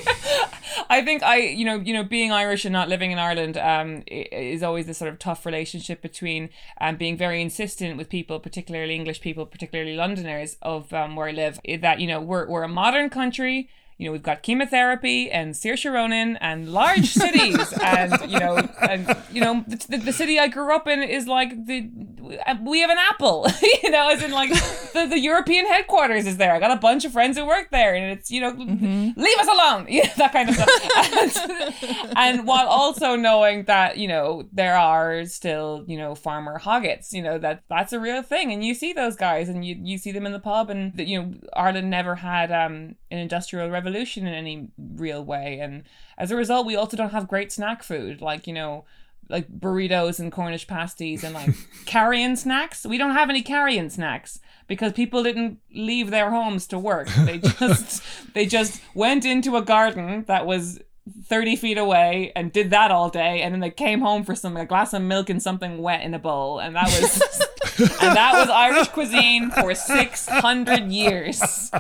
I 0.89 1.03
think 1.05 1.23
I 1.23 1.37
you 1.37 1.65
know 1.65 1.77
you 1.77 1.95
know 1.95 2.05
being 2.05 2.33
Irish 2.33 2.65
and 2.65 2.73
not 2.73 2.89
living 2.89 3.11
in 3.11 3.19
Ireland 3.19 3.57
um 3.57 4.03
is 4.07 4.63
always 4.63 4.87
this 4.87 4.99
sort 4.99 5.11
of 5.13 5.19
tough 5.19 5.47
relationship 5.47 6.03
between 6.03 6.51
um 6.81 6.97
being 6.97 7.17
very 7.17 7.41
insistent 7.41 7.97
with 7.97 8.09
people, 8.09 8.41
particularly 8.41 8.95
English 8.95 9.21
people, 9.21 9.47
particularly 9.47 9.97
Londoners 9.97 10.57
of 10.63 10.93
um 10.93 11.17
where 11.17 11.29
I 11.29 11.33
live, 11.33 11.61
that 11.81 12.01
you 12.01 12.07
know 12.07 12.21
we're 12.21 12.49
we're 12.49 12.65
a 12.65 12.69
modern 12.69 13.11
country. 13.11 13.69
You 14.01 14.07
know, 14.07 14.13
we've 14.13 14.23
got 14.23 14.43
chemotherapy 14.43 15.31
and 15.31 15.53
Saoirse 15.53 15.93
Ronan 15.93 16.39
and 16.39 16.73
large 16.73 17.09
cities, 17.09 17.71
and 17.83 18.15
you 18.31 18.39
know, 18.41 18.67
and 18.81 19.15
you 19.31 19.43
know, 19.43 19.63
the, 19.69 19.99
the, 19.99 20.13
city 20.15 20.39
I 20.39 20.49
grew 20.49 20.75
up 20.75 20.89
in 20.89 21.03
is 21.03 21.27
like 21.27 21.67
the 21.67 21.91
we 22.63 22.81
have 22.81 22.89
an 22.89 22.97
Apple, 23.11 23.47
you 23.83 23.91
know, 23.91 24.09
as 24.09 24.23
in 24.23 24.31
like 24.31 24.49
the, 24.95 25.07
the 25.07 25.19
European 25.19 25.67
headquarters 25.67 26.27
is 26.27 26.39
there. 26.39 26.55
I 26.55 26.61
got 26.61 26.71
a 26.71 26.81
bunch 26.81 27.05
of 27.05 27.13
friends 27.13 27.37
who 27.37 27.45
work 27.45 27.69
there, 27.73 27.95
and 27.95 28.19
it's 28.19 28.31
you 28.31 28.41
know, 28.41 28.53
leave 28.53 29.39
us 29.39 29.49
alone, 29.49 29.85
yeah, 29.91 30.11
that 30.17 30.33
kind 30.33 30.49
of 30.49 30.55
stuff. 30.55 30.71
And, 30.97 32.13
and 32.17 32.47
while 32.47 32.69
also 32.69 33.17
knowing 33.17 33.65
that 33.65 33.99
you 33.99 34.09
know 34.09 34.49
there 34.51 34.77
are 34.77 35.27
still 35.27 35.85
you 35.87 35.99
know 35.99 36.15
farmer 36.15 36.59
hoggetts, 36.59 37.13
you 37.13 37.21
know 37.21 37.37
that 37.37 37.65
that's 37.69 37.93
a 37.93 38.01
real 38.01 38.23
thing, 38.23 38.51
and 38.51 38.65
you 38.65 38.73
see 38.73 38.95
those 38.95 39.17
guys, 39.17 39.51
and 39.51 39.63
you 39.63 39.77
you 39.79 39.99
see 39.99 40.11
them 40.11 40.25
in 40.25 40.33
the 40.33 40.41
pub, 40.41 40.71
and 40.71 40.97
that 40.97 41.07
you 41.07 41.21
know 41.21 41.35
Ireland 41.53 41.91
never 41.91 42.15
had 42.15 42.51
um 42.51 42.95
an 43.11 43.19
industrial 43.19 43.69
revolution 43.69 43.90
in 44.27 44.35
any 44.35 44.69
real 44.79 45.25
way, 45.25 45.59
and 45.61 45.85
as 46.19 46.31
a 46.31 46.37
result, 46.37 46.67
we 46.67 46.77
also 46.77 46.97
don't 46.97 47.11
have 47.11 47.29
great 47.29 47.53
snack 47.53 47.83
food 47.83 48.21
like 48.21 48.47
you 48.47 48.53
know 48.53 48.85
like 49.31 49.49
burritos 49.49 50.19
and 50.19 50.33
Cornish 50.33 50.67
pasties 50.67 51.25
and 51.25 51.35
like 51.35 51.55
carrion 51.87 52.37
snacks. 52.37 52.85
We 52.85 52.99
don't 52.99 53.15
have 53.15 53.31
any 53.31 53.43
carrion 53.43 53.89
snacks 53.89 54.41
because 54.67 54.93
people 54.93 55.23
didn't 55.23 55.59
leave 55.73 56.11
their 56.11 56.31
homes 56.31 56.67
to 56.69 56.79
work. 56.79 57.09
They 57.09 57.39
just 57.59 58.03
they 58.35 58.47
just 58.47 58.81
went 58.95 59.25
into 59.25 59.57
a 59.57 59.63
garden 59.63 60.25
that 60.27 60.47
was 60.47 60.81
30 61.25 61.57
feet 61.57 61.79
away 61.79 62.33
and 62.37 62.53
did 62.53 62.71
that 62.71 62.91
all 62.91 63.09
day 63.09 63.41
and 63.41 63.55
then 63.55 63.61
they 63.61 63.71
came 63.71 64.01
home 64.01 64.23
for 64.23 64.35
some 64.35 64.57
a 64.57 64.67
glass 64.67 64.93
of 64.93 65.03
milk 65.03 65.31
and 65.31 65.43
something 65.43 65.79
wet 65.79 66.03
in 66.03 66.15
a 66.15 66.19
bowl 66.19 66.59
and 66.59 66.77
that 66.77 66.87
was 66.87 67.43
and 67.81 68.17
that 68.17 68.33
was 68.35 68.49
Irish 68.51 68.89
cuisine 68.89 69.51
for 69.51 69.75
600 69.75 70.93
years 70.93 71.71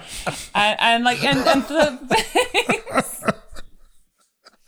and, 0.55 0.77
and 0.81 1.05
like 1.05 1.23
and, 1.25 1.39
and 1.41 1.63
the, 1.65 3.35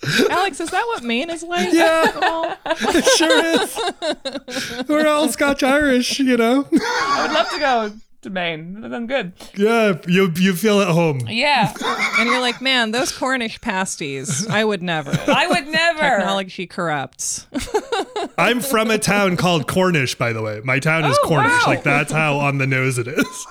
alex 0.31 0.61
is 0.61 0.71
that 0.71 0.85
what 0.89 1.03
maine 1.03 1.31
is 1.31 1.43
like 1.43 1.73
Yeah. 1.73 2.57
at? 2.65 2.77
It 2.95 3.05
sure 3.17 3.45
is. 3.45 4.89
We're 4.89 5.07
all 5.07 5.29
Scotch 5.29 5.63
Irish, 5.63 6.19
you 6.19 6.37
know? 6.37 6.67
I 6.73 7.23
would 7.27 7.33
love 7.33 7.49
to 7.51 7.59
go 7.59 7.93
to 8.23 8.31
Maine 8.31 8.85
I'm 8.85 9.07
good 9.07 9.33
Yeah, 9.57 9.99
you, 10.07 10.33
you 10.37 10.55
feel 10.55 10.81
at 10.81 10.89
home. 10.89 11.21
yeah 11.29 11.73
and 12.19 12.29
you're 12.29 12.41
like 12.41 12.61
man 12.61 12.91
those 12.93 13.13
cornish 13.13 13.61
pasties 13.61 14.47
i 14.49 14.65
would 14.65 14.83
never 14.83 15.11
I 15.27 15.47
would 15.49 15.67
never 15.69 15.99
technology 16.19 16.67
corrupts 16.67 17.47
I'm 18.39 18.61
from 18.61 18.91
a 18.91 18.99
town 18.99 19.37
called 19.37 19.67
Cornish, 19.67 20.15
by 20.17 20.33
the 20.33 20.43
way. 20.43 20.61
My 20.65 20.79
town 20.79 21.05
is 21.05 21.19
Oh, 21.23 21.29
Cornish. 21.29 21.51
wow. 21.53 21.63
Like 21.67 21.83
that's 21.83 22.13
how 22.13 22.39
on 22.39 22.59
the 22.59 22.67
nose 22.67 22.97
it 22.99 23.09
is. 23.09 23.47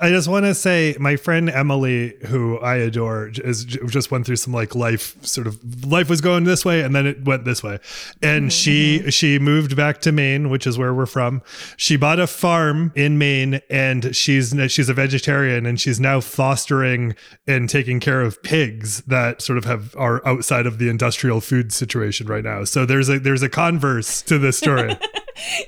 I 0.00 0.10
just 0.10 0.28
want 0.28 0.44
to 0.44 0.54
say, 0.54 0.96
my 0.98 1.16
friend 1.16 1.48
Emily, 1.48 2.14
who 2.26 2.58
I 2.58 2.76
adore, 2.76 3.30
is 3.34 3.64
just 3.64 4.10
went 4.10 4.26
through 4.26 4.36
some 4.36 4.52
like 4.52 4.74
life 4.74 5.16
sort 5.24 5.46
of 5.46 5.84
life 5.86 6.08
was 6.08 6.20
going 6.20 6.44
this 6.44 6.64
way, 6.64 6.82
and 6.82 6.94
then 6.94 7.06
it 7.06 7.24
went 7.24 7.44
this 7.44 7.62
way, 7.62 7.78
and 8.22 8.44
mm-hmm. 8.44 8.48
she 8.48 9.10
she 9.10 9.38
moved 9.38 9.76
back 9.76 10.00
to 10.02 10.12
Maine, 10.12 10.50
which 10.50 10.66
is 10.66 10.76
where 10.76 10.92
we're 10.92 11.06
from. 11.06 11.42
She 11.76 11.96
bought 11.96 12.18
a 12.18 12.26
farm 12.26 12.92
in 12.94 13.18
Maine, 13.18 13.60
and 13.70 14.14
she's 14.14 14.54
she's 14.68 14.88
a 14.88 14.94
vegetarian, 14.94 15.66
and 15.66 15.80
she's 15.80 16.00
now 16.00 16.20
fostering 16.20 17.14
and 17.46 17.68
taking 17.68 18.00
care 18.00 18.20
of 18.20 18.42
pigs 18.42 19.02
that 19.02 19.42
sort 19.42 19.58
of 19.58 19.64
have 19.64 19.94
are 19.96 20.26
outside 20.26 20.66
of 20.66 20.78
the 20.78 20.88
industrial 20.88 21.40
food 21.40 21.72
situation 21.72 22.26
right 22.26 22.44
now. 22.44 22.64
So 22.64 22.84
there's 22.84 23.08
a 23.08 23.18
there's 23.18 23.42
a 23.42 23.48
converse 23.48 24.22
to 24.22 24.38
this 24.38 24.58
story. 24.58 24.98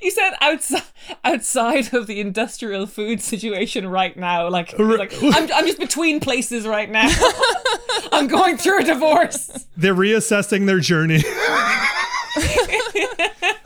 You 0.00 0.12
said 0.12 0.34
outside 0.40 0.82
outside 1.24 1.92
of 1.92 2.06
the 2.06 2.20
industrial 2.20 2.86
food 2.86 3.20
situation 3.20 3.88
right 3.88 4.16
now. 4.16 4.48
Like, 4.48 4.78
like 4.78 5.12
I'm, 5.22 5.50
I'm 5.52 5.66
just 5.66 5.78
between 5.78 6.20
places 6.20 6.66
right 6.66 6.90
now. 6.90 7.08
I'm 8.12 8.26
going 8.26 8.56
through 8.56 8.80
a 8.80 8.84
divorce. 8.84 9.66
They're 9.76 9.94
reassessing 9.94 10.66
their 10.66 10.80
journey. 10.80 11.22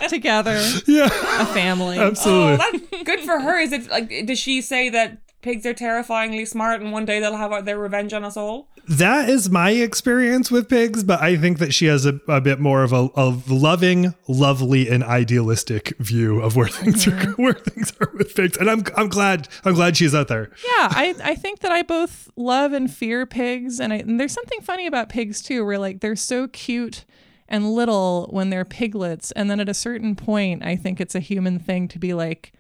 together 0.09 0.61
yeah, 0.87 1.07
a 1.41 1.47
family 1.47 1.99
absolutely. 1.99 2.53
Oh, 2.55 2.57
that's 2.57 3.03
good 3.05 3.21
for 3.21 3.39
her. 3.39 3.59
Is 3.59 3.73
it 3.73 3.89
like 3.91 4.27
does 4.27 4.39
she 4.39 4.61
say 4.61 4.89
that 4.91 5.19
pigs 5.43 5.65
are 5.67 5.75
terrifyingly 5.75 6.45
smart 6.45 6.81
and 6.81 6.93
one 6.93 7.05
day 7.05 7.21
they'll 7.21 7.37
have 7.37 7.53
uh, 7.53 7.61
their 7.61 7.79
revenge 7.79 8.13
on 8.13 8.25
us 8.25 8.37
all? 8.37 8.69
That 8.89 9.29
is 9.29 9.51
my 9.51 9.71
experience 9.71 10.51
with 10.51 10.69
pigs, 10.69 11.05
but 11.05 11.21
I 11.21 11.37
think 11.37 11.59
that 11.59 11.73
she 11.73 11.87
has 11.87 12.07
a, 12.07 12.21
a 12.27 12.41
bit 12.41 12.59
more 12.59 12.83
of 12.83 12.93
a, 12.93 13.09
a 13.15 13.39
loving, 13.49 14.15
lovely, 14.27 14.89
and 14.89 15.05
idealistic 15.05 15.97
view 15.99 16.41
of 16.41 16.57
where 16.57 16.69
things 16.81 17.07
are 17.07 17.13
mm-hmm. 17.13 17.43
where 17.43 17.55
things 17.55 17.93
are 18.01 18.11
with 18.15 18.35
pigs. 18.35 18.57
And 18.57 18.71
I'm 18.71 18.85
I'm 18.97 19.09
glad 19.09 19.49
I'm 19.65 19.75
glad 19.75 19.97
she's 19.97 20.15
out 20.15 20.29
there. 20.29 20.51
yeah 20.65 20.89
I, 20.91 21.15
I 21.23 21.35
think 21.35 21.61
that 21.61 21.73
i 21.73 21.83
both 21.83 22.31
love 22.37 22.73
and 22.73 22.93
fear 22.93 23.27
pigs 23.27 23.81
and, 23.81 23.93
I, 23.93 23.97
and 23.97 24.19
there's 24.19 24.33
something 24.33 24.61
funny 24.61 24.87
about 24.87 25.09
pigs 25.09 25.43
too 25.43 25.65
where 25.65 25.79
like 25.79 26.01
they're 26.01 26.17
so 26.17 26.49
cute 26.49 27.05
and 27.49 27.75
little 27.75 28.29
when 28.31 28.51
they're 28.51 28.65
piglets 28.65 29.33
and 29.33 29.51
then 29.51 29.61
at 29.61 29.69
a 29.69 29.75
certain 29.75 30.15
point 30.15 30.65
i 30.65 30.77
think 30.77 31.01
it's 31.01 31.15
a 31.15 31.21
human 31.21 31.59
thing 31.59 31.89
to 31.89 31.99
be 31.99 32.15
like 32.15 32.53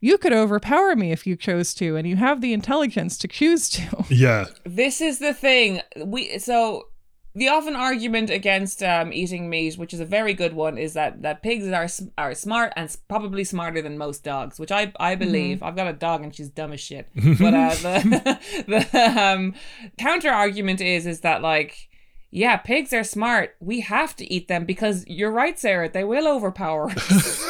you 0.00 0.18
could 0.18 0.32
overpower 0.32 0.94
me 0.94 1.12
if 1.12 1.26
you 1.26 1.36
chose 1.36 1.74
to 1.74 1.96
and 1.96 2.06
you 2.06 2.16
have 2.16 2.40
the 2.40 2.52
intelligence 2.52 3.18
to 3.18 3.28
choose 3.28 3.68
to 3.70 4.04
Yeah. 4.10 4.46
This 4.64 5.00
is 5.00 5.18
the 5.18 5.34
thing. 5.34 5.80
We 5.96 6.38
so 6.38 6.88
the 7.34 7.48
often 7.48 7.76
argument 7.76 8.30
against 8.30 8.82
um, 8.82 9.12
eating 9.12 9.48
meat, 9.48 9.78
which 9.78 9.94
is 9.94 10.00
a 10.00 10.04
very 10.04 10.34
good 10.34 10.54
one, 10.54 10.76
is 10.76 10.94
that 10.94 11.22
that 11.22 11.42
pigs 11.42 11.68
are 11.68 11.88
are 12.16 12.34
smart 12.34 12.72
and 12.76 12.94
probably 13.08 13.44
smarter 13.44 13.80
than 13.80 13.96
most 13.98 14.24
dogs, 14.24 14.58
which 14.58 14.72
I 14.72 14.92
I 14.98 15.14
believe. 15.14 15.62
I've 15.62 15.76
got 15.76 15.86
a 15.88 15.92
dog 15.92 16.22
and 16.22 16.34
she's 16.34 16.48
dumb 16.48 16.72
as 16.72 16.80
shit. 16.80 17.08
But 17.38 17.54
uh, 17.54 17.74
the 17.74 18.38
the 18.92 19.20
um, 19.20 19.54
counter 19.98 20.30
argument 20.30 20.80
is 20.80 21.06
is 21.06 21.20
that 21.20 21.42
like. 21.42 21.88
Yeah, 22.30 22.58
pigs 22.58 22.92
are 22.92 23.04
smart. 23.04 23.56
We 23.58 23.80
have 23.80 24.14
to 24.16 24.30
eat 24.30 24.48
them 24.48 24.66
because 24.66 25.02
you're 25.06 25.30
right, 25.30 25.58
Sarah. 25.58 25.88
They 25.88 26.04
will 26.04 26.28
overpower 26.28 26.90
us. 26.90 27.42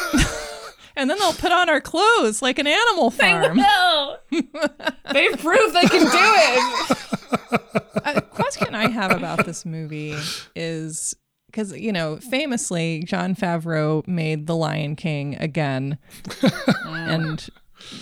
And 0.99 1.09
then 1.09 1.17
they'll 1.17 1.31
put 1.31 1.53
on 1.53 1.69
our 1.69 1.79
clothes 1.79 2.41
like 2.41 2.59
an 2.59 2.67
animal 2.67 3.09
farm. 3.09 3.57
They've 5.13 5.37
proved 5.37 5.73
they 5.73 5.87
can 5.87 6.03
do 6.03 6.09
it. 6.11 6.97
A 8.03 8.21
question 8.21 8.75
I 8.75 8.89
have 8.89 9.13
about 9.13 9.45
this 9.45 9.65
movie 9.65 10.13
is 10.57 11.15
because 11.45 11.71
you 11.71 11.93
know 11.93 12.17
famously 12.17 13.03
Jon 13.05 13.33
Favreau 13.33 14.05
made 14.07 14.45
The 14.45 14.57
Lion 14.57 14.97
King 14.97 15.35
again, 15.37 15.97
and 16.85 17.47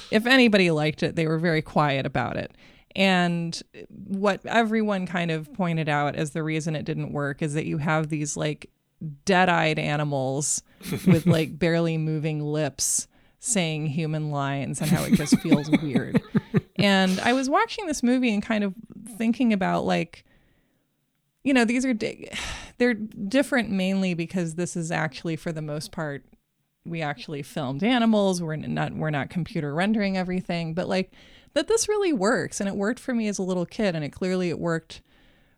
if 0.10 0.26
anybody 0.26 0.72
liked 0.72 1.04
it, 1.04 1.16
they 1.16 1.28
were 1.28 1.38
very 1.38 1.62
quiet 1.62 2.08
about 2.08 2.36
it. 2.36 2.52
And 2.96 3.62
what 4.08 4.44
everyone 4.44 5.06
kind 5.06 5.30
of 5.30 5.54
pointed 5.54 5.88
out 5.88 6.16
as 6.16 6.32
the 6.32 6.42
reason 6.42 6.76
it 6.76 6.84
didn't 6.84 7.14
work 7.14 7.44
is 7.44 7.54
that 7.54 7.68
you 7.68 7.78
have 7.78 8.10
these 8.10 8.36
like 8.36 8.72
dead-eyed 9.26 9.80
animals 9.80 10.64
with 11.06 11.26
like 11.28 11.58
barely 11.58 11.98
moving 11.98 12.42
lips 12.42 13.08
saying 13.40 13.88
human 13.88 14.32
lines 14.32 14.82
and 14.82 14.90
how 14.90 15.04
it 15.04 15.14
just 15.14 15.40
feels 15.40 15.70
weird. 15.82 16.22
And 16.78 17.20
I 17.20 17.34
was 17.34 17.50
watching 17.50 17.86
this 17.86 18.02
movie 18.02 18.34
and 18.34 18.42
kind 18.42 18.64
of 18.64 18.74
thinking 19.18 19.54
about 19.54 19.86
like 19.86 20.24
you 21.44 21.54
know, 21.54 21.64
these 21.64 21.86
are 21.86 21.94
di- 21.94 22.30
they're 22.78 22.94
different 22.94 23.70
mainly 23.70 24.14
because 24.14 24.56
this 24.56 24.76
is 24.76 24.92
actually 24.92 25.38
for 25.38 25.54
the 25.54 25.62
most 25.62 25.94
part 25.94 26.26
we 26.86 27.02
actually 27.02 27.42
filmed 27.42 27.84
animals. 27.84 28.42
We're 28.42 28.58
not 28.58 28.94
we're 28.94 29.12
not 29.12 29.30
computer 29.30 29.74
rendering 29.74 30.18
everything, 30.18 30.74
but 30.74 30.90
like 30.90 31.12
that 31.54 31.68
this 31.68 31.88
really 31.88 32.12
works 32.14 32.60
and 32.60 32.68
it 32.68 32.76
worked 32.76 33.00
for 33.00 33.14
me 33.14 33.28
as 33.28 33.38
a 33.38 33.44
little 33.44 33.66
kid 33.66 33.96
and 33.96 34.04
it 34.04 34.10
clearly 34.10 34.50
it 34.50 34.60
worked 34.60 35.02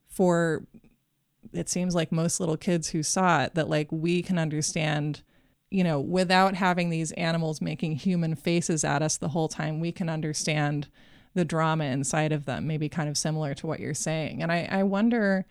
for 0.07 0.63
it 1.53 1.69
seems 1.69 1.95
like 1.95 2.11
most 2.11 2.39
little 2.39 2.57
kids 2.57 2.89
who 2.89 3.03
saw 3.03 3.43
it 3.43 3.55
that 3.55 3.69
like 3.69 3.87
we 3.91 4.21
can 4.21 4.37
understand 4.37 5.21
you 5.69 5.83
know 5.83 5.99
without 5.99 6.55
having 6.55 6.89
these 6.89 7.11
animals 7.13 7.61
making 7.61 7.95
human 7.95 8.35
faces 8.35 8.83
at 8.83 9.01
us 9.01 9.17
the 9.17 9.29
whole 9.29 9.47
time 9.47 9.79
we 9.79 9.91
can 9.91 10.09
understand 10.09 10.87
the 11.35 11.45
drama 11.45 11.85
inside 11.85 12.31
of 12.31 12.45
them 12.45 12.67
maybe 12.67 12.89
kind 12.89 13.09
of 13.09 13.17
similar 13.17 13.53
to 13.53 13.67
what 13.67 13.79
you're 13.79 13.93
saying 13.93 14.41
and 14.41 14.51
i 14.51 14.67
i 14.71 14.83
wonder 14.83 15.45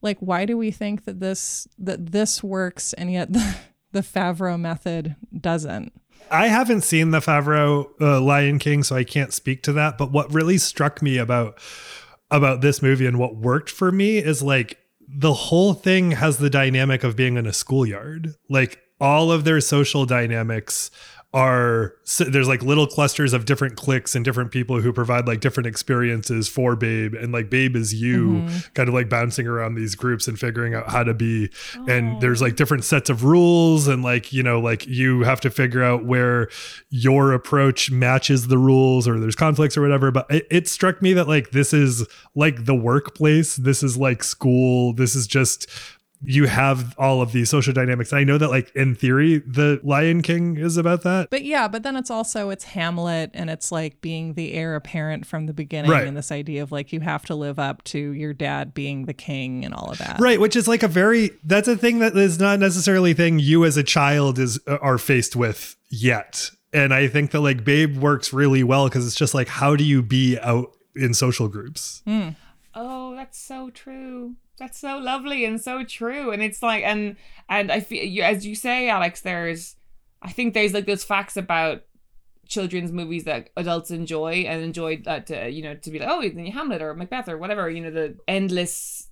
like 0.00 0.18
why 0.18 0.44
do 0.44 0.56
we 0.56 0.70
think 0.70 1.04
that 1.04 1.20
this 1.20 1.66
that 1.78 2.12
this 2.12 2.42
works 2.42 2.92
and 2.94 3.12
yet 3.12 3.32
the, 3.32 3.56
the 3.92 4.00
favreau 4.00 4.58
method 4.58 5.16
doesn't 5.38 5.92
I 6.30 6.46
haven't 6.46 6.82
seen 6.82 7.10
the 7.10 7.18
Favreau 7.18 7.90
uh, 8.00 8.20
Lion 8.20 8.58
King, 8.58 8.84
so 8.84 8.96
I 8.96 9.04
can't 9.04 9.32
speak 9.32 9.62
to 9.64 9.72
that. 9.74 9.98
But 9.98 10.12
what 10.12 10.32
really 10.32 10.56
struck 10.56 11.02
me 11.02 11.18
about 11.18 11.58
about 12.30 12.62
this 12.62 12.80
movie 12.80 13.06
and 13.06 13.18
what 13.18 13.36
worked 13.36 13.68
for 13.68 13.92
me 13.92 14.16
is 14.16 14.42
like 14.42 14.78
the 15.14 15.34
whole 15.34 15.74
thing 15.74 16.12
has 16.12 16.38
the 16.38 16.50
dynamic 16.50 17.04
of 17.04 17.16
being 17.16 17.36
in 17.36 17.46
a 17.46 17.52
schoolyard. 17.52 18.34
Like 18.48 18.80
all 19.00 19.30
of 19.30 19.44
their 19.44 19.60
social 19.60 20.06
dynamics 20.06 20.90
are 21.34 21.94
so 22.04 22.24
there's 22.24 22.46
like 22.46 22.62
little 22.62 22.86
clusters 22.86 23.32
of 23.32 23.46
different 23.46 23.74
cliques 23.76 24.14
and 24.14 24.22
different 24.22 24.50
people 24.50 24.80
who 24.82 24.92
provide 24.92 25.26
like 25.26 25.40
different 25.40 25.66
experiences 25.66 26.46
for 26.46 26.76
babe. 26.76 27.14
And 27.14 27.32
like 27.32 27.48
babe 27.48 27.74
is 27.74 27.94
you 27.94 28.22
Mm-hmm. 28.22 28.58
kind 28.74 28.88
of 28.88 28.94
like 28.94 29.08
bouncing 29.08 29.46
around 29.46 29.74
these 29.74 29.94
groups 29.94 30.28
and 30.28 30.38
figuring 30.38 30.74
out 30.74 30.90
how 30.90 31.02
to 31.04 31.14
be. 31.14 31.50
And 31.88 32.20
there's 32.20 32.42
like 32.42 32.56
different 32.56 32.84
sets 32.84 33.08
of 33.08 33.24
rules 33.24 33.88
and 33.88 34.02
like 34.02 34.32
you 34.32 34.42
know 34.42 34.60
like 34.60 34.86
you 34.86 35.22
have 35.22 35.40
to 35.42 35.50
figure 35.50 35.82
out 35.82 36.04
where 36.04 36.48
your 36.90 37.32
approach 37.32 37.90
matches 37.90 38.48
the 38.48 38.58
rules 38.58 39.08
or 39.08 39.18
there's 39.18 39.34
conflicts 39.36 39.76
or 39.76 39.80
whatever. 39.82 40.10
But 40.10 40.26
it, 40.30 40.46
it 40.50 40.68
struck 40.68 41.00
me 41.00 41.14
that 41.14 41.28
like 41.28 41.50
this 41.52 41.72
is 41.72 42.06
like 42.34 42.66
the 42.66 42.74
workplace. 42.74 43.56
This 43.56 43.82
is 43.82 43.96
like 43.96 44.22
school. 44.22 44.92
This 44.92 45.14
is 45.14 45.26
just 45.26 45.66
you 46.24 46.46
have 46.46 46.94
all 46.98 47.20
of 47.20 47.32
these 47.32 47.50
social 47.50 47.72
dynamics. 47.72 48.12
I 48.12 48.22
know 48.24 48.38
that 48.38 48.48
like 48.48 48.70
in 48.76 48.94
theory 48.94 49.38
the 49.38 49.80
Lion 49.82 50.22
King 50.22 50.56
is 50.56 50.76
about 50.76 51.02
that. 51.02 51.30
But 51.30 51.42
yeah, 51.44 51.66
but 51.68 51.82
then 51.82 51.96
it's 51.96 52.10
also 52.10 52.50
it's 52.50 52.64
Hamlet 52.64 53.30
and 53.34 53.50
it's 53.50 53.72
like 53.72 54.00
being 54.00 54.34
the 54.34 54.52
heir 54.54 54.76
apparent 54.76 55.26
from 55.26 55.46
the 55.46 55.52
beginning 55.52 55.90
Right. 55.90 56.06
and 56.06 56.16
this 56.16 56.30
idea 56.30 56.62
of 56.62 56.70
like 56.70 56.92
you 56.92 57.00
have 57.00 57.24
to 57.26 57.34
live 57.34 57.58
up 57.58 57.82
to 57.84 57.98
your 57.98 58.32
dad 58.32 58.72
being 58.72 59.06
the 59.06 59.14
king 59.14 59.64
and 59.64 59.74
all 59.74 59.90
of 59.90 59.98
that. 59.98 60.20
Right, 60.20 60.40
which 60.40 60.54
is 60.54 60.68
like 60.68 60.82
a 60.82 60.88
very 60.88 61.30
that's 61.44 61.66
a 61.68 61.76
thing 61.76 61.98
that 61.98 62.16
is 62.16 62.38
not 62.38 62.58
necessarily 62.60 63.10
a 63.10 63.14
thing 63.14 63.38
you 63.38 63.64
as 63.64 63.76
a 63.76 63.82
child 63.82 64.38
is 64.38 64.60
uh, 64.68 64.76
are 64.80 64.98
faced 64.98 65.34
with 65.34 65.74
yet. 65.90 66.50
And 66.72 66.94
I 66.94 67.08
think 67.08 67.32
that 67.32 67.40
like 67.40 67.64
Babe 67.64 67.96
works 67.98 68.32
really 68.32 68.62
well 68.62 68.88
because 68.88 69.06
it's 69.06 69.16
just 69.16 69.34
like 69.34 69.48
how 69.48 69.74
do 69.76 69.84
you 69.84 70.02
be 70.02 70.38
out 70.38 70.70
in 70.94 71.14
social 71.14 71.48
groups? 71.48 72.02
Oh, 72.74 73.01
that's 73.22 73.38
so 73.38 73.70
true. 73.70 74.34
That's 74.58 74.78
so 74.80 74.98
lovely 74.98 75.44
and 75.44 75.60
so 75.60 75.84
true. 75.84 76.32
And 76.32 76.42
it's 76.42 76.60
like, 76.60 76.82
and 76.82 77.16
and 77.48 77.70
I 77.70 77.78
feel 77.78 78.04
you 78.04 78.22
as 78.22 78.44
you 78.44 78.56
say, 78.56 78.88
Alex. 78.88 79.20
There's, 79.20 79.76
I 80.20 80.32
think 80.32 80.54
there's 80.54 80.74
like 80.74 80.86
those 80.86 81.04
facts 81.04 81.36
about 81.36 81.84
children's 82.48 82.90
movies 82.90 83.22
that 83.24 83.50
adults 83.56 83.92
enjoy 83.92 84.44
and 84.48 84.62
enjoy 84.62 85.00
uh, 85.06 85.20
to 85.20 85.48
you 85.48 85.62
know 85.62 85.74
to 85.74 85.90
be 85.90 86.00
like 86.00 86.08
oh 86.08 86.50
Hamlet 86.50 86.82
or 86.82 86.94
Macbeth 86.94 87.28
or 87.28 87.38
whatever 87.38 87.70
you 87.70 87.80
know 87.80 87.92
the 87.92 88.16
endless 88.26 89.08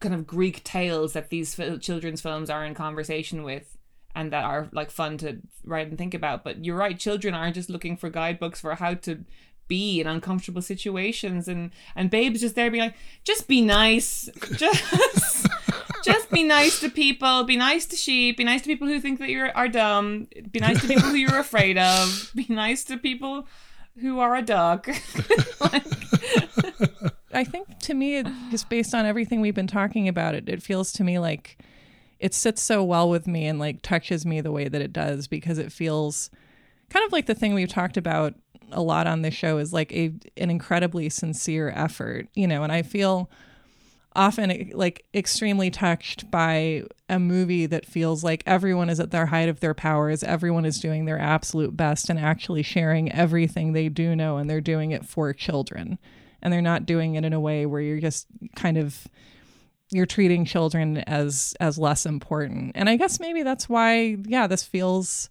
kind 0.00 0.14
of 0.14 0.26
Greek 0.26 0.64
tales 0.64 1.12
that 1.12 1.28
these 1.28 1.54
children's 1.80 2.22
films 2.22 2.48
are 2.48 2.64
in 2.64 2.74
conversation 2.74 3.42
with 3.42 3.76
and 4.14 4.32
that 4.32 4.44
are 4.44 4.70
like 4.72 4.90
fun 4.90 5.18
to 5.18 5.40
write 5.64 5.88
and 5.88 5.98
think 5.98 6.14
about. 6.14 6.44
But 6.44 6.64
you're 6.64 6.76
right, 6.78 6.98
children 6.98 7.34
aren't 7.34 7.56
just 7.56 7.68
looking 7.68 7.98
for 7.98 8.08
guidebooks 8.08 8.60
for 8.62 8.74
how 8.74 8.94
to 8.94 9.24
be 9.68 10.00
in 10.00 10.06
uncomfortable 10.06 10.62
situations. 10.62 11.48
And 11.48 11.70
and 11.96 12.10
babe's 12.10 12.40
just 12.40 12.54
there 12.54 12.70
being 12.70 12.84
like 12.84 12.96
just 13.24 13.48
be 13.48 13.60
nice. 13.60 14.28
Just 14.56 15.46
just 16.04 16.30
be 16.30 16.42
nice 16.44 16.80
to 16.80 16.88
people. 16.90 17.44
Be 17.44 17.56
nice 17.56 17.86
to 17.86 17.96
sheep. 17.96 18.36
Be 18.36 18.44
nice 18.44 18.62
to 18.62 18.66
people 18.68 18.88
who 18.88 19.00
think 19.00 19.18
that 19.20 19.30
you're 19.30 19.50
are 19.56 19.68
dumb. 19.68 20.28
Be 20.50 20.60
nice 20.60 20.80
to 20.80 20.88
people 20.88 21.08
who 21.08 21.16
you're 21.16 21.38
afraid 21.38 21.78
of. 21.78 22.30
Be 22.34 22.46
nice 22.48 22.84
to 22.84 22.96
people 22.96 23.46
who 24.00 24.18
are 24.20 24.34
a 24.36 24.42
duck. 24.42 24.88
Like, 25.60 25.84
I 27.32 27.42
think 27.44 27.78
to 27.80 27.94
me, 27.94 28.16
it- 28.18 28.26
just 28.50 28.68
based 28.68 28.94
on 28.94 29.06
everything 29.06 29.40
we've 29.40 29.54
been 29.54 29.66
talking 29.66 30.08
about, 30.08 30.34
it, 30.34 30.48
it 30.48 30.62
feels 30.62 30.92
to 30.92 31.04
me 31.04 31.18
like 31.18 31.56
it 32.18 32.34
sits 32.34 32.60
so 32.62 32.84
well 32.84 33.08
with 33.08 33.26
me 33.26 33.46
and 33.46 33.58
like 33.58 33.80
touches 33.82 34.26
me 34.26 34.40
the 34.40 34.52
way 34.52 34.68
that 34.68 34.80
it 34.82 34.92
does 34.92 35.26
because 35.26 35.58
it 35.58 35.72
feels 35.72 36.30
kind 36.90 37.04
of 37.06 37.12
like 37.12 37.26
the 37.26 37.34
thing 37.34 37.54
we've 37.54 37.68
talked 37.68 37.96
about 37.96 38.34
a 38.74 38.82
lot 38.82 39.06
on 39.06 39.22
this 39.22 39.34
show 39.34 39.58
is 39.58 39.72
like 39.72 39.92
a 39.92 40.12
an 40.36 40.50
incredibly 40.50 41.08
sincere 41.08 41.70
effort, 41.74 42.28
you 42.34 42.46
know, 42.46 42.62
and 42.62 42.72
I 42.72 42.82
feel 42.82 43.30
often 44.16 44.50
eh, 44.50 44.64
like 44.72 45.04
extremely 45.14 45.70
touched 45.70 46.30
by 46.30 46.84
a 47.08 47.18
movie 47.18 47.66
that 47.66 47.86
feels 47.86 48.22
like 48.22 48.42
everyone 48.46 48.88
is 48.88 49.00
at 49.00 49.10
their 49.10 49.26
height 49.26 49.48
of 49.48 49.60
their 49.60 49.74
powers, 49.74 50.22
everyone 50.22 50.64
is 50.64 50.80
doing 50.80 51.04
their 51.04 51.18
absolute 51.18 51.76
best 51.76 52.08
and 52.08 52.18
actually 52.18 52.62
sharing 52.62 53.10
everything 53.12 53.72
they 53.72 53.88
do 53.88 54.14
know 54.14 54.36
and 54.36 54.48
they're 54.48 54.60
doing 54.60 54.90
it 54.90 55.04
for 55.04 55.32
children. 55.32 55.98
And 56.42 56.52
they're 56.52 56.60
not 56.60 56.84
doing 56.84 57.14
it 57.14 57.24
in 57.24 57.32
a 57.32 57.40
way 57.40 57.64
where 57.64 57.80
you're 57.80 58.00
just 58.00 58.26
kind 58.54 58.76
of 58.76 59.06
you're 59.90 60.06
treating 60.06 60.44
children 60.44 60.98
as 60.98 61.54
as 61.60 61.78
less 61.78 62.04
important. 62.04 62.72
And 62.74 62.88
I 62.88 62.96
guess 62.96 63.18
maybe 63.18 63.42
that's 63.42 63.68
why 63.68 64.18
yeah, 64.26 64.46
this 64.46 64.62
feels 64.62 65.30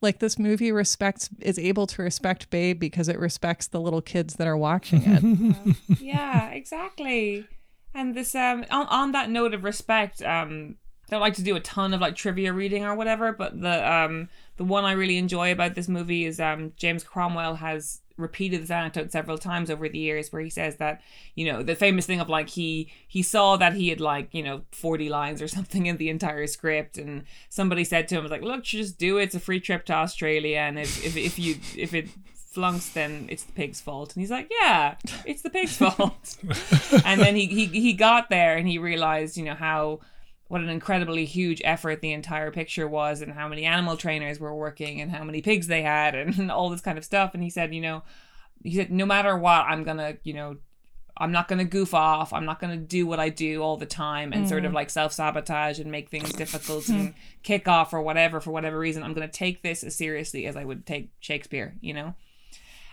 like 0.00 0.18
this 0.18 0.38
movie 0.38 0.72
respects 0.72 1.30
is 1.40 1.58
able 1.58 1.86
to 1.86 2.02
respect 2.02 2.50
Babe 2.50 2.78
because 2.78 3.08
it 3.08 3.18
respects 3.18 3.66
the 3.66 3.80
little 3.80 4.02
kids 4.02 4.34
that 4.36 4.46
are 4.46 4.56
watching 4.56 5.02
it. 5.04 5.76
yeah 6.00 6.50
exactly 6.50 7.46
and 7.94 8.14
this 8.14 8.34
um 8.34 8.64
on, 8.70 8.86
on 8.86 9.12
that 9.12 9.30
note 9.30 9.54
of 9.54 9.64
respect 9.64 10.22
um 10.22 10.76
I 11.06 11.10
don't 11.10 11.20
like 11.20 11.34
to 11.34 11.42
do 11.42 11.56
a 11.56 11.60
ton 11.60 11.92
of 11.92 12.00
like 12.00 12.16
trivia 12.16 12.52
reading 12.52 12.84
or 12.84 12.94
whatever, 12.94 13.32
but 13.32 13.60
the 13.60 13.92
um 13.92 14.28
the 14.56 14.64
one 14.64 14.84
I 14.84 14.92
really 14.92 15.18
enjoy 15.18 15.52
about 15.52 15.74
this 15.74 15.88
movie 15.88 16.24
is 16.24 16.40
um 16.40 16.72
James 16.76 17.04
Cromwell 17.04 17.56
has 17.56 18.00
repeated 18.16 18.62
this 18.62 18.70
anecdote 18.70 19.10
several 19.10 19.36
times 19.36 19.70
over 19.70 19.88
the 19.88 19.98
years 19.98 20.32
where 20.32 20.42
he 20.42 20.50
says 20.50 20.76
that 20.76 21.00
you 21.34 21.50
know 21.50 21.62
the 21.62 21.74
famous 21.74 22.06
thing 22.06 22.20
of 22.20 22.28
like 22.28 22.48
he 22.50 22.88
he 23.08 23.22
saw 23.22 23.56
that 23.56 23.74
he 23.74 23.88
had 23.88 24.00
like 24.00 24.28
you 24.32 24.42
know 24.42 24.62
40 24.72 25.08
lines 25.08 25.42
or 25.42 25.48
something 25.56 25.86
in 25.86 25.96
the 25.96 26.08
entire 26.08 26.46
script 26.46 26.96
and 26.96 27.24
somebody 27.48 27.82
said 27.84 28.06
to 28.08 28.16
him 28.16 28.22
was 28.22 28.30
like 28.30 28.42
look 28.42 28.62
just 28.62 28.98
do 28.98 29.18
it. 29.18 29.24
It's 29.24 29.34
a 29.34 29.40
free 29.40 29.60
trip 29.60 29.84
to 29.86 29.94
Australia 29.94 30.58
and 30.58 30.78
if 30.78 31.04
if, 31.04 31.16
if 31.16 31.38
you 31.38 31.56
if 31.76 31.92
it 31.92 32.08
flunks 32.34 32.90
then 32.90 33.26
it's 33.28 33.44
the 33.44 33.52
pig's 33.52 33.80
fault. 33.80 34.14
And 34.14 34.20
he's 34.20 34.30
like 34.30 34.50
yeah 34.62 34.94
it's 35.24 35.42
the 35.42 35.50
pig's 35.50 35.76
fault. 35.78 36.36
And 37.04 37.20
then 37.20 37.34
he, 37.34 37.46
he 37.46 37.66
he 37.66 37.92
got 37.92 38.30
there 38.30 38.56
and 38.56 38.68
he 38.68 38.78
realized 38.78 39.36
you 39.36 39.44
know 39.44 39.54
how 39.54 40.00
what 40.54 40.62
an 40.62 40.68
incredibly 40.68 41.24
huge 41.24 41.60
effort 41.64 42.00
the 42.00 42.12
entire 42.12 42.52
picture 42.52 42.86
was 42.86 43.20
and 43.20 43.32
how 43.32 43.48
many 43.48 43.64
animal 43.64 43.96
trainers 43.96 44.38
were 44.38 44.54
working 44.54 45.00
and 45.00 45.10
how 45.10 45.24
many 45.24 45.42
pigs 45.42 45.66
they 45.66 45.82
had 45.82 46.14
and 46.14 46.48
all 46.48 46.70
this 46.70 46.80
kind 46.80 46.96
of 46.96 47.04
stuff. 47.04 47.34
And 47.34 47.42
he 47.42 47.50
said 47.50 47.74
you 47.74 47.80
know 47.80 48.04
he 48.62 48.76
said 48.76 48.88
no 48.88 49.04
matter 49.04 49.36
what 49.36 49.66
i'm 49.66 49.82
gonna 49.82 50.16
you 50.22 50.32
know 50.32 50.56
i'm 51.16 51.32
not 51.32 51.48
gonna 51.48 51.64
goof 51.64 51.92
off. 51.92 52.32
I'm 52.32 52.44
not 52.44 52.60
gonna 52.60 52.76
do 52.76 53.04
what 53.04 53.18
i 53.18 53.30
do 53.30 53.62
all 53.62 53.76
the 53.76 53.84
time 53.84 54.32
and 54.32 54.48
sort 54.48 54.64
of 54.64 54.70
mm. 54.70 54.76
like 54.76 54.90
self-sabotage 54.90 55.80
and 55.80 55.90
make 55.90 56.08
things 56.08 56.32
difficult 56.32 56.84
hmm. 56.84 56.92
and 56.92 57.14
kick 57.42 57.66
off 57.66 57.92
or 57.92 58.00
whatever 58.00 58.40
for 58.40 58.52
whatever 58.52 58.78
reason. 58.78 59.02
I'm 59.02 59.12
gonna 59.12 59.26
take 59.26 59.62
this 59.62 59.82
as 59.82 59.96
seriously 59.96 60.46
as 60.46 60.54
i 60.56 60.64
would 60.64 60.86
take 60.86 61.10
shakespeare 61.18 61.74
you 61.80 61.92
know? 61.94 62.14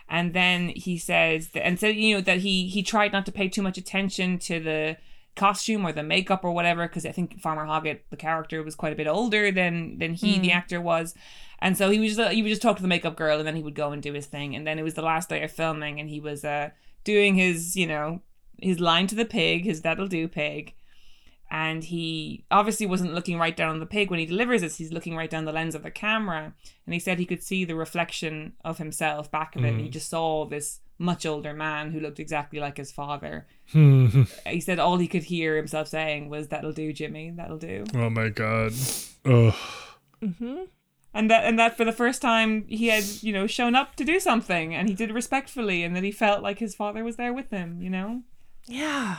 And 0.10 0.34
then 0.34 0.70
he 0.70 0.98
says 0.98 1.50
that, 1.50 1.64
and 1.64 1.80
so 1.80 1.86
you 1.86 2.16
know 2.16 2.22
that 2.22 2.40
he 2.40 2.68
he 2.68 2.82
tried 2.82 3.14
not 3.14 3.28
to 3.28 3.32
pay 3.32 3.48
too 3.50 3.62
much 3.62 3.78
attention 3.78 4.40
to 4.40 4.60
the 4.60 4.98
costume 5.36 5.86
or 5.86 5.94
the 5.94 6.04
makeup 6.04 6.44
or 6.44 6.52
whatever 6.52 6.88
because 6.88 7.06
I 7.06 7.12
think 7.12 7.40
Farmer 7.40 7.66
Hoggett 7.66 8.02
the 8.10 8.18
character 8.18 8.62
was 8.64 8.76
quite 8.76 8.94
a 8.94 8.98
bit 8.98 9.08
older 9.08 9.52
than 9.52 9.98
than 9.98 10.14
he 10.14 10.40
the 10.40 10.52
actor 10.52 10.82
was. 10.82 11.16
And 11.60 11.78
so 11.78 11.90
he 11.90 12.00
was 12.00 12.16
just, 12.16 12.32
he 12.32 12.42
would 12.42 12.50
just 12.50 12.62
talk 12.62 12.76
to 12.78 12.82
the 12.82 12.88
makeup 12.88 13.16
girl 13.16 13.38
and 13.38 13.48
then 13.48 13.56
he 13.56 13.64
would 13.64 13.76
go 13.76 13.92
and 13.92 14.02
do 14.02 14.14
his 14.14 14.26
thing. 14.26 14.56
And 14.56 14.66
then 14.66 14.80
it 14.80 14.84
was 14.84 14.96
the 14.96 15.02
last 15.02 15.30
day 15.30 15.44
of 15.44 15.52
filming 15.52 16.00
and 16.00 16.10
he 16.10 16.20
was 16.20 16.44
uh 16.44 16.72
doing 17.04 17.36
his 17.36 17.76
you 17.76 17.88
know 17.88 18.22
his 18.60 18.80
line 18.80 19.08
to 19.08 19.16
the 19.16 19.26
pig 19.26 19.66
his 19.66 19.82
that'll 19.82 20.08
do 20.08 20.28
pig. 20.28 20.74
And 21.50 21.84
he 21.84 22.46
obviously 22.50 22.86
wasn't 22.86 23.14
looking 23.14 23.38
right 23.38 23.56
down 23.56 23.72
on 23.72 23.80
the 23.82 23.86
pig 23.86 24.10
when 24.10 24.20
he 24.20 24.26
delivers 24.26 24.62
this 24.62 24.78
he's 24.78 24.94
looking 24.94 25.16
right 25.16 25.30
down 25.30 25.46
the 25.46 25.52
lens 25.52 25.76
of 25.76 25.84
the 25.84 25.92
camera. 25.92 26.54
And 26.86 26.94
he 26.94 27.00
said 27.00 27.20
he 27.20 27.26
could 27.26 27.44
see 27.44 27.64
the 27.64 27.76
reflection 27.76 28.54
of 28.66 28.78
himself 28.80 29.32
back 29.32 29.56
of 29.56 29.64
it 29.64 29.70
and 29.70 29.82
he 29.82 29.90
just 29.90 30.10
saw 30.10 30.46
this 30.46 30.80
much 31.02 31.26
older 31.26 31.54
man 31.54 31.92
who 31.92 32.00
looked 32.00 32.20
exactly 32.20 32.60
like 32.60 32.78
his 32.78 32.92
father. 32.92 33.48
Hmm. 33.72 34.24
He 34.48 34.62
said 34.62 34.80
all 34.80 34.98
he 34.98 35.08
could 35.08 35.24
hear 35.24 35.56
himself 35.58 35.88
saying 35.88 36.30
was 36.30 36.48
that'll 36.50 36.74
do 36.74 36.94
jimmy. 36.94 37.32
That'll 37.36 37.58
do. 37.58 37.84
Oh 37.96 38.10
my 38.10 38.30
god. 38.30 38.74
Oh. 39.26 39.58
and 40.22 41.30
that 41.32 41.44
and 41.46 41.58
that 41.60 41.76
for 41.76 41.84
the 41.86 41.92
first 41.92 42.22
time 42.22 42.66
he 42.68 42.88
had 42.88 43.04
you 43.22 43.34
know 43.34 43.48
shown 43.48 43.76
up 43.76 43.96
to 43.96 44.04
do 44.06 44.20
something 44.20 44.74
and 44.76 44.88
he 44.88 44.96
did 44.96 45.10
it 45.10 45.14
respectfully 45.14 45.84
and 45.84 45.96
that 45.96 46.04
he 46.04 46.12
felt 46.12 46.44
like 46.44 46.60
his 46.60 46.76
father 46.76 47.04
was 47.04 47.16
there 47.18 47.34
with 47.34 47.50
him 47.50 47.82
you 47.82 47.90
know? 47.90 48.22
Yeah. 48.68 49.18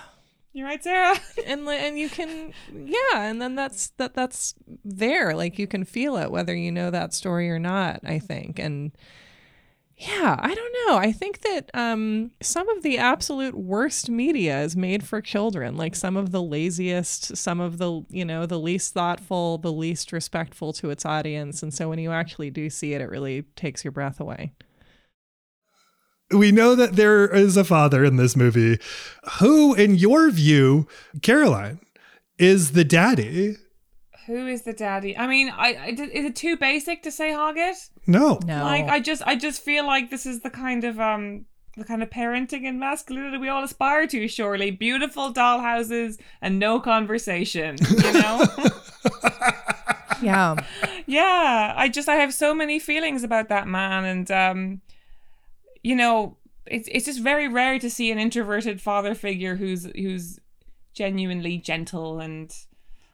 you're 0.53 0.67
right 0.67 0.83
sarah. 0.83 1.19
And 1.47 1.69
and 1.69 1.99
you 1.99 2.09
can 2.09 2.53
yeah 2.73 3.29
and 3.29 3.43
then 3.43 3.57
that's 3.57 3.89
that 3.97 4.15
that's 4.15 4.55
there. 4.85 5.35
Like 5.35 5.59
you 5.59 5.67
can 5.67 5.85
feel 5.85 6.17
it 6.17 6.31
whether 6.31 6.55
you 6.55 6.71
know 6.71 6.91
that 6.91 7.13
story 7.13 7.51
or 7.51 7.59
not 7.59 8.01
i 8.05 8.19
think. 8.21 8.59
And 8.61 8.93
yeah 10.07 10.37
i 10.41 10.55
don't 10.55 10.75
know 10.87 10.97
i 10.97 11.13
think 11.13 11.41
that 11.43 11.71
um 11.75 12.31
some 12.41 12.69
of 12.71 12.83
the 12.83 12.99
absolute 12.99 13.55
worst 13.55 14.11
media 14.11 14.61
is 14.63 14.77
made 14.77 15.03
for 15.05 15.21
children 15.21 15.77
like 15.77 15.95
some 15.95 16.17
of 16.17 16.33
the 16.33 16.43
laziest 16.43 17.37
some 17.37 17.61
of 17.61 17.79
the 17.79 18.03
you 18.09 18.25
know 18.25 18.45
the 18.47 18.59
least 18.59 18.93
thoughtful 18.93 19.59
the 19.59 19.73
least 19.73 20.13
respectful 20.13 20.73
to 20.73 20.91
its 20.91 21.07
audience 21.07 21.63
and 21.63 21.73
so 21.73 21.89
when 21.89 21.99
you 21.99 22.11
actually 22.11 22.51
do 22.51 22.69
see 22.69 22.95
it 22.95 23.01
it 23.01 23.09
really 23.09 23.43
takes 23.55 23.85
your 23.85 23.93
breath 23.93 24.19
away 24.19 24.53
we 26.33 26.53
know 26.53 26.75
that 26.75 26.97
there 26.97 27.29
is 27.29 27.57
a 27.57 27.65
father 27.65 28.05
in 28.05 28.17
this 28.17 28.37
movie. 28.37 28.79
Who, 29.39 29.75
in 29.75 29.95
your 29.97 30.31
view, 30.31 30.89
Caroline, 31.21 31.81
is 32.39 32.73
the 32.73 32.85
daddy? 32.85 33.57
Who 34.33 34.47
is 34.47 34.63
the 34.63 34.73
daddy? 34.73 35.17
I 35.17 35.27
mean 35.27 35.49
i, 35.51 35.69
I 35.75 35.87
is 35.89 36.25
it 36.31 36.37
too 36.37 36.57
basic 36.57 37.03
to 37.05 37.11
say 37.11 37.31
hoggett 37.33 37.77
No. 38.07 38.39
no. 38.45 38.65
Like 38.65 38.87
i 38.89 38.99
just 39.01 39.23
i 39.27 39.35
just 39.37 39.63
feel 39.63 39.87
like 39.87 40.11
this 40.11 40.27
is 40.27 40.41
the 40.41 40.51
kind 40.51 40.85
of 40.85 40.99
um 40.99 41.47
the 41.77 41.85
kind 41.85 42.03
of 42.03 42.11
parenting 42.11 42.67
and 42.69 42.79
masculinity 42.79 43.39
we 43.39 43.49
all 43.49 43.65
aspire 43.65 44.07
to 44.09 44.29
surely. 44.29 44.71
Beautiful 44.71 45.33
dollhouses 45.33 46.19
and 46.43 46.59
no 46.59 46.81
conversation 46.81 47.77
you 48.05 48.13
know? 48.13 48.45
Yeah. 50.23 50.55
Yeah 51.07 51.75
i 51.77 51.89
just 51.89 52.09
i 52.09 52.15
have 52.17 52.33
so 52.33 52.55
many 52.55 52.79
feelings 52.79 53.25
about 53.25 53.49
that 53.49 53.67
man 53.67 54.05
and 54.05 54.31
um 54.31 54.81
you 55.83 55.97
know 55.97 56.37
it's 56.67 56.89
it's 56.93 57.07
just 57.07 57.21
very 57.21 57.49
rare 57.49 57.79
to 57.81 57.91
see 57.91 58.13
an 58.13 58.19
introverted 58.21 58.81
father 58.81 59.15
figure 59.17 59.57
who's 59.57 59.85
who's 59.97 60.39
genuinely 60.95 61.59
gentle 61.59 62.21
and 62.21 62.55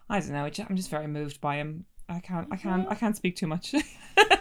i 0.08 0.20
don't 0.20 0.30
know 0.30 0.44
it 0.44 0.54
ju- 0.54 0.64
i'm 0.68 0.76
just 0.76 0.90
very 0.90 1.06
moved 1.06 1.40
by 1.40 1.56
him. 1.56 1.84
I 2.08 2.20
can't 2.20 2.48
i 2.50 2.56
can't 2.56 2.86
i 2.88 2.94
can't 2.94 3.16
speak 3.16 3.36
too 3.36 3.46
much 3.46 3.74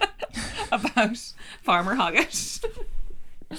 about 0.72 1.18
farmer 1.62 1.96
hoggett 1.96 2.64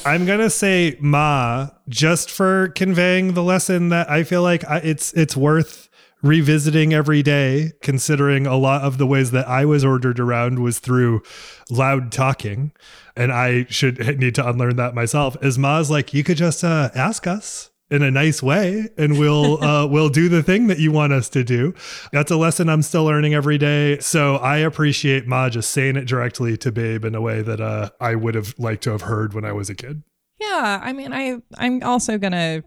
I'm 0.04 0.26
gonna 0.26 0.50
say 0.50 0.98
Ma 1.00 1.68
just 1.88 2.30
for 2.30 2.68
conveying 2.68 3.32
the 3.32 3.42
lesson 3.42 3.88
that 3.88 4.10
I 4.10 4.22
feel 4.22 4.42
like 4.42 4.62
I, 4.68 4.78
it's 4.78 5.12
it's 5.14 5.34
worth 5.36 5.88
revisiting 6.22 6.92
every 6.92 7.22
day, 7.22 7.72
considering 7.80 8.46
a 8.46 8.56
lot 8.56 8.82
of 8.82 8.98
the 8.98 9.06
ways 9.06 9.30
that 9.30 9.48
I 9.48 9.64
was 9.64 9.84
ordered 9.84 10.20
around 10.20 10.58
was 10.58 10.78
through 10.78 11.22
loud 11.70 12.12
talking, 12.12 12.72
and 13.16 13.32
I 13.32 13.64
should 13.70 14.18
need 14.18 14.34
to 14.34 14.46
unlearn 14.46 14.76
that 14.76 14.94
myself. 14.94 15.36
Is 15.42 15.58
Ma's 15.58 15.90
like 15.90 16.12
you 16.12 16.22
could 16.22 16.36
just 16.36 16.62
uh, 16.64 16.90
ask 16.94 17.26
us 17.26 17.70
in 17.90 18.02
a 18.02 18.10
nice 18.10 18.42
way 18.42 18.88
and 18.96 19.18
we'll 19.18 19.62
uh, 19.64 19.86
we'll 19.86 20.10
do 20.10 20.28
the 20.28 20.42
thing 20.42 20.66
that 20.66 20.78
you 20.78 20.92
want 20.92 21.12
us 21.12 21.28
to 21.30 21.44
do. 21.44 21.74
That's 22.12 22.30
a 22.30 22.36
lesson 22.36 22.68
i'm 22.68 22.82
still 22.82 23.04
learning 23.04 23.34
every 23.34 23.58
day. 23.58 23.98
So 24.00 24.36
i 24.36 24.58
appreciate 24.58 25.26
ma 25.26 25.48
just 25.48 25.70
saying 25.70 25.96
it 25.96 26.06
directly 26.06 26.56
to 26.58 26.72
babe 26.72 27.04
in 27.04 27.14
a 27.14 27.20
way 27.20 27.42
that 27.42 27.60
uh, 27.60 27.90
i 28.00 28.14
would 28.14 28.34
have 28.34 28.54
liked 28.58 28.82
to 28.84 28.90
have 28.90 29.02
heard 29.02 29.34
when 29.34 29.44
i 29.44 29.52
was 29.52 29.70
a 29.70 29.74
kid. 29.74 30.02
Yeah, 30.40 30.80
I 30.82 30.92
mean, 30.92 31.12
I 31.12 31.38
I'm 31.56 31.82
also 31.82 32.16
gonna 32.18 32.62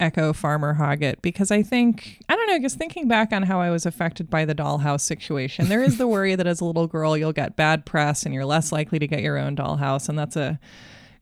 echo 0.00 0.32
Farmer 0.32 0.74
Hoggett 0.74 1.22
because 1.22 1.50
I 1.50 1.62
think 1.62 2.18
I 2.28 2.34
don't 2.34 2.48
know, 2.48 2.58
just 2.58 2.76
thinking 2.76 3.06
back 3.06 3.32
on 3.32 3.44
how 3.44 3.60
I 3.60 3.70
was 3.70 3.86
affected 3.86 4.28
by 4.28 4.44
the 4.44 4.54
dollhouse 4.54 5.02
situation, 5.02 5.68
there 5.68 5.82
is 5.82 5.98
the 5.98 6.08
worry 6.08 6.34
that 6.34 6.46
as 6.46 6.60
a 6.60 6.64
little 6.64 6.88
girl 6.88 7.16
you'll 7.16 7.32
get 7.32 7.56
bad 7.56 7.86
press 7.86 8.24
and 8.24 8.34
you're 8.34 8.44
less 8.44 8.72
likely 8.72 8.98
to 8.98 9.06
get 9.06 9.20
your 9.20 9.38
own 9.38 9.54
dollhouse, 9.54 10.08
and 10.08 10.18
that's 10.18 10.36
a 10.36 10.58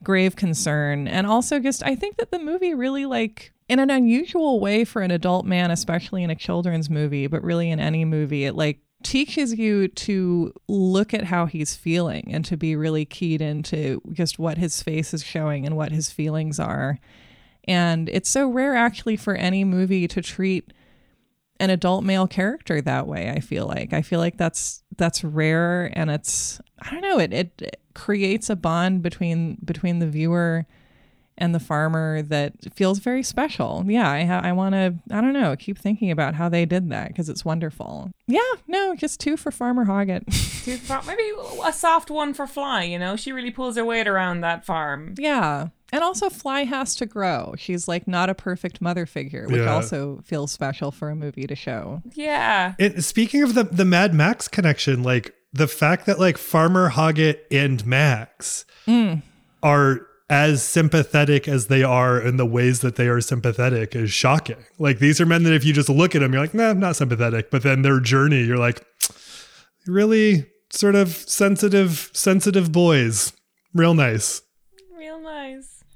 grave 0.05 0.37
concern. 0.37 1.09
And 1.09 1.27
also, 1.27 1.59
just 1.59 1.83
I 1.85 1.95
think 1.95 2.17
that 2.17 2.31
the 2.31 2.39
movie 2.39 2.75
really 2.75 3.07
like 3.07 3.53
in 3.69 3.79
an 3.79 3.91
unusual 3.91 4.61
way 4.61 4.85
for 4.85 5.03
an 5.03 5.11
adult 5.11 5.47
man, 5.47 5.71
especially 5.71 6.23
in 6.23 6.31
a 6.31 6.35
children's 6.35 6.91
movie, 6.91 7.27
but 7.27 7.43
really 7.43 7.71
in 7.71 7.81
any 7.81 8.05
movie, 8.05 8.45
it 8.45 8.55
like 8.55 8.81
teaches 9.03 9.59
you 9.59 9.89
to 9.89 10.53
look 10.69 11.13
at 11.13 11.25
how 11.25 11.47
he's 11.47 11.75
feeling 11.75 12.29
and 12.33 12.45
to 12.45 12.57
be 12.57 12.77
really 12.77 13.05
keyed 13.05 13.41
into 13.41 14.01
just 14.13 14.39
what 14.39 14.59
his 14.59 14.83
face 14.83 15.13
is 15.13 15.25
showing 15.25 15.67
and 15.67 15.77
what 15.77 15.93
his 15.93 16.11
feelings 16.11 16.61
are. 16.61 16.99
And 17.65 18.09
it's 18.09 18.29
so 18.29 18.49
rare 18.49 18.75
actually 18.75 19.17
for 19.17 19.35
any 19.35 19.65
movie 19.65 20.09
to 20.09 20.21
treat 20.21 20.73
an 21.61 21.71
adult 21.71 22.05
male 22.05 22.27
character 22.27 22.81
that 22.81 23.07
way, 23.07 23.31
I 23.31 23.41
feel 23.41 23.67
like. 23.67 23.93
I 23.93 24.03
feel 24.03 24.19
like 24.19 24.37
that's 24.37 24.82
that's 24.97 25.25
rare 25.25 25.91
and 25.95 26.11
it's 26.11 26.61
I 26.81 26.91
don't 26.91 27.01
know, 27.03 27.19
it 27.19 27.33
it 27.33 27.81
creates 27.95 28.49
a 28.51 28.57
bond 28.57 29.03
between 29.03 29.57
between 29.65 29.99
the 29.99 30.07
viewer 30.07 30.67
and 31.39 31.55
the 31.55 31.61
farmer 31.61 32.21
that 32.23 32.53
feels 32.75 32.99
very 32.99 33.23
special. 33.23 33.85
Yeah, 33.87 34.09
I 34.11 34.25
ha- 34.25 34.43
I 34.45 34.53
want 34.53 34.75
to 34.75 34.95
I 35.11 35.21
don't 35.21 35.33
know, 35.33 35.57
keep 35.57 35.79
thinking 35.79 36.11
about 36.11 36.35
how 36.35 36.49
they 36.49 36.67
did 36.67 36.91
that 36.91 37.09
because 37.09 37.29
it's 37.29 37.45
wonderful. 37.45 38.11
Yeah, 38.27 38.41
no, 38.69 38.95
just 38.95 39.19
two 39.21 39.37
for 39.37 39.51
Farmer 39.51 39.87
Hoggett. 39.87 40.25
Two 40.65 40.77
far- 40.77 41.03
maybe 41.07 41.25
a 41.65 41.73
soft 41.73 42.09
one 42.09 42.35
for 42.35 42.47
fly 42.47 42.85
you 42.85 42.97
know 42.97 43.17
she 43.17 43.33
really 43.33 43.51
pulls 43.51 43.77
her 43.77 43.85
weight 43.85 44.07
around 44.07 44.43
that 44.43 44.65
farm 44.65 45.15
yeah. 45.19 45.69
And 45.93 46.03
also 46.03 46.31
Fly 46.31 46.65
has 46.65 46.97
to 46.97 47.07
grow. 47.07 47.55
She's 47.59 47.87
like 47.87 48.09
not 48.09 48.31
a 48.31 48.35
perfect 48.35 48.81
mother 48.81 49.05
figure, 49.05 49.47
which 49.47 49.61
Yeah. 49.61 49.75
also 49.75 50.21
feels 50.25 50.51
special 50.51 50.91
for 50.91 51.11
a 51.11 51.15
movie 51.15 51.47
to 51.47 51.55
show. 51.55 52.03
yeah. 52.15 52.75
It, 52.79 53.05
speaking 53.05 53.43
of 53.43 53.55
the 53.55 53.65
the 53.65 53.85
mad 53.85 54.15
max 54.15 54.49
connection 54.49 55.03
like 55.03 55.35
the 55.53 55.69
fact 55.69 56.07
that 56.07 56.19
like 56.19 56.39
farmer 56.39 56.89
hoggett 56.89 57.47
and 57.51 57.85
max 57.87 58.65
mm. 58.87 59.23
are 59.63 60.07
as 60.31 60.63
sympathetic 60.63 61.47
as 61.47 61.67
they 61.67 61.83
are 61.83 62.19
in 62.19 62.39
the 62.39 62.47
ways 62.47 62.81
that 62.81 62.97
they 62.97 63.07
are 63.07 63.21
sympathetic 63.21 63.95
is 63.95 64.11
shocking. 64.11 64.65
Like 64.79 64.99
these 64.99 65.21
are 65.21 65.27
men 65.27 65.43
that 65.43 65.53
if 65.53 65.63
you 65.63 65.75
just 65.75 65.91
look 65.91 66.15
at 66.15 66.21
them 66.21 66.33
you're 66.33 66.41
like 66.41 66.55
nah 66.55 66.71
I'm 66.71 66.81
not 66.81 66.97
sympathetic. 66.97 67.51
But 67.51 67.63
then 67.63 67.83
their 67.83 68.01
journey 68.01 68.43
you're 68.45 68.57
like 68.57 68.83
really? 69.87 70.47
Sort 70.71 70.95
of 70.95 71.11
sensitive 71.11 72.09
sensitive 72.15 72.73
boys. 72.73 73.35
Real 73.75 73.93
nice 73.93 74.41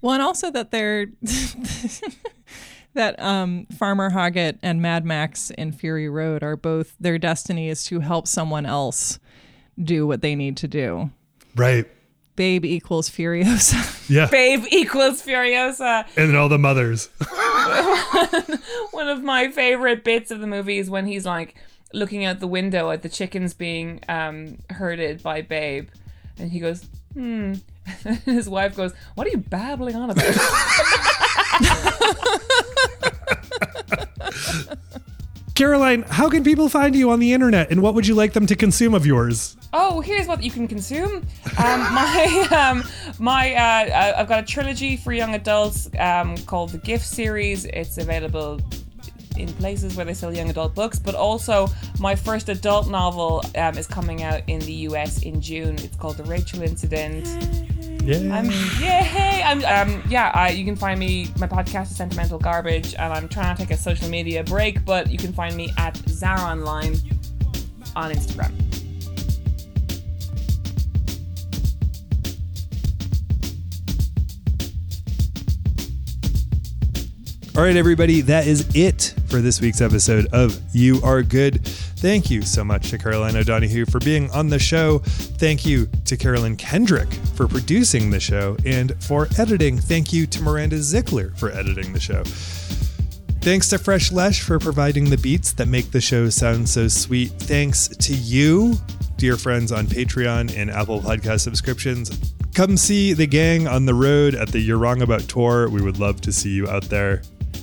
Well, 0.06 0.14
and 0.14 0.22
also 0.22 0.52
that 0.52 0.70
they're 0.70 1.06
that 2.94 3.20
um, 3.20 3.66
Farmer 3.76 4.10
Hoggett 4.10 4.56
and 4.62 4.80
Mad 4.80 5.04
Max 5.04 5.50
in 5.50 5.72
Fury 5.72 6.08
Road 6.08 6.44
are 6.44 6.56
both 6.56 6.94
their 7.00 7.18
destiny 7.18 7.68
is 7.68 7.82
to 7.86 7.98
help 7.98 8.28
someone 8.28 8.66
else 8.66 9.18
do 9.82 10.06
what 10.06 10.22
they 10.22 10.36
need 10.36 10.56
to 10.58 10.68
do. 10.68 11.10
right 11.56 11.86
Babe 12.36 12.64
equals 12.64 13.10
Furiosa. 13.10 14.08
yeah 14.08 14.28
babe 14.30 14.62
equals 14.70 15.22
furiosa 15.26 16.06
and 16.16 16.28
then 16.28 16.36
all 16.36 16.48
the 16.48 16.58
mothers 16.58 17.08
one 18.92 19.08
of 19.08 19.24
my 19.24 19.50
favorite 19.50 20.04
bits 20.04 20.30
of 20.30 20.38
the 20.38 20.46
movie 20.46 20.78
is 20.78 20.88
when 20.88 21.06
he's 21.06 21.26
like 21.26 21.56
looking 21.92 22.24
out 22.24 22.38
the 22.38 22.46
window 22.46 22.92
at 22.92 23.02
the 23.02 23.08
chickens 23.08 23.54
being 23.54 24.00
um, 24.08 24.58
herded 24.70 25.20
by 25.24 25.42
Babe, 25.42 25.88
and 26.38 26.52
he 26.52 26.60
goes, 26.60 26.86
"Hmm." 27.14 27.54
And 28.04 28.18
his 28.24 28.48
wife 28.48 28.76
goes, 28.76 28.92
"What 29.14 29.26
are 29.26 29.30
you 29.30 29.38
babbling 29.38 29.96
on 29.96 30.10
about?" 30.10 30.24
caroline 35.54 36.02
how 36.02 36.28
can 36.28 36.44
people 36.44 36.68
find 36.68 36.94
you 36.94 37.10
on 37.10 37.18
the 37.18 37.32
internet 37.32 37.70
and 37.70 37.80
what 37.80 37.94
would 37.94 38.06
you 38.06 38.14
like 38.14 38.34
them 38.34 38.46
to 38.46 38.54
consume 38.54 38.92
of 38.92 39.06
yours 39.06 39.56
oh, 39.76 40.00
here's 40.00 40.26
what 40.26 40.42
you 40.42 40.50
can 40.50 40.66
consume. 40.66 41.26
Um, 41.58 41.80
my 41.94 42.48
um, 42.50 42.84
my 43.18 43.54
uh, 43.54 43.90
uh, 43.90 44.14
I've 44.18 44.28
got 44.28 44.42
a 44.42 44.46
trilogy 44.46 44.96
for 44.96 45.12
young 45.12 45.34
adults 45.34 45.88
um, 45.98 46.36
called 46.38 46.70
the 46.70 46.78
Gift 46.78 47.04
Series. 47.04 47.66
It's 47.66 47.98
available 47.98 48.60
in 49.38 49.52
places 49.54 49.96
where 49.96 50.04
they 50.04 50.14
sell 50.14 50.34
young 50.34 50.50
adult 50.50 50.74
books, 50.74 50.98
but 50.98 51.14
also 51.14 51.68
my 51.98 52.14
first 52.14 52.48
adult 52.48 52.88
novel 52.88 53.42
um, 53.56 53.76
is 53.78 53.86
coming 53.86 54.22
out 54.22 54.42
in 54.46 54.60
the 54.60 54.72
US 54.88 55.22
in 55.22 55.40
June. 55.40 55.76
It's 55.78 55.96
called 55.96 56.16
The 56.16 56.24
Rachel 56.24 56.62
Incident. 56.62 57.26
Yay. 58.06 58.30
I'm 58.30 58.50
yay! 58.80 59.42
I'm 59.44 59.64
um 59.64 60.02
yeah. 60.08 60.30
I, 60.32 60.50
you 60.50 60.64
can 60.64 60.76
find 60.76 61.00
me. 61.00 61.28
My 61.38 61.48
podcast 61.48 61.90
is 61.90 61.96
Sentimental 61.96 62.38
Garbage, 62.38 62.94
and 62.94 63.12
I'm 63.12 63.28
trying 63.28 63.56
to 63.56 63.62
take 63.62 63.72
a 63.72 63.76
social 63.76 64.08
media 64.08 64.44
break. 64.44 64.84
But 64.84 65.10
you 65.10 65.18
can 65.18 65.32
find 65.32 65.56
me 65.56 65.72
at 65.76 65.94
Zaronline 65.94 67.00
on 67.96 68.12
Instagram. 68.12 68.65
All 77.56 77.62
right, 77.62 77.74
everybody, 77.74 78.20
that 78.20 78.46
is 78.46 78.68
it 78.74 79.14
for 79.28 79.40
this 79.40 79.62
week's 79.62 79.80
episode 79.80 80.26
of 80.26 80.60
You 80.74 81.00
Are 81.02 81.22
Good. 81.22 81.64
Thank 81.64 82.30
you 82.30 82.42
so 82.42 82.62
much 82.62 82.90
to 82.90 82.98
Caroline 82.98 83.34
O'Donoghue 83.34 83.86
for 83.86 83.98
being 83.98 84.30
on 84.32 84.50
the 84.50 84.58
show. 84.58 84.98
Thank 84.98 85.64
you 85.64 85.88
to 86.04 86.18
Carolyn 86.18 86.56
Kendrick 86.56 87.10
for 87.34 87.48
producing 87.48 88.10
the 88.10 88.20
show 88.20 88.58
and 88.66 89.02
for 89.02 89.26
editing. 89.38 89.78
Thank 89.78 90.12
you 90.12 90.26
to 90.26 90.42
Miranda 90.42 90.76
Zickler 90.76 91.34
for 91.38 91.50
editing 91.50 91.94
the 91.94 91.98
show. 91.98 92.24
Thanks 93.40 93.70
to 93.70 93.78
Fresh 93.78 94.12
Lesh 94.12 94.42
for 94.42 94.58
providing 94.58 95.08
the 95.08 95.16
beats 95.16 95.52
that 95.52 95.66
make 95.66 95.90
the 95.92 96.00
show 96.02 96.28
sound 96.28 96.68
so 96.68 96.88
sweet. 96.88 97.30
Thanks 97.38 97.88
to 97.88 98.12
you, 98.12 98.74
dear 99.16 99.38
friends 99.38 99.72
on 99.72 99.86
Patreon 99.86 100.54
and 100.54 100.70
Apple 100.70 101.00
Podcast 101.00 101.40
subscriptions. 101.40 102.34
Come 102.52 102.76
see 102.76 103.14
the 103.14 103.26
gang 103.26 103.66
on 103.66 103.86
the 103.86 103.94
road 103.94 104.34
at 104.34 104.48
the 104.48 104.60
You're 104.60 104.76
Wrong 104.76 105.00
About 105.00 105.22
tour. 105.22 105.70
We 105.70 105.80
would 105.80 105.98
love 105.98 106.20
to 106.20 106.32
see 106.34 106.50
you 106.50 106.68
out 106.68 106.84
there. 106.90 107.22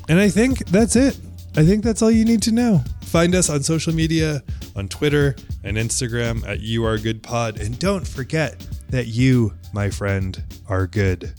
And 0.10 0.20
I 0.20 0.30
think 0.30 0.66
that's 0.68 0.96
it. 0.96 1.18
I 1.56 1.64
think 1.64 1.84
that's 1.84 2.02
all 2.02 2.12
you 2.12 2.26
need 2.26 2.42
to 2.44 2.52
know. 2.52 2.84
Find 3.04 3.36
us 3.36 3.50
on 3.50 3.62
social 3.62 3.94
media, 3.94 4.42
on 4.76 4.88
Twitter 4.88 5.36
and 5.64 5.78
Instagram 5.78 6.48
at 6.48 6.62
You 6.62 6.84
Are 6.86 6.98
Good 6.98 7.22
Pod. 7.22 7.60
And 7.60 7.78
don't 7.78 8.08
forget 8.08 8.60
that 8.90 9.08
you, 9.08 9.54
my 9.72 9.90
friend, 9.90 10.44
are 10.68 10.88
good. 10.88 11.34